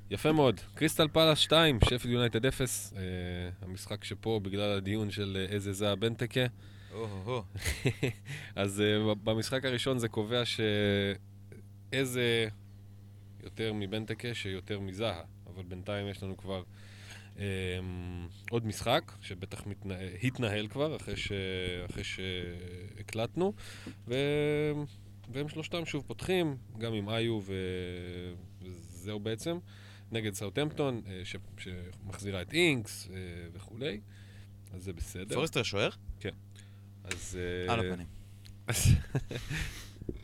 יפה 0.10 0.32
מאוד. 0.32 0.60
קריסטל 0.76 1.08
פלאס 1.08 1.38
2, 1.38 1.80
שפל 1.90 2.10
יונייטד 2.10 2.46
0. 2.46 2.94
אה, 2.96 3.02
המשחק 3.62 4.04
שפה, 4.04 4.40
בגלל 4.44 4.78
הדיון 4.78 5.12
של 5.12 5.38
אה, 5.40 5.54
איזה 5.54 5.74
זה 5.74 5.92
הבנטקה. 5.92 6.46
אז 8.56 8.82
אה, 8.82 9.14
במשחק 9.24 9.66
הראשון 9.66 10.00
זה 10.00 10.08
קובע 10.08 10.44
שאיזה 11.92 12.48
יותר 13.44 13.74
מבנטקה 13.74 14.34
שיותר 14.34 14.80
מזהה, 14.80 15.22
אבל 15.48 15.64
בינתיים 15.64 16.08
יש 16.08 16.24
לנו 16.24 16.38
כבר 16.38 16.64
אה, 17.40 17.46
עוד 18.50 18.66
משחק, 18.66 19.12
שבטח 19.22 19.66
מתנה... 19.66 19.96
התנהל 20.24 20.68
כבר 20.68 20.96
אחרי, 20.96 21.18
ש... 21.18 21.32
אחרי 21.90 22.04
שהקלטנו, 22.04 23.54
ו... 24.08 24.16
והם 25.34 25.50
שלושתם 25.50 25.86
שוב 25.86 26.04
פותחים, 26.08 26.58
גם 26.78 26.94
עם 26.94 27.10
איו 27.10 27.40
ו... 27.44 27.54
וזהו 28.62 29.20
בעצם, 29.20 29.58
נגד 30.12 30.34
סאוטהמפטון, 30.34 31.02
אה, 31.08 31.22
ש... 31.24 31.36
שמחזירה 31.58 32.42
את 32.42 32.54
אינקס 32.54 33.10
אה, 33.12 33.16
וכולי, 33.54 34.00
אז 34.74 34.84
זה 34.84 34.94
בסדר. 34.94 35.36
פורסטר 35.36 35.64
שוער? 35.64 35.90
אז... 37.12 37.40
על 37.68 37.80
אה, 37.80 37.92
הפנים. 37.92 38.08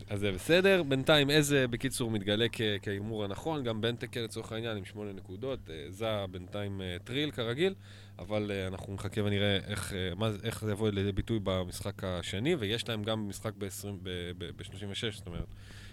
אז- 0.10 0.20
זה 0.20 0.32
בסדר. 0.32 0.84
בינתיים 0.84 1.30
איזה, 1.30 1.68
בקיצור, 1.68 2.12
מתגלה 2.12 2.46
כהימור 2.82 3.24
הנכון, 3.24 3.64
גם 3.64 3.82
בנטקה 3.82 4.22
לצורך 4.22 4.52
העניין 4.52 4.78
עם 4.78 4.86
שמונה 4.86 5.14
נקודות. 5.14 5.70
אה, 5.70 5.86
זה 5.90 6.06
בינתיים 6.32 6.82
אה, 6.82 6.98
טריל 7.04 7.32
כרגיל, 7.32 7.74
אבל 8.20 8.52
אנחנו 8.68 8.94
נחכה 8.94 9.24
ונראה 9.24 9.58
איך, 9.68 9.94
מה, 10.16 10.30
איך 10.44 10.66
זה 10.66 10.72
יבוא 10.72 10.90
לידי 10.90 11.12
ביטוי 11.12 11.40
במשחק 11.44 12.04
השני, 12.04 12.56
ויש 12.56 12.90
להם 12.90 13.04
גם 13.04 13.30
משחק 13.30 13.54
ב-36, 13.58 15.12
זאת 15.12 15.28
אומרת, 15.28 15.48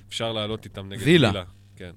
אפשר 0.08 0.32
לעלות 0.32 0.64
איתם 0.64 0.88
נגד 0.88 1.02
וילה. 1.02 1.28
וילה. 1.28 1.44
כן. 1.76 1.92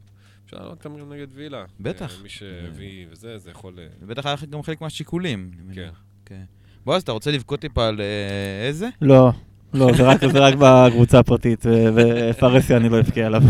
אפשר 0.45 0.57
לעלות 0.57 0.77
איתם 0.77 0.99
גם 0.99 1.13
נגד 1.13 1.27
וילה. 1.31 1.65
בטח. 1.79 2.21
מי 2.23 2.29
שהביא 2.29 3.07
וזה, 3.09 3.37
זה 3.37 3.51
יכול... 3.51 3.79
בטח 4.01 4.25
היה 4.25 4.35
גם 4.49 4.63
חלק 4.63 4.81
מהשיקולים. 4.81 5.51
כן. 5.73 5.89
כן. 6.25 6.43
בועז, 6.85 7.01
אתה 7.01 7.11
רוצה 7.11 7.31
לבכות 7.31 7.59
טיפה 7.59 7.87
על 7.87 8.01
אה, 8.01 8.67
איזה? 8.67 8.87
לא, 9.01 9.31
לא, 9.73 9.93
זה 9.97 10.03
רק, 10.03 10.25
זה 10.25 10.39
רק 10.39 10.53
בקבוצה 10.59 11.19
הפרטית, 11.19 11.65
ו- 11.65 11.89
ופרסיה 12.29 12.77
אני 12.77 12.89
לא 12.89 12.99
אבקיע 12.99 13.25
עליו. 13.25 13.41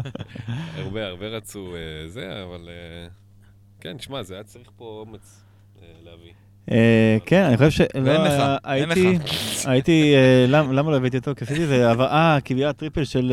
הרבה, 0.78 1.06
הרבה 1.06 1.26
רצו 1.26 1.74
אה, 1.76 2.08
זה, 2.08 2.42
אבל... 2.48 2.68
אה, 2.68 3.08
כן, 3.80 3.96
שמע, 3.98 4.22
זה 4.22 4.34
היה 4.34 4.42
צריך 4.42 4.70
פה 4.76 5.04
אומץ 5.08 5.42
אה, 5.82 5.86
להביא. 6.04 6.32
אה, 6.70 7.16
כן, 7.26 7.42
אני 7.44 7.56
חושב 7.56 7.70
ש... 7.70 7.80
לא, 7.94 8.12
לך, 8.24 8.32
אה, 8.40 8.74
אין 8.74 8.90
הייתי, 8.90 9.18
לך. 9.24 9.66
הייתי, 9.66 10.14
אה, 10.16 10.46
למ- 10.48 10.72
למה 10.72 10.90
לא 10.90 10.96
הבאתי 10.96 11.16
אותו? 11.16 11.34
כי 11.36 11.44
עשיתי 11.44 11.62
איזה 11.62 11.90
הבאה, 11.90 12.38
קביעה 12.44 12.72
triple 12.72 13.04
של 13.04 13.32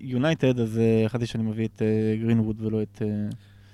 יונייטד, 0.00 0.60
אז 0.60 0.78
אה, 0.78 1.06
החלטתי 1.06 1.26
שאני 1.26 1.42
מביא 1.44 1.66
את 1.74 1.82
אה, 1.82 1.86
גרינווד 2.22 2.62
ולא 2.62 2.82
את... 2.82 3.02
אה, 3.02 3.06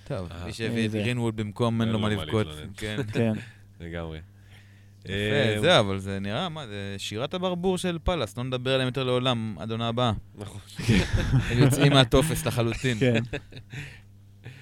טוב, 0.04 0.28
אה, 0.32 0.46
מי 0.46 0.52
שהביא 0.52 0.86
את 0.86 0.90
זה. 0.90 0.98
גרינווד 0.98 1.36
במקום, 1.36 1.80
אין 1.82 1.88
לו 1.88 1.98
מה 1.98 2.08
לבכות. 2.08 2.46
כן. 2.76 2.96
כן. 3.12 3.32
לגמרי. 3.80 4.18
יפה, 5.08 5.54
אה, 5.54 5.60
זהו, 5.60 5.80
אבל 5.80 5.98
זה 5.98 6.18
נראה, 6.18 6.48
מה, 6.48 6.66
זה 6.66 6.94
שירת 6.98 7.34
הברבור 7.34 7.78
של 7.78 7.98
פאלאס, 8.04 8.36
לא 8.36 8.44
נדבר 8.44 8.74
עליהם 8.74 8.88
יותר 8.88 9.04
לעולם, 9.04 9.56
עד 9.58 9.70
עונה 9.70 9.88
הבאה. 9.88 10.12
נכון. 10.34 10.60
הם 11.50 11.58
יוצאים 11.58 11.92
מהטופס 11.92 12.46
לחלוטין. 12.46 12.98
כן. 12.98 13.22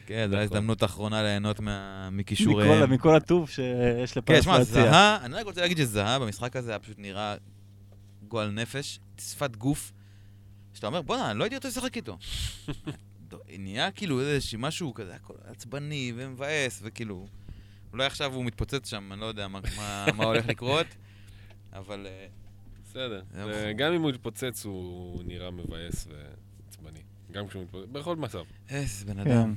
כן, 0.07 0.27
זו 0.31 0.37
ההזדמנות 0.37 0.83
האחרונה 0.83 1.23
ליהנות 1.23 1.61
מכישוריהם. 2.13 2.93
מכל 2.93 3.17
הטוב 3.17 3.51
שיש 3.51 4.19
כן, 4.27 4.43
שמע, 4.43 4.59
להציע. 4.59 4.83
זהה, 4.83 5.19
אני 5.25 5.35
רק 5.35 5.47
רוצה 5.47 5.61
להגיד 5.61 5.77
שזהה 5.77 6.19
במשחק 6.19 6.57
הזה 6.57 6.71
היה 6.71 6.79
פשוט 6.79 6.99
נראה 6.99 7.35
גועל 8.29 8.51
נפש, 8.51 9.01
שפת 9.21 9.57
גוף, 9.57 9.93
שאתה 10.75 10.87
אומר, 10.87 11.03
בואנה, 11.03 11.31
אני 11.31 11.39
לא 11.39 11.45
הייתי 11.45 11.57
רוצה 11.57 11.69
לשחק 11.69 11.97
איתו. 11.97 12.19
נהיה 13.59 13.91
כאילו 13.91 14.21
איזה 14.21 14.59
משהו 14.59 14.95
כזה, 14.95 15.15
הכל 15.15 15.35
עצבני 15.45 16.13
ומבאס, 16.17 16.81
וכאילו, 16.83 17.27
אולי 17.95 18.07
עכשיו 18.07 18.35
הוא 18.35 18.45
מתפוצץ 18.45 18.91
שם, 18.91 19.13
אני 19.13 19.21
לא 19.21 19.27
יודע 19.27 19.49
מה- 19.49 19.61
מה 19.77 20.07
מה 20.17 20.25
הולך 20.25 20.47
לקרות, 20.49 20.87
אבל 21.73 22.07
אה, 22.07 22.27
בסדר. 22.85 23.23
זה- 23.45 23.73
גם 23.77 23.93
אם 23.93 24.03
הוא 24.03 24.11
יתפוצץ, 24.11 24.65
הוא 24.65 25.23
נראה 25.27 25.51
מבאס 25.51 26.09
ועצבני. 26.09 27.01
גם 27.33 27.49
כשהוא 27.49 27.63
מתפוצץ, 27.63 27.89
בכל 27.93 28.17
מצב. 28.17 28.43
איזה 28.71 29.05
בן 29.05 29.25
כן. 29.25 29.31
אדם. 29.31 29.55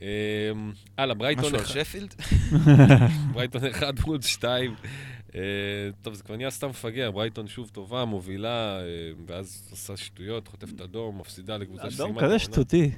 אמ, 0.00 0.06
הלאה, 0.98 1.14
ברייטון 1.14 1.44
משהו 1.44 1.56
על 1.56 1.62
אחד- 1.64 1.74
שפילד? 1.74 2.14
ברייטון 3.32 3.64
1, 3.66 3.94
וולד 4.00 4.22
2. 4.22 4.74
אה, 5.34 5.40
טוב, 6.02 6.14
זה 6.14 6.22
כבר 6.22 6.36
נהיה 6.36 6.50
סתם 6.50 6.68
מפגר, 6.68 7.10
ברייטון 7.10 7.48
שוב 7.48 7.68
טובה, 7.68 8.04
מובילה, 8.04 8.78
אה, 8.80 8.84
ואז 9.26 9.68
עושה 9.70 9.96
שטויות, 9.96 10.48
חוטפת 10.48 10.80
אדום, 10.80 11.18
מפסידה 11.20 11.56
לקבוצה 11.56 11.82
אדום 11.82 11.90
שסיימה 11.92 12.18
את 12.20 12.24
כזה. 12.24 12.38
שטותי. 12.38 12.90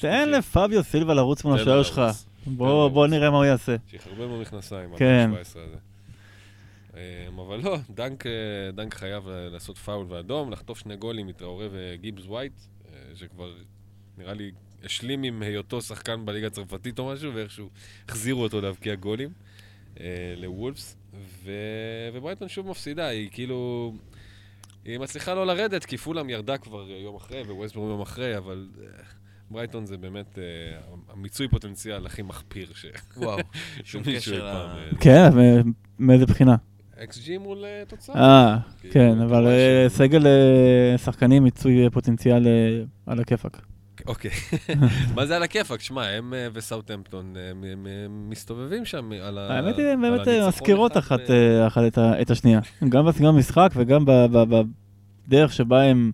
תן 0.00 0.28
לפביו 0.30 0.82
סילבה 0.82 1.14
לרוץ 1.14 1.44
מול 1.44 1.60
השוער 1.60 1.82
שלך. 1.82 2.00
לרוץ. 2.46 2.56
בוא 2.58 2.88
תן 2.88 2.94
בוא 2.94 3.06
לרוץ. 3.06 3.10
נראה 3.18 3.30
מה 3.30 3.36
הוא 3.36 3.44
יעשה. 3.44 3.76
שיחרבן 3.90 4.28
במכנסיים, 4.38 4.96
כן. 4.96 5.30
ה-17 5.32 5.38
הזה. 5.58 5.76
אמ, 6.94 7.38
אבל 7.38 7.60
לא, 7.64 7.76
דנק, 7.90 8.26
אה, 8.26 8.32
דנק 8.74 8.94
חייב 8.94 9.28
ל- 9.28 9.48
לעשות 9.48 9.78
פאול 9.78 10.06
ואדום, 10.08 10.50
לחטוף 10.52 10.78
שני 10.78 10.96
גולים 10.96 11.26
מטראורה 11.26 11.68
וגיבס 11.72 12.24
ווייט, 12.26 12.52
אה, 12.88 12.98
שכבר 13.14 13.52
נראה 14.18 14.34
לי 14.34 14.50
השלים 14.84 15.22
עם 15.22 15.42
היותו 15.42 15.80
שחקן 15.82 16.26
בליגה 16.26 16.46
הצרפתית 16.46 16.98
או 16.98 17.06
משהו, 17.12 17.34
ואיכשהו 17.34 17.68
החזירו 18.08 18.42
אותו 18.42 18.60
להבקיע 18.60 18.94
גולים 18.94 19.30
אה, 20.00 20.06
לוולפס. 20.36 20.96
ו- 21.44 21.50
וברייטון 22.12 22.48
שוב 22.48 22.68
מפסידה, 22.68 23.06
היא 23.06 23.28
כאילו... 23.32 23.92
היא 24.84 24.98
מצליחה 24.98 25.34
לא 25.34 25.46
לרדת, 25.46 25.84
כי 25.84 25.96
פולאם 25.96 26.30
ירדה 26.30 26.58
כבר 26.58 26.90
יום 26.90 27.16
אחרי, 27.16 27.42
וווסטברום 27.42 27.90
יום 27.90 28.00
אחרי, 28.00 28.36
אבל 28.36 28.68
אה, 28.80 28.86
ברייטון 29.50 29.86
זה 29.86 29.96
באמת 29.96 30.38
אה, 30.38 30.42
המיצוי 31.12 31.48
פוטנציאל 31.48 32.06
הכי 32.06 32.22
מחפיר 32.22 32.66
ש... 32.74 32.86
וואו, 33.16 33.38
שום 33.84 34.02
קשר 34.02 34.44
ל... 34.44 34.48
אה, 34.48 34.76
כן, 35.00 35.30
מאיזה 35.98 36.26
בחינה? 36.26 36.56
xG 37.02 37.38
מול 37.38 37.64
אה, 37.64 37.82
תוצאה. 37.88 38.14
אה, 38.16 38.56
כאילו, 38.80 38.94
כן, 38.94 39.20
אבל 39.20 39.42
רואה 39.42 39.82
אה, 39.84 39.90
ש- 39.90 39.92
סגל 39.92 40.26
אה, 40.26 40.98
שחקנים 40.98 41.42
מיצוי 41.44 41.84
אה, 41.84 41.90
פוטנציאל 41.90 42.46
אה, 42.46 42.52
על 43.06 43.20
הכיפאק. 43.20 43.60
אוקיי. 44.06 44.30
מה 45.16 45.26
זה 45.26 45.36
על 45.36 45.42
הכיפאק? 45.42 45.80
שמע, 45.80 46.06
הם 46.08 46.34
אה, 46.34 46.48
וסאוטהמפטון 46.52 47.34
אה, 47.36 47.52
מסתובבים 48.28 48.84
שם 48.84 49.12
על 49.22 49.38
ה... 49.38 49.56
האמת 49.56 49.78
היא, 49.78 49.86
הם 49.86 50.02
באמת 50.02 50.28
אה, 50.28 50.48
מזכירות 50.48 50.96
אחד 50.96 51.18
אחת 51.66 51.98
אה, 51.98 52.20
את 52.22 52.30
השנייה. 52.30 52.60
גם 52.88 53.06
בסגנון 53.06 53.34
המשחק 53.34 53.70
וגם 53.74 54.04
בדרך 55.28 55.52
שבה 55.52 55.82
הם 55.82 56.12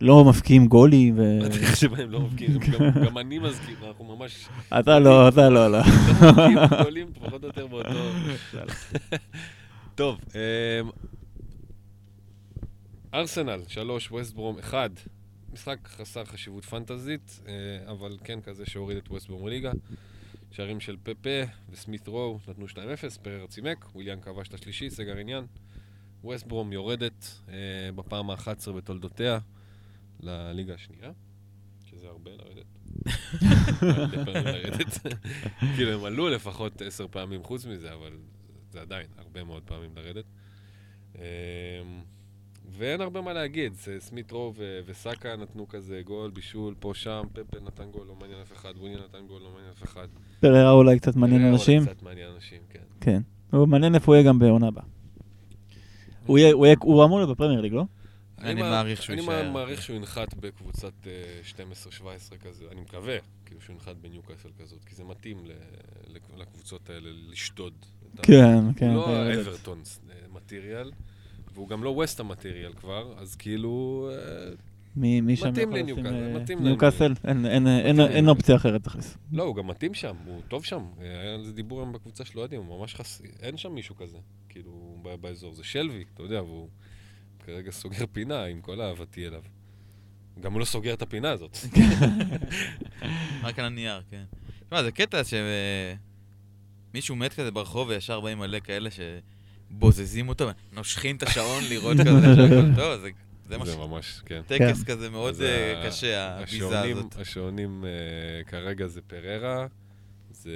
לא 0.00 0.24
מפקיעים 0.24 0.66
גולים. 0.66 1.18
ו- 1.18 1.38
בדרך 1.44 1.76
שבהם 1.76 2.10
לא 2.10 2.20
מבקיעים, 2.20 2.58
גם- 3.04 3.18
אני 3.18 3.38
מזכיר, 3.38 3.76
אנחנו 3.88 4.16
ממש 4.16 4.48
אתה 4.80 4.98
לא, 4.98 5.28
אתה 5.28 5.48
לא, 5.48 5.72
לא. 5.72 5.78
לא 5.78 5.84
מבקיעים 6.30 6.58
גולים 6.82 7.12
פחות 7.14 7.42
או 7.42 7.48
יותר 7.48 7.66
באותו... 7.66 7.88
טוב, 9.94 10.18
אמ, 10.34 10.90
ארסנל, 13.14 13.60
שלוש, 13.68 14.10
ווסטברום, 14.10 14.58
אחד. 14.58 14.90
משחק 15.52 15.78
חסר 15.88 16.24
חשיבות 16.24 16.64
פנטזית, 16.64 17.40
אה, 17.48 17.52
אבל 17.90 18.16
כן 18.24 18.40
כזה 18.40 18.66
שהוריד 18.66 18.96
את 18.96 19.08
ווסטברום 19.10 19.48
ליגה. 19.48 19.72
שערים 20.52 20.80
של 20.80 20.96
פפה 21.02 21.40
וסמית 21.70 22.08
רו 22.08 22.38
נתנו 22.48 22.66
2-0, 22.68 22.76
פרר 23.22 23.46
צימק, 23.46 23.86
וויליאן 23.94 24.20
כבש 24.20 24.48
את 24.48 24.54
השלישי, 24.54 24.90
סגר 24.90 25.16
עניין. 25.16 25.44
ווסטברום 26.24 26.72
יורדת 26.72 27.40
אה, 27.48 27.54
בפעם 27.94 28.30
ה-11 28.30 28.72
בתולדותיה 28.76 29.38
לליגה 30.22 30.74
השנייה, 30.74 31.10
שזה 31.84 32.06
הרבה 32.08 32.30
לרדת. 32.30 32.66
כאילו 35.76 35.92
הם 35.92 36.04
עלו 36.04 36.28
לפחות 36.28 36.82
עשר 36.82 37.06
פעמים 37.10 37.42
חוץ 37.42 37.66
מזה, 37.66 37.92
אבל 37.92 38.12
זה 38.70 38.80
עדיין 38.80 39.06
הרבה 39.18 39.44
מאוד 39.44 39.62
פעמים 39.62 39.90
לרדת. 39.96 40.24
אמ, 41.14 41.20
ואין 42.70 43.00
הרבה 43.00 43.20
מה 43.20 43.32
להגיד, 43.32 43.72
סמית 43.98 44.32
רו 44.32 44.52
ו- 44.56 44.80
וסאקה 44.86 45.36
נתנו 45.36 45.68
כזה 45.68 46.02
גול, 46.04 46.30
בישול, 46.30 46.74
פה 46.78 46.92
שם, 46.94 47.22
פפה 47.32 47.60
נתן 47.60 47.90
גול, 47.90 48.06
לא 48.06 48.14
מעניין 48.20 48.40
אף 48.40 48.52
אחד, 48.52 48.72
וויליאן 48.76 49.00
נתן 49.02 49.26
גול, 49.26 49.42
לא 49.42 49.50
מעניין 49.50 49.70
אף 49.70 49.82
אחד. 49.82 50.08
פררה 50.40 50.70
אולי 50.70 50.98
קצת 50.98 51.16
מעניין 51.16 51.40
אה, 51.40 51.46
אולי 51.46 51.56
אנשים. 51.56 51.86
קצת 51.86 52.02
מעניין 52.02 52.30
אנשים, 52.34 52.60
כן. 52.68 52.82
כן. 53.00 53.22
הוא 53.50 53.68
מעניין 53.68 53.94
איפה 53.94 54.06
הוא 54.06 54.14
יהיה 54.16 54.28
גם 54.28 54.38
בעונה 54.38 54.68
הבאה. 54.68 54.84
הוא 56.26 57.04
אמור 57.04 57.18
להיות 57.18 57.30
בפרמייר 57.30 57.60
ליג, 57.60 57.72
לא? 57.72 57.84
אני 58.40 58.62
מע- 58.62 58.70
מעריך 58.70 59.02
שהוא 59.02 59.12
אני 59.14 59.20
יישאר. 59.22 59.50
מעריך 59.50 59.82
שהוא 59.82 59.96
ינחת 59.96 60.34
בקבוצת 60.34 60.92
אה, 61.06 61.12
12-17 62.32 62.36
כזה, 62.36 62.64
אני 62.72 62.80
מקווה, 62.80 63.16
כאילו 63.46 63.60
שהוא 63.60 63.74
ינחת 63.74 63.96
בניוקאסל 63.96 64.48
כזאת, 64.62 64.84
כי 64.84 64.94
זה 64.94 65.04
מתאים 65.04 65.44
לקבוצות 66.36 66.90
האלה 66.90 67.08
לשדוד. 67.30 67.72
כן, 68.22 68.58
כן. 68.76 68.90
לא 68.94 69.00
יורד. 69.00 69.26
האברטון 69.38 69.82
מטריאל, 70.32 70.90
והוא 71.54 71.68
גם 71.68 71.84
לא 71.84 71.90
ווסטה 71.90 72.22
מטריאל 72.22 72.72
כבר, 72.72 73.14
אז 73.18 73.36
כאילו... 73.36 74.08
אה, 74.12 74.50
מי 74.96 75.20
מי 75.20 75.36
שם 75.36 75.48
מתאים 75.50 75.68
יכול 75.68 75.78
לניוקאסל, 75.80 76.08
לשים, 76.08 76.36
אה, 76.36 76.40
מתאים 76.42 76.58
להם. 76.58 76.66
ניוקאסל? 76.66 77.12
אין- 77.24 77.46
אין- 77.46 77.66
אין- 77.66 77.96
מתאים 77.96 78.00
אין 78.00 78.24
להם. 78.24 78.28
אופציה 78.28 78.56
אחרת 78.56 78.84
תכלס. 78.84 79.16
לא, 79.32 79.42
הוא 79.42 79.56
גם 79.56 79.66
מתאים 79.66 79.94
שם, 79.94 80.16
הוא 80.26 80.40
טוב 80.48 80.64
שם. 80.64 80.82
אה, 81.00 81.20
היה 81.20 81.34
על 81.34 81.44
זה 81.44 81.52
דיבור 81.52 81.78
היום 81.80 81.92
בקבוצה 81.92 82.24
של 82.24 82.38
אוהדים, 82.38 82.62
הוא 82.64 82.78
ממש 82.80 82.94
חס... 82.94 83.22
אין 83.42 83.56
שם 83.56 83.72
מישהו 83.72 83.96
כזה, 83.96 84.18
כאילו, 84.48 84.96
באזור. 85.20 85.54
זה 85.54 85.64
שלוי, 85.64 86.04
אתה 86.14 86.22
יודע, 86.22 86.42
והוא 86.42 86.68
כרגע 87.54 87.70
סוגר 87.70 88.04
פינה 88.12 88.44
עם 88.44 88.60
כל 88.60 88.80
אהבתי 88.80 89.26
אליו. 89.26 89.42
גם 90.40 90.52
הוא 90.52 90.60
לא 90.60 90.64
סוגר 90.64 90.94
את 90.94 91.02
הפינה 91.02 91.30
הזאת. 91.30 91.58
רק 93.44 93.58
על 93.58 93.64
הנייר, 93.64 94.02
כן. 94.10 94.24
תשמע, 94.64 94.82
זה 94.82 94.92
קטע 94.92 95.22
שמישהו 96.92 97.16
מת 97.16 97.32
כזה 97.32 97.50
ברחוב 97.50 97.88
וישר 97.88 98.20
באים 98.20 98.38
מלא 98.38 98.60
כאלה 98.60 98.90
שבוזזים 99.70 100.28
אותו, 100.28 100.48
נושכים 100.72 101.16
את 101.16 101.22
השעון 101.22 101.64
לראות 101.68 101.96
כזה 101.96 102.34
שהכל 102.36 102.74
טוב, 102.76 102.96
זה- 103.02 103.08
זה. 103.48 103.58
זה 103.64 103.76
ממש, 103.76 104.20
כן. 104.26 104.42
טקס 104.46 104.84
כזה 104.84 105.10
מאוד 105.10 105.34
ה- 105.42 105.86
קשה, 105.86 106.28
הביזה 106.38 106.56
השעונים- 106.56 106.96
הזאת. 106.96 107.16
השעונים 107.16 107.84
אה, 107.84 107.90
כרגע 108.44 108.86
זה 108.86 109.00
פררה, 109.02 109.66
זה... 110.30 110.52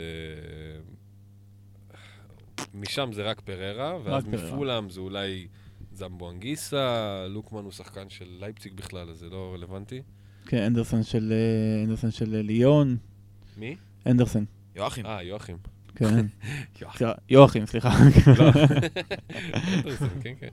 משם 2.75 3.11
זה 3.13 3.23
רק 3.23 3.41
פררה, 3.41 3.97
ואז 4.05 4.25
פררה. 4.25 4.47
מפולאם 4.47 4.91
זה 4.91 5.01
אולי 5.01 5.47
זמבו 5.95 6.31
אנגיסה, 6.31 7.27
לוקמן 7.29 7.65
הוא 7.65 7.73
שחקן 7.73 8.09
של 8.09 8.37
לייפציג 8.41 8.75
בכלל, 8.75 9.11
אז 9.11 9.19
זה 9.19 9.29
לא 9.29 9.51
רלוונטי. 9.55 10.03
כן, 10.47 10.63
אנדרסון 10.63 11.03
של 11.03 11.33
אה, 11.33 11.85
אנדרסון 11.85 12.11
של 12.11 12.35
אה, 12.35 12.43
ליון. 12.43 12.97
מי? 13.57 13.77
אנדרסון, 14.07 14.45
יואכים, 14.77 15.07
אה, 15.07 15.23
יואכים. 15.23 15.57
כן. 15.95 16.27
יואכים. 17.31 17.67
סליחה. 17.67 17.91
לא. 18.39 18.45
אנדרסן, 19.75 20.21
כן, 20.23 20.35
כן. 20.41 20.49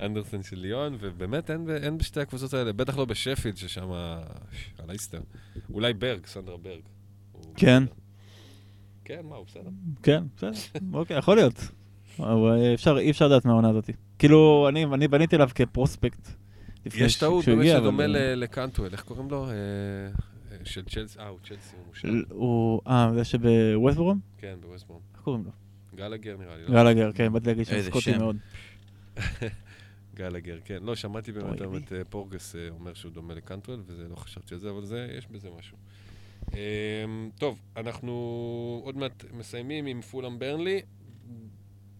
אנדרסן 0.00 0.42
של 0.42 0.58
ליון, 0.58 0.96
ובאמת 1.00 1.50
אין, 1.50 1.66
אין 1.82 1.98
בשתי 1.98 2.20
הקבוצות 2.20 2.54
האלה, 2.54 2.72
בטח 2.72 2.98
לא 2.98 3.04
בשפילד, 3.04 3.56
ששם 3.56 3.92
על 4.78 4.90
האיסטר. 4.90 5.20
אולי 5.70 5.92
ברג, 5.92 6.26
סנדרה 6.26 6.56
ברג. 6.56 6.82
כן. 7.56 7.82
כן, 9.04 9.20
מה, 9.24 9.36
הוא 9.36 9.46
בסדר. 9.46 9.70
כן, 10.02 10.24
בסדר, 10.36 10.50
אוקיי, 10.92 11.18
יכול 11.18 11.36
להיות. 11.36 11.70
אפשר, 12.74 12.98
אי 12.98 13.10
אפשר 13.10 13.26
לדעת 13.26 13.44
מהעונה 13.44 13.68
הזאת. 13.68 13.90
כאילו, 14.18 14.66
אני, 14.68 14.84
אני 14.84 15.08
בניתי 15.08 15.36
עליו 15.36 15.48
כפרוספקט. 15.54 16.28
יש 16.96 17.16
טעות 17.16 17.44
באמת 17.46 17.58
הגיע, 17.60 17.76
שדומה 17.78 18.04
אבל, 18.04 18.16
ל- 18.16 18.34
לקנטואל, 18.34 18.92
איך 18.92 19.02
קוראים 19.02 19.30
לו? 19.30 19.44
אה, 19.46 19.52
אה, 19.52 20.56
של 20.64 20.84
צ'לסי, 20.84 21.18
אה, 21.18 21.28
הוא 21.28 21.38
צ'לסי, 21.48 21.76
הוא 21.76 21.84
מושלם. 21.88 22.22
הוא, 22.30 22.80
אה, 22.86 23.10
זה 23.14 23.24
שבווסטברום? 23.24 24.20
כן, 24.38 24.54
בווסטבורם. 24.60 25.00
איך 25.14 25.22
קוראים 25.22 25.44
לו? 25.44 25.50
גלגר 25.96 26.36
נראה 26.36 26.56
לי. 26.56 26.62
לא? 26.64 26.70
גלגר, 26.70 27.12
כן, 27.12 27.32
באתי 27.32 27.46
להגיד 27.46 27.66
איזה 27.70 27.88
סקוטי. 27.90 28.18
מאוד. 28.18 28.36
גלגר, 30.16 30.58
כן. 30.64 30.78
לא, 30.82 30.94
שמעתי 30.94 31.32
באמת. 31.32 31.60
את 31.86 31.92
אה, 31.92 32.04
פורגס 32.08 32.56
אומר 32.70 32.94
שהוא 32.94 33.12
דומה 33.12 33.34
לקנטואל, 33.34 33.80
וזה 33.86 34.08
לא 34.10 34.16
חשבתי 34.16 34.54
על 34.54 34.60
זה, 34.60 34.70
אבל 34.70 34.84
זה, 34.84 35.08
יש 35.18 35.26
בזה 35.26 35.48
משהו. 35.58 35.76
אמ, 36.52 36.58
טוב, 37.38 37.58
אנחנו 37.76 38.12
עוד 38.84 38.96
מעט 38.96 39.24
מסיימים 39.38 39.86
עם 39.86 40.00
פולאם 40.02 40.38
ברנלי. 40.38 40.80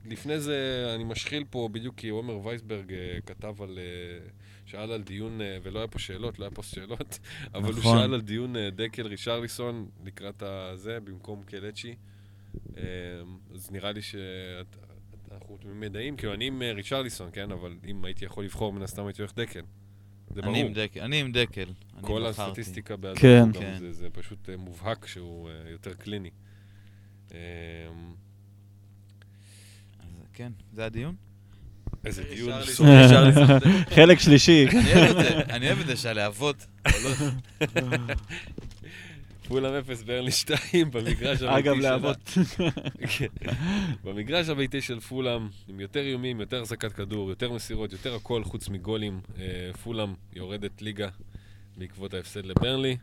לפני 0.05 0.41
זה 0.41 0.93
אני 0.95 1.05
משחיל 1.05 1.45
פה, 1.51 1.69
בדיוק 1.73 1.95
כי 1.97 2.09
עומר 2.09 2.47
וייסברג 2.47 2.93
אה, 2.93 3.19
כתב 3.27 3.63
על... 3.63 3.79
אה, 3.79 4.29
שאל 4.67 4.93
על 4.93 5.03
דיון, 5.03 5.41
אה, 5.41 5.59
ולא 5.63 5.79
היה 5.79 5.89
פה 5.89 5.99
שאלות, 5.99 6.39
לא 6.39 6.45
היה 6.45 6.51
פה 6.51 6.63
שאלות, 6.63 7.19
אבל 7.55 7.73
הוא 7.73 7.79
נכון. 7.79 7.99
שאל 7.99 8.15
על 8.15 8.21
דיון 8.21 8.55
דקל 8.77 9.07
רישרליסון 9.07 9.89
לקראת 10.05 10.43
הזה, 10.43 11.01
במקום 11.01 11.43
קלצ'י. 11.43 11.95
אמ, 12.55 12.83
אז 13.55 13.71
נראה 13.71 13.93
לי 13.93 14.03
שאנחנו 14.03 15.57
תמימי 15.61 15.89
דעים, 15.89 16.17
כאילו 16.17 16.35
אני 16.35 16.47
עם 16.47 16.63
רישרליסון, 16.63 17.31
כן? 17.33 17.53
אבל 17.53 17.77
אם 17.87 18.05
הייתי 18.05 18.25
יכול 18.25 18.45
לבחור, 18.45 18.73
מן 18.73 18.83
הסתם 18.83 19.07
הייתי 19.07 19.23
הולך 19.23 19.35
דקל. 19.35 19.63
זה 20.31 20.43
ברור. 20.43 20.55
אני 20.55 20.63
עם 20.63 20.73
דקל. 20.73 21.01
אני 21.01 21.21
עם 21.21 21.33
דקל. 21.33 21.67
כל. 22.01 22.27
הסטטיסטיקה 22.27 22.97
בעדו, 22.97 23.21
כן. 23.21 23.53
כן. 23.53 23.77
זה, 23.79 23.93
זה 23.93 24.11
פשוט 24.11 24.51
מובהק 24.59 25.07
שהוא 25.07 25.51
יותר 25.71 25.95
קליני. 25.95 26.31
כן, 30.35 30.53
זה 30.73 30.85
הדיון? 30.87 31.15
איזה. 32.05 32.25
דיון. 32.35 32.61
חלק 33.97 34.19
שלישי. 34.19 34.67
אני 35.51 35.67
אוהב 35.67 35.81
את 35.81 35.87
זה, 35.87 35.97
שהלהבות. 35.97 36.67
פולאם 39.49 39.75
0 39.75 40.03
ברלי 40.03 40.31
2 40.31 40.91
במגרש 40.91 41.43
הביתי 41.43 41.59
אגב, 41.59 41.75
שלה. 41.81 41.91
להבות. 41.91 42.31
כן. 43.19 43.27
במגרש 44.05 44.49
הביתי 44.49 44.81
של 44.81 45.01
פולאם, 45.01 45.49
עם 45.69 45.81
יותר 45.81 46.01
איומים, 46.01 46.41
יותר 46.41 46.63
החזקת 46.63 46.93
כדור, 46.93 47.29
יותר 47.31 47.53
מסירות, 47.53 47.93
יותר 47.93 48.15
הכל 48.15 48.45
חוץ 48.45 48.69
מגולים, 48.69 49.21
אה, 49.39 49.71
פולאם 49.83 50.15
יורדת 50.33 50.83
ליגה 50.83 51.09
בעקבות 51.77 52.15
ההפסד 52.15 52.47
לברנלי. 52.47 52.97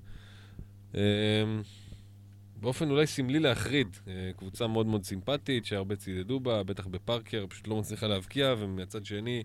באופן 2.61 2.89
אולי 2.89 3.07
סמלי 3.07 3.39
להחריד, 3.39 3.87
אה, 4.07 4.31
קבוצה 4.37 4.67
מאוד 4.67 4.85
מאוד 4.85 5.03
סימפטית, 5.03 5.65
שהרבה 5.65 5.95
צידדו 5.95 6.39
בה, 6.39 6.63
בטח 6.63 6.87
בפארקר, 6.87 7.45
פשוט 7.49 7.67
לא 7.67 7.75
מצליחה 7.79 8.07
להבקיע, 8.07 8.55
ומצד 8.57 9.05
שני, 9.05 9.43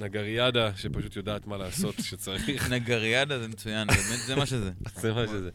נגריאדה, 0.00 0.70
שפשוט 0.76 1.16
יודעת 1.16 1.46
מה 1.46 1.56
לעשות 1.56 1.94
כשצריך. 2.00 2.70
נגריאדה 2.70 3.38
זה 3.38 3.48
מצוין, 3.48 3.88
באמת 4.08 4.20
זה 4.26 4.36
מה 4.36 4.46
שזה. 4.46 4.70
זה 5.02 5.12
מה 5.14 5.26
שזה. 5.26 5.50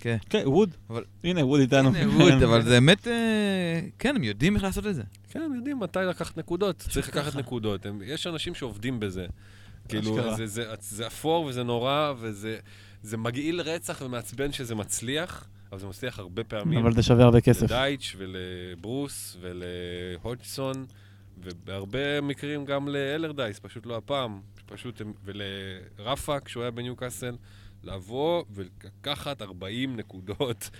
כן. 0.00 0.16
כן, 0.30 0.42
ווד. 0.46 0.74
הנה, 1.24 1.46
ווד 1.46 1.60
איתנו. 1.60 1.88
הנה, 1.94 2.10
ווד, 2.10 2.42
אבל 2.42 2.62
זה 2.62 2.70
באמת, 2.70 3.08
אה, 3.08 3.80
כן, 3.98 4.16
הם 4.16 4.24
יודעים 4.24 4.54
איך 4.54 4.64
לעשות 4.64 4.86
את 4.86 4.94
זה. 4.94 5.02
כן, 5.30 5.42
הם 5.42 5.54
יודעים 5.54 5.80
מתי 5.80 5.98
לקחת 5.98 6.38
נקודות. 6.38 6.76
צריך 6.76 7.08
לקחת 7.08 7.36
נקודות. 7.36 7.86
יש 8.04 8.26
אנשים 8.26 8.54
שעובדים 8.54 9.00
בזה. 9.00 9.26
כאילו, 9.88 10.18
זה 10.78 11.06
אפור 11.06 11.44
וזה 11.44 11.62
נורא, 11.62 12.12
וזה 12.18 12.58
זה 13.04 13.16
מגעיל 13.16 13.60
רצח 13.60 14.02
ומעצבן 14.04 14.52
שזה 14.52 14.74
מצליח, 14.74 15.48
אבל 15.72 15.80
זה 15.80 15.86
מצליח 15.86 16.18
הרבה 16.18 16.44
פעמים. 16.44 16.78
אבל 16.78 16.94
זה 16.94 17.02
שווה 17.02 17.24
הרבה 17.24 17.40
כסף. 17.40 17.62
לדייץ' 17.62 18.16
ולברוס 18.18 19.36
ולהודג'סון, 19.40 20.86
ובהרבה 21.38 22.20
מקרים 22.20 22.64
גם 22.64 22.88
לאלרדייס, 22.88 23.58
פשוט 23.58 23.86
לא 23.86 23.96
הפעם. 23.96 24.40
פשוט, 24.66 25.02
ולרפה, 25.24 26.40
כשהוא 26.40 26.62
היה 26.62 26.70
בניוקאסל, 26.70 27.36
לבוא 27.82 28.44
ולקחת 28.50 29.42
40 29.42 29.96
נקודות 29.96 30.70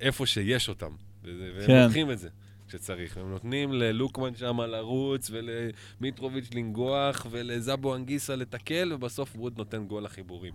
איפה 0.00 0.26
שיש 0.26 0.68
אותם. 0.68 0.90
והם 1.24 1.66
כן. 1.66 1.84
לוקחים 1.84 2.10
את 2.10 2.18
זה 2.18 2.28
כשצריך. 2.68 3.16
הם 3.16 3.30
נותנים 3.30 3.72
ללוקמן 3.72 4.36
שם 4.36 4.60
לרוץ, 4.60 5.30
ולמיטרוביץ' 5.30 6.54
לנגוח, 6.54 7.26
ולזאבו 7.30 7.94
אנגיסה 7.94 8.36
לתקל, 8.36 8.92
ובסוף 8.92 9.36
ווד 9.36 9.58
נותן 9.58 9.86
גול 9.86 10.02
לחיבורים. 10.02 10.54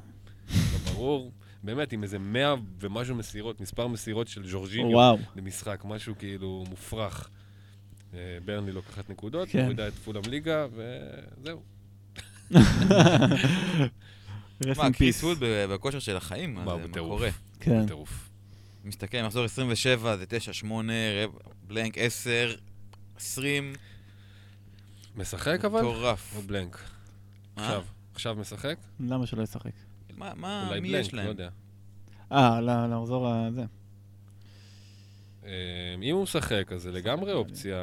ברור, 0.93 1.31
באמת, 1.63 1.93
עם 1.93 2.03
איזה 2.03 2.19
100 2.19 2.55
ומשהו 2.79 3.15
מסירות, 3.15 3.61
מספר 3.61 3.87
מסירות 3.87 4.27
של 4.27 4.49
ז'ורג'יניו 4.49 4.89
וואו. 4.97 5.17
למשחק, 5.35 5.81
משהו 5.85 6.15
כאילו 6.19 6.63
מופרך. 6.69 7.29
אה, 8.13 8.19
ברני 8.45 8.71
לוקחת 8.71 9.09
נקודות, 9.09 9.49
כן. 9.49 9.61
מורידה 9.63 9.87
את 9.87 9.93
פולאם 9.93 10.21
ליגה, 10.29 10.65
וזהו. 10.73 11.61
מה, 14.77 14.93
קריס. 14.93 15.23
ווד 15.23 15.37
ב- 15.39 15.65
בכושר 15.73 15.99
של 15.99 16.17
החיים? 16.17 16.53
מה 16.55 16.77
בטירוף. 16.77 17.09
קורה? 17.09 17.29
כן. 17.59 17.87
טירוף. 17.87 18.29
מסתכל, 18.85 19.21
מחזור 19.21 19.43
27 19.43 20.17
זה 20.17 20.25
9-8, 20.63 20.65
בלנק 21.67 21.97
10, 21.97 22.55
20, 23.17 23.73
משחק 25.15 25.65
אבל? 25.65 25.79
מטורף. 25.81 26.33
או 26.35 26.41
בלנק? 26.41 26.83
עכשיו. 27.55 27.83
עכשיו 28.13 28.35
משחק? 28.35 28.77
למה 28.99 29.27
שלא 29.27 29.43
ישחק? 29.43 29.71
מה, 30.23 30.33
מה, 30.35 30.67
אולי 30.67 30.79
מי 30.79 30.89
בלנק, 30.89 31.01
יש 31.05 31.13
לא 31.13 31.19
להם? 31.19 31.27
יודע. 31.29 31.49
אה, 32.31 32.61
למחזור 32.61 33.27
הזה. 33.27 33.65
אה, 35.45 35.49
אם 36.03 36.15
הוא 36.15 36.23
משחק, 36.23 36.71
אז 36.71 36.81
זה 36.81 36.91
לגמרי 36.91 37.33
אופציה 37.33 37.77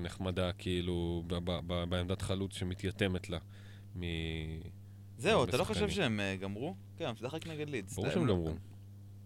נחמדה, 0.00 0.52
כאילו, 0.52 1.22
ב- 1.26 1.34
ב- 1.34 1.60
ב- 1.66 1.84
בעמדת 1.88 2.22
חלוץ 2.22 2.54
שמתייתמת 2.56 3.30
לה. 3.30 3.38
מ... 3.96 4.02
זהו, 5.18 5.44
אתה 5.44 5.56
לא. 5.56 5.64
חושב 5.64 5.88
שהם 5.90 6.20
אה, 6.20 6.36
גמרו? 6.36 6.74
כן, 6.96 7.04
הם 7.06 7.12
משחק 7.14 7.46
נגד 7.46 7.70
לידס. 7.70 7.94
ברור 7.94 8.06
הם 8.06 8.12
שהם 8.14 8.26
לא- 8.26 8.34
גמרו, 8.34 8.54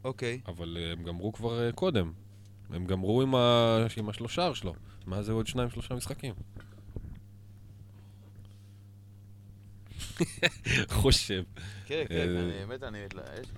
אוקיי. 0.05 0.41
אבל 0.47 0.77
אה, 0.81 0.93
הם 0.93 1.03
גמרו 1.05 1.33
כבר 1.33 1.67
אה, 1.67 1.73
קודם. 1.73 2.13
הם 2.71 2.87
גמרו 2.87 3.23
עם, 3.23 3.35
ה... 3.35 3.87
עם 3.97 4.09
השלושה 4.09 4.55
שלו. 4.55 4.75
מה 5.07 5.23
זה 5.23 5.33
עוד 5.33 5.47
שניים, 5.47 5.71
שלושה 5.71 5.95
משחקים? 5.95 6.35
חושב. 10.89 11.43
כן, 11.87 12.05
כן, 12.09 12.15
אה, 12.15 12.23
אני 12.25 12.67
באמת, 12.67 12.83
אני... 12.83 12.99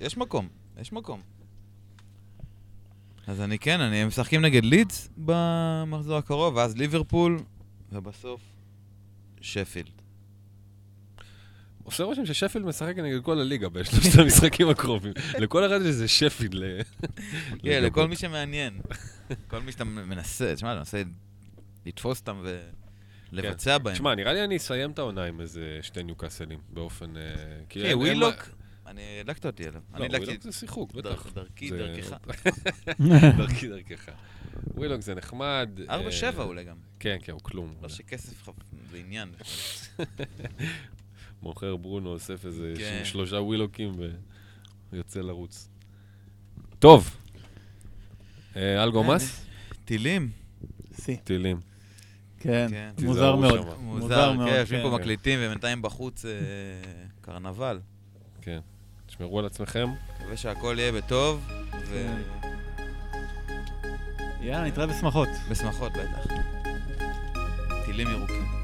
יש- 0.01 0.17
מקום, 0.17 0.49
יש 0.81 0.93
מקום. 0.93 1.21
אז 3.27 3.41
אני 3.41 3.59
כן, 3.59 3.81
אני 3.81 4.05
משחקים 4.05 4.41
נגד 4.41 4.65
לידס 4.65 5.09
במחזור 5.17 6.17
הקרוב, 6.17 6.57
ואז 6.57 6.77
ליברפול, 6.77 7.39
ובסוף 7.93 8.41
שפילד. 9.41 9.91
עושה 11.85 12.05
רושם 12.05 12.27
ששפילד 12.27 12.65
משחק 12.67 12.95
נגד 12.97 13.23
כל 13.23 13.41
הליגה 13.41 13.69
בשלושת 13.69 14.19
המשחקים 14.19 14.69
הקרובים. 14.69 15.13
לכל 15.39 15.67
אחד 15.67 15.81
יש 15.81 15.87
איזה 15.87 16.09
שפילד. 16.09 16.63
כן. 17.63 17.83
לכל 17.85 18.09
מי 18.09 18.17
שמעניין. 18.17 18.81
כל 19.49 19.61
מי 19.61 19.73
שאתה 19.73 19.85
מנסה, 19.85 20.55
תשמע, 20.55 20.71
אתה 20.73 20.79
מנסה 20.79 21.03
לתפוס 21.87 22.21
אותם 22.21 22.45
ולבצע 23.33 23.79
בהם. 23.79 23.95
תשמע, 23.95 24.15
נראה 24.15 24.33
לי 24.33 24.45
אני 24.45 24.57
אסיים 24.57 24.91
את 24.91 24.99
העונה 24.99 25.25
עם 25.25 25.41
איזה 25.41 25.79
שתי 25.83 26.03
ניוקאסלים, 26.03 26.59
באופן... 26.69 27.17
אה, 27.17 27.23
כי 27.69 27.81
כן, 27.81 27.87
אין 27.87 27.99
ווילוק, 27.99 28.35
אני 28.87 29.21
הדלקת 29.21 29.47
אותי 29.47 29.67
עליו. 29.67 29.81
לא, 29.95 30.05
ווילוק 30.17 30.43
זה 30.43 30.53
שיחוק, 30.53 30.93
בטח. 30.93 31.27
דרכי, 31.35 31.69
זה- 31.69 31.77
דרכך. 31.79 32.17
דרכי 33.39 33.69
דרכך. 33.69 34.09
ווילוק 34.75 35.01
זה 35.01 35.15
נחמד. 35.15 35.69
4-7 35.89 35.91
אה, 35.91 36.43
אולי 36.45 36.65
גם. 36.65 36.77
כן, 37.01 37.17
כן, 37.23 37.33
הוא 37.33 37.41
כלום. 37.43 37.75
לא 37.83 37.89
שכסף 37.89 38.49
זה 38.91 38.97
עניין. 38.97 39.29
מוכר 41.43 41.77
ברונו, 41.77 42.13
אוסף 42.13 42.47
איזה 42.47 42.75
כן. 42.79 43.01
שלושה 43.05 43.37
ווילוקים 43.37 44.01
ויוצא 44.93 45.21
לרוץ. 45.21 45.69
טוב. 46.79 47.17
אה, 48.57 48.83
אלגומס? 48.85 49.47
טילים. 49.85 50.31
שיא. 51.01 51.17
טילים. 51.25 51.61
כן, 52.41 52.67
כן. 52.71 52.91
מוזר 53.05 53.37
מאוד. 53.37 53.67
מוזר, 53.81 54.33
מאוד, 54.33 54.49
כן, 54.49 54.55
יושבים 54.55 54.83
כן. 54.83 54.91
פה 54.91 54.95
מקליטים 54.97 55.39
ובינתיים 55.43 55.83
בחוץ 55.83 56.25
אה, 56.25 56.31
קרנבל. 57.21 57.81
כן. 58.43 58.59
תשמרו 59.07 59.39
על 59.39 59.47
עצמכם. 59.47 59.89
מקווה 60.19 60.37
שהכל 60.37 60.77
יהיה 60.79 60.93
בטוב, 60.93 61.49
יאללה, 64.41 64.67
נתראה 64.67 64.87
בשמחות. 64.87 65.29
ובשמחות 65.47 65.93
בטח. 65.93 66.33
טילים 67.85 68.09
ירוקים. 68.09 68.58